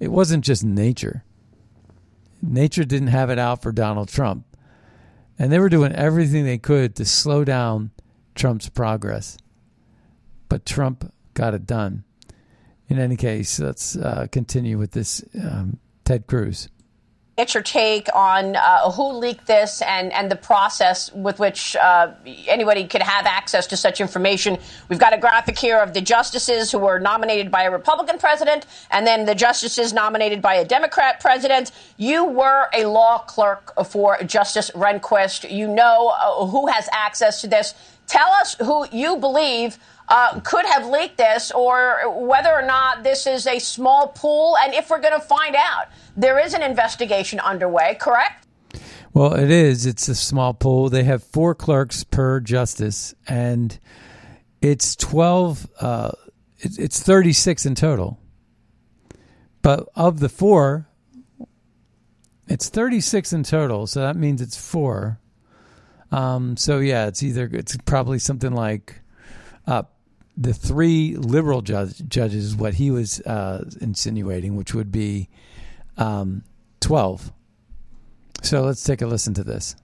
it 0.00 0.08
wasn't 0.08 0.44
just 0.44 0.64
nature. 0.64 1.24
Nature 2.42 2.84
didn't 2.84 3.08
have 3.08 3.30
it 3.30 3.38
out 3.38 3.62
for 3.62 3.72
Donald 3.72 4.08
Trump. 4.08 4.44
And 5.38 5.52
they 5.52 5.58
were 5.58 5.68
doing 5.68 5.92
everything 5.92 6.44
they 6.44 6.58
could 6.58 6.94
to 6.96 7.04
slow 7.04 7.44
down 7.44 7.90
Trump's 8.34 8.68
progress. 8.68 9.36
But 10.48 10.64
Trump 10.64 11.12
got 11.36 11.54
it 11.54 11.66
done. 11.66 12.02
In 12.88 12.98
any 12.98 13.16
case, 13.16 13.60
let's 13.60 13.96
uh, 13.96 14.26
continue 14.32 14.78
with 14.78 14.92
this 14.92 15.24
um, 15.40 15.78
Ted 16.04 16.26
Cruz 16.26 16.68
get 17.36 17.52
your 17.52 17.62
take 17.62 18.08
on 18.14 18.56
uh, 18.56 18.90
who 18.90 19.12
leaked 19.12 19.46
this 19.46 19.82
and, 19.82 20.10
and 20.14 20.30
the 20.30 20.36
process 20.36 21.12
with 21.12 21.38
which 21.38 21.76
uh, 21.76 22.10
anybody 22.48 22.86
could 22.86 23.02
have 23.02 23.26
access 23.26 23.66
to 23.66 23.76
such 23.76 24.00
information. 24.00 24.56
We've 24.88 24.98
got 24.98 25.12
a 25.12 25.18
graphic 25.18 25.58
here 25.58 25.78
of 25.78 25.92
the 25.92 26.00
justices 26.00 26.72
who 26.72 26.78
were 26.78 26.98
nominated 26.98 27.50
by 27.50 27.64
a 27.64 27.70
Republican 27.70 28.18
president 28.18 28.64
and 28.90 29.06
then 29.06 29.26
the 29.26 29.34
justices 29.34 29.92
nominated 29.92 30.40
by 30.40 30.54
a 30.54 30.64
Democrat 30.64 31.20
president. 31.20 31.72
You 31.98 32.24
were 32.24 32.68
a 32.72 32.86
law 32.86 33.18
clerk 33.18 33.74
for 33.84 34.16
Justice 34.22 34.70
Rehnquist. 34.70 35.50
You 35.50 35.68
know 35.68 36.14
uh, 36.18 36.46
who 36.46 36.68
has 36.68 36.88
access 36.90 37.42
to 37.42 37.48
this. 37.48 37.74
Tell 38.06 38.30
us 38.30 38.54
who 38.54 38.86
you 38.90 39.18
believe 39.18 39.78
uh, 40.08 40.40
could 40.40 40.64
have 40.66 40.86
leaked 40.86 41.18
this 41.18 41.50
or 41.50 42.02
whether 42.26 42.52
or 42.52 42.62
not 42.62 43.02
this 43.02 43.26
is 43.26 43.46
a 43.46 43.58
small 43.58 44.08
pool. 44.08 44.56
And 44.62 44.74
if 44.74 44.90
we're 44.90 45.00
going 45.00 45.18
to 45.18 45.26
find 45.26 45.56
out, 45.56 45.86
there 46.16 46.38
is 46.38 46.54
an 46.54 46.62
investigation 46.62 47.40
underway, 47.40 47.96
correct? 48.00 48.46
Well, 49.12 49.34
it 49.34 49.50
is. 49.50 49.86
It's 49.86 50.08
a 50.08 50.14
small 50.14 50.54
pool. 50.54 50.90
They 50.90 51.04
have 51.04 51.22
four 51.22 51.54
clerks 51.54 52.04
per 52.04 52.38
justice, 52.40 53.14
and 53.26 53.78
it's 54.60 54.94
12, 54.96 55.66
uh, 55.80 56.12
it's 56.58 57.02
36 57.02 57.66
in 57.66 57.74
total. 57.74 58.20
But 59.62 59.88
of 59.96 60.20
the 60.20 60.28
four, 60.28 60.88
it's 62.46 62.68
36 62.68 63.32
in 63.32 63.42
total, 63.42 63.86
so 63.86 64.00
that 64.00 64.16
means 64.16 64.40
it's 64.40 64.56
four. 64.56 65.18
Um, 66.12 66.56
so 66.56 66.78
yeah, 66.78 67.06
it's 67.06 67.22
either 67.22 67.50
it's 67.52 67.76
probably 67.84 68.18
something 68.18 68.52
like 68.52 69.00
uh, 69.66 69.82
the 70.36 70.52
three 70.52 71.16
liberal 71.16 71.62
judge, 71.62 72.02
judges, 72.08 72.54
what 72.54 72.74
he 72.74 72.90
was 72.90 73.20
uh, 73.22 73.64
insinuating, 73.80 74.56
which 74.56 74.74
would 74.74 74.92
be 74.92 75.28
um, 75.96 76.42
12. 76.80 77.32
So 78.42 78.62
let's 78.62 78.84
take 78.84 79.02
a 79.02 79.06
listen 79.06 79.34
to 79.34 79.44
this. 79.44 79.76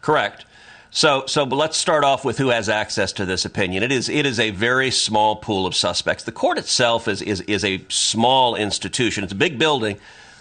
Correct. 0.00 0.46
So, 0.90 1.24
so 1.26 1.44
let's 1.44 1.76
start 1.76 2.04
off 2.04 2.24
with 2.24 2.38
who 2.38 2.48
has 2.48 2.68
access 2.68 3.12
to 3.14 3.26
this 3.26 3.44
opinion. 3.44 3.82
It 3.82 3.92
is, 3.92 4.08
it 4.08 4.24
is 4.24 4.40
a 4.40 4.50
very 4.50 4.90
small 4.90 5.36
pool 5.36 5.66
of 5.66 5.74
suspects. 5.74 6.24
The 6.24 6.32
court 6.32 6.56
itself 6.56 7.06
is, 7.06 7.20
is, 7.20 7.42
is 7.42 7.64
a 7.64 7.84
small 7.88 8.54
institution. 8.54 9.22
It's 9.22 9.32
a 9.32 9.36
big 9.36 9.58
building, 9.58 9.98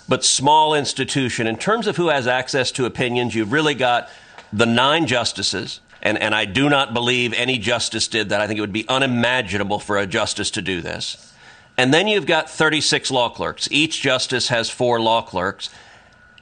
but 0.07 0.23
small 0.23 0.73
institution. 0.73 1.45
In 1.45 1.57
terms 1.57 1.87
of 1.87 1.97
who 1.97 2.07
has 2.07 2.25
access 2.25 2.71
to 2.73 2.85
opinions, 2.85 3.35
you've 3.35 3.51
really 3.51 3.73
got 3.73 4.07
the 4.53 4.65
nine 4.65 5.07
justices, 5.07 5.81
and, 6.05 6.19
and 6.19 6.35
I 6.35 6.45
do 6.45 6.69
not 6.69 6.93
believe 6.93 7.33
any 7.33 7.57
justice 7.57 8.07
did 8.07 8.29
that. 8.29 8.39
I 8.39 8.45
think 8.45 8.59
it 8.59 8.61
would 8.61 8.71
be 8.71 8.87
unimaginable 8.87 9.79
for 9.79 9.97
a 9.97 10.05
justice 10.05 10.51
to 10.51 10.61
do 10.61 10.79
this. 10.79 11.33
And 11.77 11.91
then 11.91 12.07
you've 12.07 12.27
got 12.27 12.47
36 12.47 13.09
law 13.09 13.29
clerks. 13.29 13.67
Each 13.71 13.99
justice 14.01 14.49
has 14.49 14.69
four 14.69 15.01
law 15.01 15.23
clerks. 15.23 15.71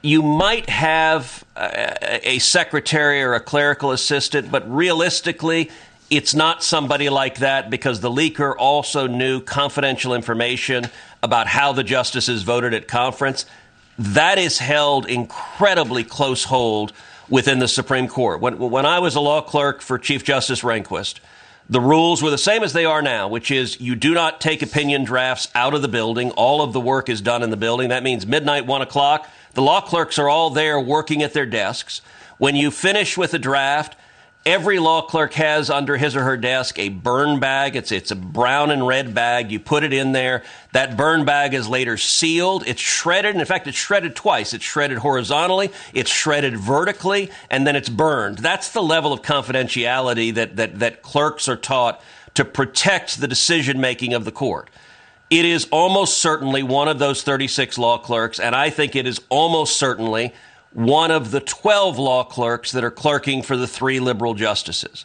You 0.02 0.20
might 0.22 0.68
have 0.68 1.44
a, 1.56 2.34
a 2.34 2.38
secretary 2.40 3.22
or 3.22 3.32
a 3.32 3.40
clerical 3.40 3.90
assistant, 3.92 4.52
but 4.52 4.70
realistically, 4.70 5.70
it's 6.10 6.34
not 6.34 6.62
somebody 6.62 7.08
like 7.08 7.38
that 7.38 7.70
because 7.70 8.00
the 8.00 8.10
leaker 8.10 8.54
also 8.56 9.06
knew 9.06 9.40
confidential 9.40 10.14
information 10.14 10.90
about 11.22 11.46
how 11.46 11.72
the 11.72 11.82
justices 11.82 12.42
voted 12.42 12.74
at 12.74 12.86
conference. 12.86 13.46
That 13.98 14.36
is 14.36 14.58
held 14.58 15.06
incredibly 15.06 16.04
close 16.04 16.44
hold 16.44 16.92
within 17.28 17.58
the 17.58 17.68
Supreme 17.68 18.08
Court. 18.08 18.40
When, 18.40 18.58
when 18.58 18.86
I 18.86 18.98
was 18.98 19.14
a 19.14 19.20
law 19.20 19.40
clerk 19.40 19.80
for 19.80 19.98
Chief 19.98 20.24
Justice 20.24 20.62
Rehnquist, 20.62 21.20
the 21.68 21.80
rules 21.80 22.22
were 22.22 22.30
the 22.30 22.36
same 22.38 22.62
as 22.62 22.74
they 22.74 22.84
are 22.84 23.00
now, 23.00 23.28
which 23.28 23.50
is 23.50 23.80
you 23.80 23.94
do 23.94 24.12
not 24.12 24.40
take 24.40 24.60
opinion 24.60 25.04
drafts 25.04 25.48
out 25.54 25.72
of 25.74 25.80
the 25.80 25.88
building. 25.88 26.30
All 26.32 26.60
of 26.60 26.72
the 26.74 26.80
work 26.80 27.08
is 27.08 27.22
done 27.22 27.42
in 27.42 27.50
the 27.50 27.56
building. 27.56 27.88
That 27.88 28.02
means 28.02 28.26
midnight, 28.26 28.66
one 28.66 28.82
o'clock. 28.82 29.28
The 29.54 29.62
law 29.62 29.80
clerks 29.80 30.18
are 30.18 30.28
all 30.28 30.50
there 30.50 30.78
working 30.78 31.22
at 31.22 31.32
their 31.32 31.46
desks. 31.46 32.02
When 32.36 32.54
you 32.54 32.70
finish 32.70 33.16
with 33.16 33.32
a 33.32 33.38
draft, 33.38 33.96
Every 34.46 34.78
law 34.78 35.00
clerk 35.00 35.32
has 35.34 35.70
under 35.70 35.96
his 35.96 36.14
or 36.14 36.22
her 36.22 36.36
desk 36.36 36.78
a 36.78 36.90
burn 36.90 37.40
bag. 37.40 37.76
It's, 37.76 37.90
it's 37.90 38.10
a 38.10 38.16
brown 38.16 38.70
and 38.70 38.86
red 38.86 39.14
bag. 39.14 39.50
You 39.50 39.58
put 39.58 39.84
it 39.84 39.94
in 39.94 40.12
there. 40.12 40.42
That 40.72 40.98
burn 40.98 41.24
bag 41.24 41.54
is 41.54 41.66
later 41.66 41.96
sealed. 41.96 42.62
It's 42.66 42.80
shredded. 42.80 43.30
And 43.30 43.40
in 43.40 43.46
fact, 43.46 43.66
it's 43.66 43.78
shredded 43.78 44.14
twice. 44.14 44.52
It's 44.52 44.64
shredded 44.64 44.98
horizontally, 44.98 45.70
it's 45.94 46.10
shredded 46.10 46.58
vertically, 46.58 47.30
and 47.48 47.66
then 47.66 47.74
it's 47.74 47.88
burned. 47.88 48.38
That's 48.38 48.70
the 48.72 48.82
level 48.82 49.14
of 49.14 49.22
confidentiality 49.22 50.34
that, 50.34 50.56
that, 50.56 50.78
that 50.78 51.00
clerks 51.00 51.48
are 51.48 51.56
taught 51.56 52.02
to 52.34 52.44
protect 52.44 53.20
the 53.20 53.28
decision 53.28 53.80
making 53.80 54.12
of 54.12 54.26
the 54.26 54.32
court. 54.32 54.68
It 55.30 55.46
is 55.46 55.66
almost 55.72 56.18
certainly 56.18 56.62
one 56.62 56.88
of 56.88 56.98
those 56.98 57.22
36 57.22 57.78
law 57.78 57.96
clerks, 57.96 58.38
and 58.38 58.54
I 58.54 58.68
think 58.68 58.94
it 58.94 59.06
is 59.06 59.22
almost 59.30 59.76
certainly 59.76 60.34
one 60.74 61.10
of 61.10 61.30
the 61.30 61.40
12 61.40 61.98
law 61.98 62.24
clerks 62.24 62.72
that 62.72 62.84
are 62.84 62.90
clerking 62.90 63.42
for 63.42 63.56
the 63.56 63.66
three 63.66 64.00
liberal 64.00 64.34
justices. 64.34 65.04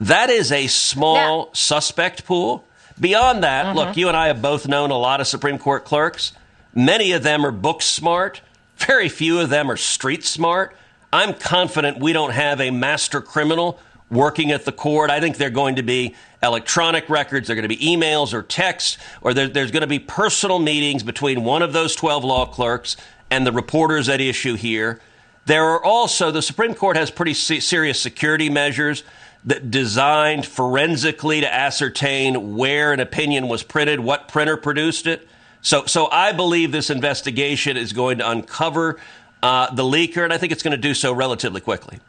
That 0.00 0.30
is 0.30 0.52
a 0.52 0.66
small 0.68 1.50
suspect 1.54 2.24
pool. 2.26 2.64
Beyond 3.00 3.42
that, 3.42 3.66
Mm-hmm. 3.66 3.76
look, 3.76 3.96
you 3.96 4.08
and 4.08 4.16
I 4.16 4.28
have 4.28 4.40
both 4.40 4.68
known 4.68 4.90
a 4.90 4.98
lot 4.98 5.20
of 5.20 5.26
Supreme 5.26 5.58
Court 5.58 5.84
clerks. 5.84 6.32
Many 6.74 7.12
of 7.12 7.22
them 7.22 7.44
are 7.44 7.50
book 7.50 7.82
smart. 7.82 8.42
Very 8.76 9.08
few 9.08 9.40
of 9.40 9.48
them 9.48 9.70
are 9.70 9.76
street 9.76 10.24
smart. 10.24 10.76
I'm 11.12 11.32
confident 11.34 11.98
we 11.98 12.12
don't 12.12 12.32
have 12.32 12.60
a 12.60 12.70
master 12.70 13.22
criminal 13.22 13.78
working 14.10 14.52
at 14.52 14.64
the 14.66 14.72
court. 14.72 15.10
I 15.10 15.18
think 15.20 15.36
they're 15.38 15.50
going 15.50 15.76
to 15.76 15.82
be 15.82 16.14
electronic 16.42 17.08
records, 17.08 17.46
they're 17.46 17.56
going 17.56 17.68
to 17.68 17.74
be 17.74 17.78
emails 17.78 18.32
or 18.34 18.42
texts, 18.42 18.98
or 19.22 19.32
there, 19.34 19.48
there's 19.48 19.70
going 19.70 19.80
to 19.80 19.86
be 19.88 19.98
personal 19.98 20.58
meetings 20.58 21.02
between 21.02 21.42
one 21.42 21.62
of 21.62 21.72
those 21.72 21.96
12 21.96 22.22
law 22.22 22.44
clerks 22.46 22.96
and 23.30 23.46
the 23.46 23.52
reporters 23.52 24.08
at 24.08 24.20
issue 24.20 24.54
here. 24.54 25.00
There 25.46 25.64
are 25.64 25.84
also, 25.84 26.30
the 26.30 26.42
Supreme 26.42 26.74
Court 26.74 26.96
has 26.96 27.10
pretty 27.10 27.34
se- 27.34 27.60
serious 27.60 28.00
security 28.00 28.50
measures 28.50 29.04
that 29.44 29.70
designed 29.70 30.44
forensically 30.44 31.40
to 31.40 31.54
ascertain 31.54 32.56
where 32.56 32.92
an 32.92 32.98
opinion 32.98 33.46
was 33.46 33.62
printed, 33.62 34.00
what 34.00 34.26
printer 34.26 34.56
produced 34.56 35.06
it. 35.06 35.26
So, 35.62 35.86
so 35.86 36.08
I 36.10 36.32
believe 36.32 36.72
this 36.72 36.90
investigation 36.90 37.76
is 37.76 37.92
going 37.92 38.18
to 38.18 38.28
uncover 38.28 38.98
uh, 39.42 39.72
the 39.72 39.84
leaker, 39.84 40.24
and 40.24 40.32
I 40.32 40.38
think 40.38 40.52
it's 40.52 40.62
going 40.62 40.72
to 40.72 40.76
do 40.76 40.94
so 40.94 41.12
relatively 41.12 41.60
quickly. 41.60 42.00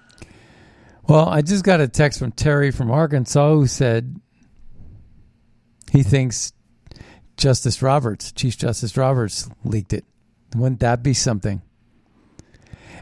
Well, 1.03 1.29
I 1.29 1.41
just 1.41 1.63
got 1.63 1.79
a 1.79 1.87
text 1.87 2.19
from 2.19 2.31
Terry 2.31 2.71
from 2.71 2.91
Arkansas 2.91 3.53
who 3.53 3.67
said, 3.67 4.19
he 5.91 6.03
thinks 6.03 6.53
Justice 7.37 7.81
Roberts, 7.81 8.31
Chief 8.31 8.57
Justice 8.57 8.97
Roberts, 8.97 9.49
leaked 9.63 9.93
it. 9.93 10.05
Wouldn't 10.55 10.79
that 10.79 11.03
be 11.03 11.13
something? 11.13 11.61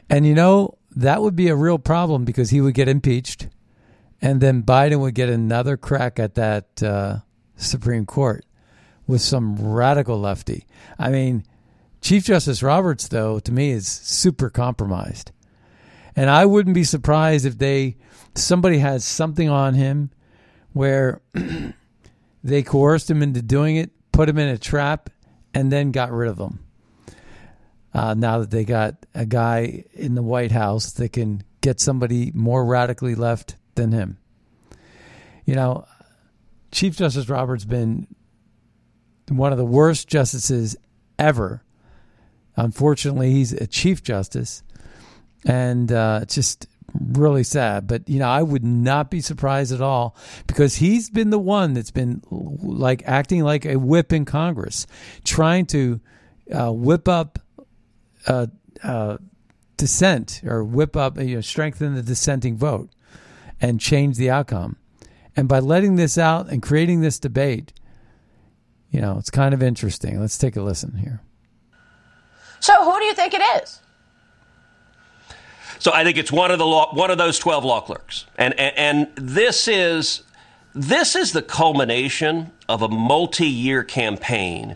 And 0.09 0.25
you 0.25 0.33
know, 0.33 0.77
that 0.95 1.21
would 1.21 1.35
be 1.35 1.47
a 1.49 1.55
real 1.55 1.79
problem 1.79 2.25
because 2.25 2.49
he 2.49 2.61
would 2.61 2.73
get 2.73 2.87
impeached 2.87 3.47
and 4.21 4.41
then 4.41 4.63
Biden 4.63 4.99
would 5.01 5.13
get 5.13 5.29
another 5.29 5.77
crack 5.77 6.19
at 6.19 6.35
that 6.35 6.81
uh, 6.81 7.17
Supreme 7.57 8.05
Court 8.05 8.45
with 9.07 9.21
some 9.21 9.55
radical 9.55 10.19
lefty. 10.19 10.65
I 10.97 11.09
mean, 11.09 11.43
Chief 12.01 12.23
Justice 12.23 12.63
Roberts, 12.63 13.07
though, 13.07 13.39
to 13.39 13.51
me 13.51 13.71
is 13.71 13.87
super 13.87 14.49
compromised. 14.49 15.31
And 16.15 16.29
I 16.29 16.45
wouldn't 16.45 16.73
be 16.73 16.83
surprised 16.83 17.45
if 17.45 17.57
they 17.57 17.97
somebody 18.35 18.79
has 18.79 19.05
something 19.05 19.49
on 19.49 19.73
him 19.73 20.11
where 20.73 21.21
they 22.43 22.63
coerced 22.63 23.09
him 23.09 23.21
into 23.21 23.41
doing 23.41 23.75
it, 23.75 23.91
put 24.11 24.29
him 24.29 24.37
in 24.37 24.47
a 24.47 24.57
trap, 24.57 25.09
and 25.53 25.71
then 25.71 25.91
got 25.91 26.11
rid 26.11 26.29
of 26.29 26.39
him. 26.39 26.64
Uh, 27.95 28.13
now 28.13 28.39
that 28.39 28.51
they 28.51 28.65
got 28.65 29.05
a 29.13 29.25
guy 29.25 29.85
in 29.93 30.15
the 30.15 30.21
White 30.21 30.51
House 30.51 30.91
that 30.91 31.13
can 31.13 31.41
get 31.61 31.79
somebody 31.79 32.29
more 32.35 32.65
radically 32.65 33.15
left 33.15 33.55
than 33.75 33.93
him. 33.93 34.17
You 35.45 35.55
know, 35.55 35.87
Chief 36.73 36.97
Justice 36.97 37.29
Roberts 37.29 37.63
been 37.63 38.07
one 39.29 39.53
of 39.53 39.57
the 39.57 39.65
worst 39.65 40.09
justices 40.09 40.75
ever. 41.17 41.63
Unfortunately, 42.57 43.31
he's 43.31 43.53
a 43.53 43.65
Chief 43.65 44.03
Justice, 44.03 44.61
and 45.45 45.89
uh, 45.89 46.19
it's 46.21 46.35
just 46.35 46.67
really 46.99 47.43
sad. 47.43 47.87
But 47.87 48.09
you 48.09 48.19
know, 48.19 48.27
I 48.27 48.43
would 48.43 48.65
not 48.65 49.09
be 49.09 49.21
surprised 49.21 49.71
at 49.71 49.79
all 49.79 50.17
because 50.47 50.75
he's 50.75 51.09
been 51.09 51.29
the 51.29 51.39
one 51.39 51.73
that's 51.73 51.91
been 51.91 52.21
like 52.29 53.03
acting 53.05 53.45
like 53.45 53.65
a 53.65 53.77
whip 53.77 54.11
in 54.11 54.25
Congress, 54.25 54.85
trying 55.23 55.65
to 55.67 56.01
uh, 56.53 56.73
whip 56.73 57.07
up 57.07 57.39
uh, 58.27 58.47
uh, 58.83 59.17
dissent 59.77 60.41
or 60.45 60.63
whip 60.63 60.95
up, 60.95 61.19
you 61.19 61.35
know, 61.35 61.41
strengthen 61.41 61.95
the 61.95 62.01
dissenting 62.01 62.57
vote 62.57 62.89
and 63.61 63.79
change 63.79 64.17
the 64.17 64.29
outcome. 64.29 64.77
And 65.35 65.47
by 65.47 65.59
letting 65.59 65.95
this 65.95 66.17
out 66.17 66.49
and 66.49 66.61
creating 66.61 67.01
this 67.01 67.19
debate, 67.19 67.73
you 68.89 69.01
know, 69.01 69.17
it's 69.17 69.29
kind 69.29 69.53
of 69.53 69.61
interesting. 69.61 70.19
Let's 70.19 70.37
take 70.37 70.55
a 70.55 70.61
listen 70.61 70.95
here. 70.95 71.21
So, 72.61 72.73
who 72.83 72.97
do 72.99 73.05
you 73.05 73.13
think 73.13 73.33
it 73.33 73.41
is? 73.61 73.81
So 75.79 75.91
I 75.93 76.03
think 76.03 76.17
it's 76.17 76.31
one 76.31 76.51
of 76.51 76.57
the 76.57 76.65
law, 76.65 76.93
one 76.95 77.11
of 77.11 77.17
those 77.17 77.37
twelve 77.37 77.63
law 77.63 77.81
clerks, 77.81 78.25
and, 78.37 78.57
and 78.59 78.77
and 78.77 79.15
this 79.15 79.67
is 79.67 80.23
this 80.73 81.15
is 81.15 81.31
the 81.31 81.41
culmination 81.41 82.51
of 82.67 82.81
a 82.81 82.87
multi-year 82.87 83.83
campaign 83.83 84.75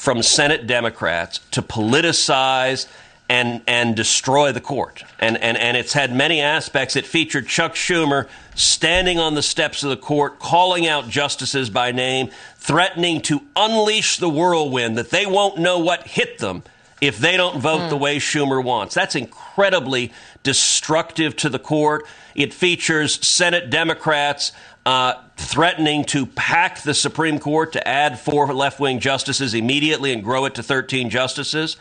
from 0.00 0.22
Senate 0.22 0.66
Democrats 0.66 1.40
to 1.50 1.60
politicize 1.60 2.86
and 3.28 3.60
and 3.66 3.94
destroy 3.94 4.50
the 4.50 4.60
court. 4.60 5.04
And 5.18 5.36
and 5.36 5.58
and 5.58 5.76
it's 5.76 5.92
had 5.92 6.10
many 6.14 6.40
aspects. 6.40 6.96
It 6.96 7.04
featured 7.04 7.46
Chuck 7.46 7.74
Schumer 7.74 8.26
standing 8.54 9.18
on 9.18 9.34
the 9.34 9.42
steps 9.42 9.82
of 9.82 9.90
the 9.90 9.98
court, 9.98 10.38
calling 10.38 10.86
out 10.86 11.10
justices 11.10 11.68
by 11.68 11.92
name, 11.92 12.30
threatening 12.56 13.20
to 13.22 13.42
unleash 13.54 14.16
the 14.16 14.30
whirlwind 14.30 14.96
that 14.96 15.10
they 15.10 15.26
won't 15.26 15.58
know 15.58 15.78
what 15.78 16.06
hit 16.06 16.38
them 16.38 16.62
if 17.02 17.18
they 17.18 17.36
don't 17.36 17.60
vote 17.60 17.82
mm. 17.82 17.88
the 17.90 17.96
way 17.98 18.16
Schumer 18.16 18.64
wants. 18.64 18.94
That's 18.94 19.14
incredibly 19.14 20.12
destructive 20.42 21.36
to 21.36 21.48
the 21.48 21.58
court. 21.58 22.06
It 22.34 22.54
features 22.54 23.26
Senate 23.26 23.70
Democrats 23.70 24.52
uh, 24.86 25.14
threatening 25.36 26.04
to 26.04 26.26
pack 26.26 26.82
the 26.82 26.94
Supreme 26.94 27.38
Court 27.38 27.72
to 27.72 27.86
add 27.86 28.18
four 28.18 28.52
left 28.54 28.80
wing 28.80 29.00
justices 29.00 29.54
immediately 29.54 30.12
and 30.12 30.24
grow 30.24 30.46
it 30.46 30.54
to 30.54 30.62
13 30.62 31.10
justices. 31.10 31.76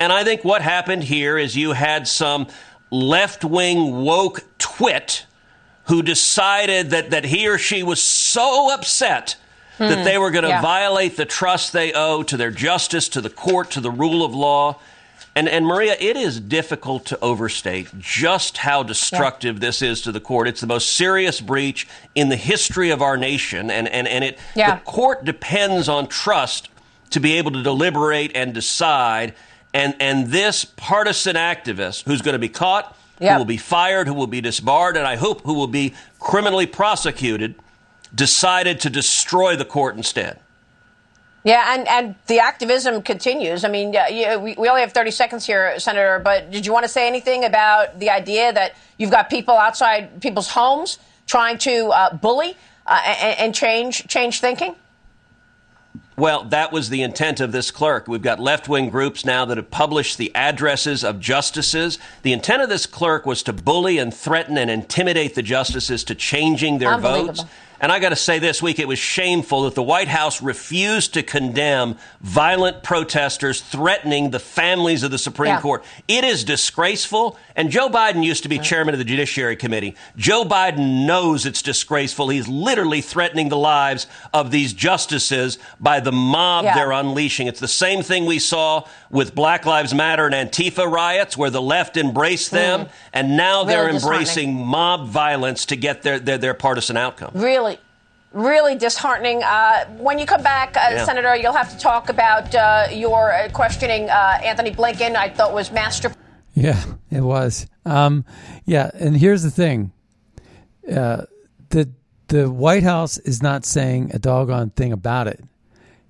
And 0.00 0.12
I 0.12 0.24
think 0.24 0.44
what 0.44 0.62
happened 0.62 1.04
here 1.04 1.38
is 1.38 1.56
you 1.56 1.72
had 1.72 2.08
some 2.08 2.48
left 2.90 3.44
wing 3.44 4.02
woke 4.02 4.42
twit 4.58 5.26
who 5.84 6.02
decided 6.02 6.90
that, 6.90 7.10
that 7.10 7.24
he 7.24 7.48
or 7.48 7.58
she 7.58 7.82
was 7.82 8.02
so 8.02 8.72
upset 8.72 9.36
hmm. 9.76 9.84
that 9.84 10.04
they 10.04 10.18
were 10.18 10.30
going 10.30 10.44
to 10.44 10.48
yeah. 10.48 10.62
violate 10.62 11.16
the 11.16 11.26
trust 11.26 11.72
they 11.72 11.92
owe 11.92 12.22
to 12.22 12.36
their 12.36 12.50
justice, 12.50 13.08
to 13.10 13.20
the 13.20 13.30
court, 13.30 13.70
to 13.72 13.80
the 13.80 13.90
rule 13.90 14.24
of 14.24 14.34
law. 14.34 14.78
And, 15.40 15.48
and 15.48 15.64
Maria, 15.64 15.96
it 15.98 16.18
is 16.18 16.38
difficult 16.38 17.06
to 17.06 17.18
overstate 17.20 17.88
just 17.98 18.58
how 18.58 18.82
destructive 18.82 19.56
yeah. 19.56 19.60
this 19.60 19.80
is 19.80 20.02
to 20.02 20.12
the 20.12 20.20
court. 20.20 20.46
It's 20.46 20.60
the 20.60 20.66
most 20.66 20.92
serious 20.98 21.40
breach 21.40 21.88
in 22.14 22.28
the 22.28 22.36
history 22.36 22.90
of 22.90 23.00
our 23.00 23.16
nation, 23.16 23.70
and, 23.70 23.88
and, 23.88 24.06
and 24.06 24.22
it 24.22 24.38
yeah. 24.54 24.74
the 24.74 24.82
court 24.82 25.24
depends 25.24 25.88
on 25.88 26.08
trust 26.08 26.68
to 27.08 27.20
be 27.20 27.38
able 27.38 27.52
to 27.52 27.62
deliberate 27.62 28.32
and 28.34 28.52
decide. 28.52 29.32
And 29.72 29.96
and 29.98 30.26
this 30.26 30.66
partisan 30.66 31.36
activist 31.36 32.04
who's 32.04 32.20
going 32.20 32.34
to 32.34 32.38
be 32.38 32.50
caught, 32.50 32.94
yep. 33.18 33.32
who 33.32 33.38
will 33.38 33.46
be 33.46 33.56
fired, 33.56 34.08
who 34.08 34.14
will 34.14 34.26
be 34.26 34.42
disbarred, 34.42 34.98
and 34.98 35.06
I 35.06 35.16
hope 35.16 35.40
who 35.44 35.54
will 35.54 35.68
be 35.68 35.94
criminally 36.18 36.66
prosecuted, 36.66 37.54
decided 38.14 38.78
to 38.80 38.90
destroy 38.90 39.56
the 39.56 39.64
court 39.64 39.96
instead. 39.96 40.38
Yeah, 41.42 41.74
and, 41.74 41.88
and 41.88 42.14
the 42.26 42.40
activism 42.40 43.00
continues. 43.02 43.64
I 43.64 43.68
mean, 43.68 43.92
yeah, 43.94 44.36
we, 44.36 44.54
we 44.58 44.68
only 44.68 44.82
have 44.82 44.92
30 44.92 45.10
seconds 45.10 45.46
here, 45.46 45.78
Senator, 45.78 46.20
but 46.22 46.50
did 46.50 46.66
you 46.66 46.72
want 46.72 46.84
to 46.84 46.88
say 46.88 47.06
anything 47.06 47.44
about 47.44 47.98
the 47.98 48.10
idea 48.10 48.52
that 48.52 48.74
you've 48.98 49.10
got 49.10 49.30
people 49.30 49.54
outside 49.54 50.20
people's 50.20 50.50
homes 50.50 50.98
trying 51.26 51.56
to 51.58 51.86
uh, 51.88 52.14
bully 52.14 52.56
uh, 52.86 53.00
and, 53.06 53.38
and 53.38 53.54
change 53.54 54.06
change 54.06 54.40
thinking? 54.40 54.74
Well, 56.20 56.44
that 56.44 56.70
was 56.70 56.90
the 56.90 57.00
intent 57.00 57.40
of 57.40 57.50
this 57.50 57.70
clerk. 57.70 58.06
We've 58.06 58.20
got 58.20 58.38
left 58.38 58.68
wing 58.68 58.90
groups 58.90 59.24
now 59.24 59.46
that 59.46 59.56
have 59.56 59.70
published 59.70 60.18
the 60.18 60.34
addresses 60.34 61.02
of 61.02 61.18
justices. 61.18 61.98
The 62.20 62.34
intent 62.34 62.60
of 62.60 62.68
this 62.68 62.84
clerk 62.84 63.24
was 63.24 63.42
to 63.44 63.54
bully 63.54 63.96
and 63.96 64.12
threaten 64.12 64.58
and 64.58 64.70
intimidate 64.70 65.34
the 65.34 65.42
justices 65.42 66.04
to 66.04 66.14
changing 66.14 66.76
their 66.76 66.98
votes. 66.98 67.42
And 67.80 67.90
I 67.90 67.98
got 67.98 68.10
to 68.10 68.16
say, 68.16 68.38
this 68.38 68.62
week 68.62 68.78
it 68.78 68.86
was 68.86 68.98
shameful 68.98 69.62
that 69.62 69.74
the 69.74 69.82
White 69.82 70.08
House 70.08 70.42
refused 70.42 71.14
to 71.14 71.22
condemn 71.22 71.96
violent 72.20 72.82
protesters 72.82 73.60
threatening 73.62 74.30
the 74.30 74.38
families 74.38 75.02
of 75.02 75.10
the 75.10 75.18
Supreme 75.18 75.54
yeah. 75.54 75.60
Court. 75.60 75.84
It 76.06 76.24
is 76.24 76.44
disgraceful. 76.44 77.38
And 77.56 77.70
Joe 77.70 77.88
Biden 77.88 78.24
used 78.24 78.42
to 78.42 78.48
be 78.48 78.58
chairman 78.58 78.94
of 78.94 78.98
the 78.98 79.04
Judiciary 79.04 79.56
Committee. 79.56 79.96
Joe 80.16 80.44
Biden 80.44 81.06
knows 81.06 81.46
it's 81.46 81.62
disgraceful. 81.62 82.28
He's 82.28 82.48
literally 82.48 83.00
threatening 83.00 83.48
the 83.48 83.56
lives 83.56 84.06
of 84.32 84.50
these 84.50 84.72
justices 84.72 85.58
by 85.78 86.00
the 86.00 86.12
mob 86.12 86.64
yeah. 86.64 86.74
they're 86.74 86.92
unleashing. 86.92 87.46
It's 87.46 87.60
the 87.60 87.68
same 87.68 88.02
thing 88.02 88.26
we 88.26 88.38
saw 88.38 88.86
with 89.10 89.34
Black 89.34 89.66
Lives 89.66 89.92
Matter 89.94 90.26
and 90.26 90.34
Antifa 90.34 90.90
riots, 90.90 91.36
where 91.36 91.50
the 91.50 91.62
left 91.62 91.96
embraced 91.96 92.50
them, 92.50 92.86
mm. 92.86 92.90
and 93.12 93.36
now 93.36 93.64
they're 93.64 93.88
embracing 93.88 94.54
mob 94.54 95.08
violence 95.08 95.66
to 95.66 95.76
get 95.76 96.02
their, 96.02 96.18
their, 96.18 96.38
their 96.38 96.54
partisan 96.54 96.96
outcome. 96.96 97.32
Really? 97.34 97.69
Really 98.32 98.76
disheartening. 98.76 99.42
Uh, 99.42 99.86
when 99.98 100.18
you 100.20 100.26
come 100.26 100.42
back, 100.42 100.76
uh, 100.76 100.90
yeah. 100.92 101.04
Senator, 101.04 101.34
you'll 101.34 101.52
have 101.52 101.70
to 101.70 101.78
talk 101.78 102.08
about 102.08 102.54
uh, 102.54 102.86
your 102.92 103.32
uh, 103.32 103.48
questioning 103.50 104.08
uh, 104.08 104.38
Antony 104.44 104.70
Blinken. 104.70 105.16
I 105.16 105.30
thought 105.30 105.52
was 105.52 105.72
masterful. 105.72 106.16
Yeah, 106.54 106.80
it 107.10 107.22
was. 107.22 107.66
Um, 107.84 108.24
yeah, 108.66 108.90
and 108.94 109.16
here's 109.16 109.42
the 109.42 109.50
thing: 109.50 109.90
uh, 110.88 111.24
the 111.70 111.90
the 112.28 112.48
White 112.48 112.84
House 112.84 113.18
is 113.18 113.42
not 113.42 113.64
saying 113.64 114.12
a 114.14 114.20
doggone 114.20 114.70
thing 114.70 114.92
about 114.92 115.26
it. 115.26 115.42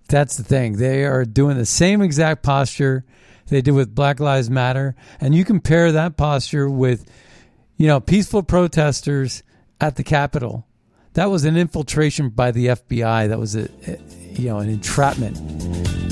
That's 0.08 0.36
the 0.36 0.44
thing. 0.44 0.76
They 0.76 1.04
are 1.04 1.24
doing 1.24 1.56
the 1.56 1.64
same 1.64 2.02
exact 2.02 2.42
posture 2.42 3.04
they 3.46 3.62
did 3.62 3.72
with 3.72 3.94
Black 3.94 4.20
Lives 4.20 4.50
Matter, 4.50 4.94
and 5.20 5.34
you 5.34 5.44
compare 5.44 5.92
that 5.92 6.16
posture 6.16 6.68
with, 6.68 7.08
you 7.76 7.86
know, 7.86 8.00
peaceful 8.00 8.42
protesters 8.42 9.42
at 9.80 9.96
the 9.96 10.02
Capitol 10.02 10.66
that 11.14 11.30
was 11.30 11.44
an 11.44 11.56
infiltration 11.56 12.30
by 12.30 12.50
the 12.50 12.66
FBI. 12.66 13.28
That 13.28 13.38
was 13.38 13.56
a, 13.56 13.68
a 13.86 13.98
you 14.32 14.48
know 14.48 14.58
an 14.58 14.68
entrapment 14.68 15.36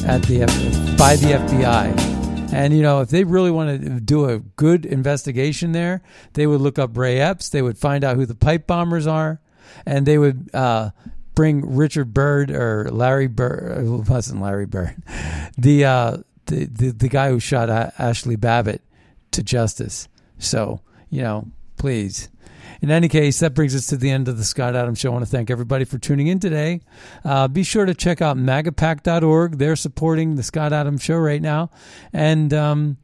at 0.04 0.22
the 0.24 0.40
by 0.98 1.16
the 1.16 1.32
FBI. 1.32 2.18
And 2.52 2.74
you 2.74 2.82
know, 2.82 3.00
if 3.00 3.10
they 3.10 3.24
really 3.24 3.50
want 3.50 3.82
to 3.82 4.00
do 4.00 4.24
a 4.24 4.38
good 4.38 4.86
investigation 4.86 5.72
there, 5.72 6.02
they 6.32 6.46
would 6.46 6.60
look 6.60 6.78
up 6.78 6.96
Ray 6.96 7.20
Epps. 7.20 7.50
They 7.50 7.62
would 7.62 7.78
find 7.78 8.04
out 8.04 8.16
who 8.16 8.26
the 8.26 8.34
pipe 8.34 8.66
bombers 8.66 9.06
are, 9.06 9.40
and 9.84 10.06
they 10.06 10.18
would 10.18 10.50
uh, 10.54 10.90
bring 11.34 11.76
Richard 11.76 12.14
Byrd 12.14 12.50
or 12.50 12.88
Larry 12.90 13.26
Byrd. 13.26 13.84
It 13.84 14.10
wasn't 14.10 14.40
Larry 14.40 14.66
Byrd, 14.66 14.96
the, 15.58 15.84
uh, 15.84 16.16
the 16.46 16.64
the 16.64 16.90
the 16.90 17.08
guy 17.08 17.28
who 17.28 17.38
shot 17.38 17.68
Ashli 17.68 18.40
Babbitt 18.40 18.82
to 19.32 19.42
justice. 19.42 20.08
So 20.38 20.80
you 21.10 21.22
know, 21.22 21.48
please 21.76 22.30
in 22.80 22.90
any 22.90 23.08
case, 23.08 23.40
that 23.40 23.54
brings 23.54 23.74
us 23.74 23.86
to 23.88 23.96
the 23.96 24.10
end 24.10 24.28
of 24.28 24.38
the 24.38 24.44
Scott 24.44 24.76
Adams 24.76 24.98
Show. 25.00 25.10
I 25.10 25.12
want 25.12 25.24
to 25.24 25.30
thank 25.30 25.50
everybody 25.50 25.84
for 25.84 25.98
tuning 25.98 26.28
in 26.28 26.38
today. 26.38 26.80
Uh, 27.24 27.48
be 27.48 27.62
sure 27.62 27.86
to 27.86 27.94
check 27.94 28.22
out 28.22 28.36
magapack.org. 28.36 29.58
They're 29.58 29.76
supporting 29.76 30.36
the 30.36 30.42
Scott 30.42 30.72
Adams 30.72 31.02
Show 31.02 31.16
right 31.16 31.42
now. 31.42 31.70
And, 32.12 32.52
um, 32.54 32.96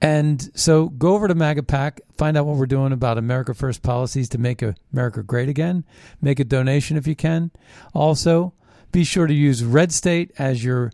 and 0.00 0.50
so 0.54 0.88
go 0.90 1.14
over 1.14 1.26
to 1.26 1.34
MAGAPAC, 1.34 2.00
find 2.16 2.36
out 2.36 2.46
what 2.46 2.56
we're 2.56 2.66
doing 2.66 2.92
about 2.92 3.18
America 3.18 3.52
First 3.54 3.82
policies 3.82 4.28
to 4.30 4.38
make 4.38 4.62
America 4.92 5.22
great 5.22 5.48
again. 5.48 5.84
Make 6.20 6.38
a 6.38 6.44
donation 6.44 6.96
if 6.96 7.06
you 7.06 7.16
can. 7.16 7.50
Also, 7.94 8.54
Be 8.90 9.04
sure 9.04 9.26
to 9.26 9.34
use 9.34 9.64
Red 9.64 9.92
State 9.92 10.32
as 10.38 10.64
your 10.64 10.92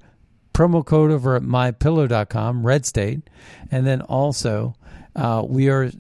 promo 0.53 0.85
code 0.85 1.11
over 1.11 1.37
at 1.37 1.43
mypillow.com, 1.43 2.67
Red 2.67 2.87
State. 2.87 3.31
And 3.71 3.87
then 3.87 4.01
also, 4.03 4.75
uh, 5.15 5.45
we 5.47 5.69
are 5.69 5.91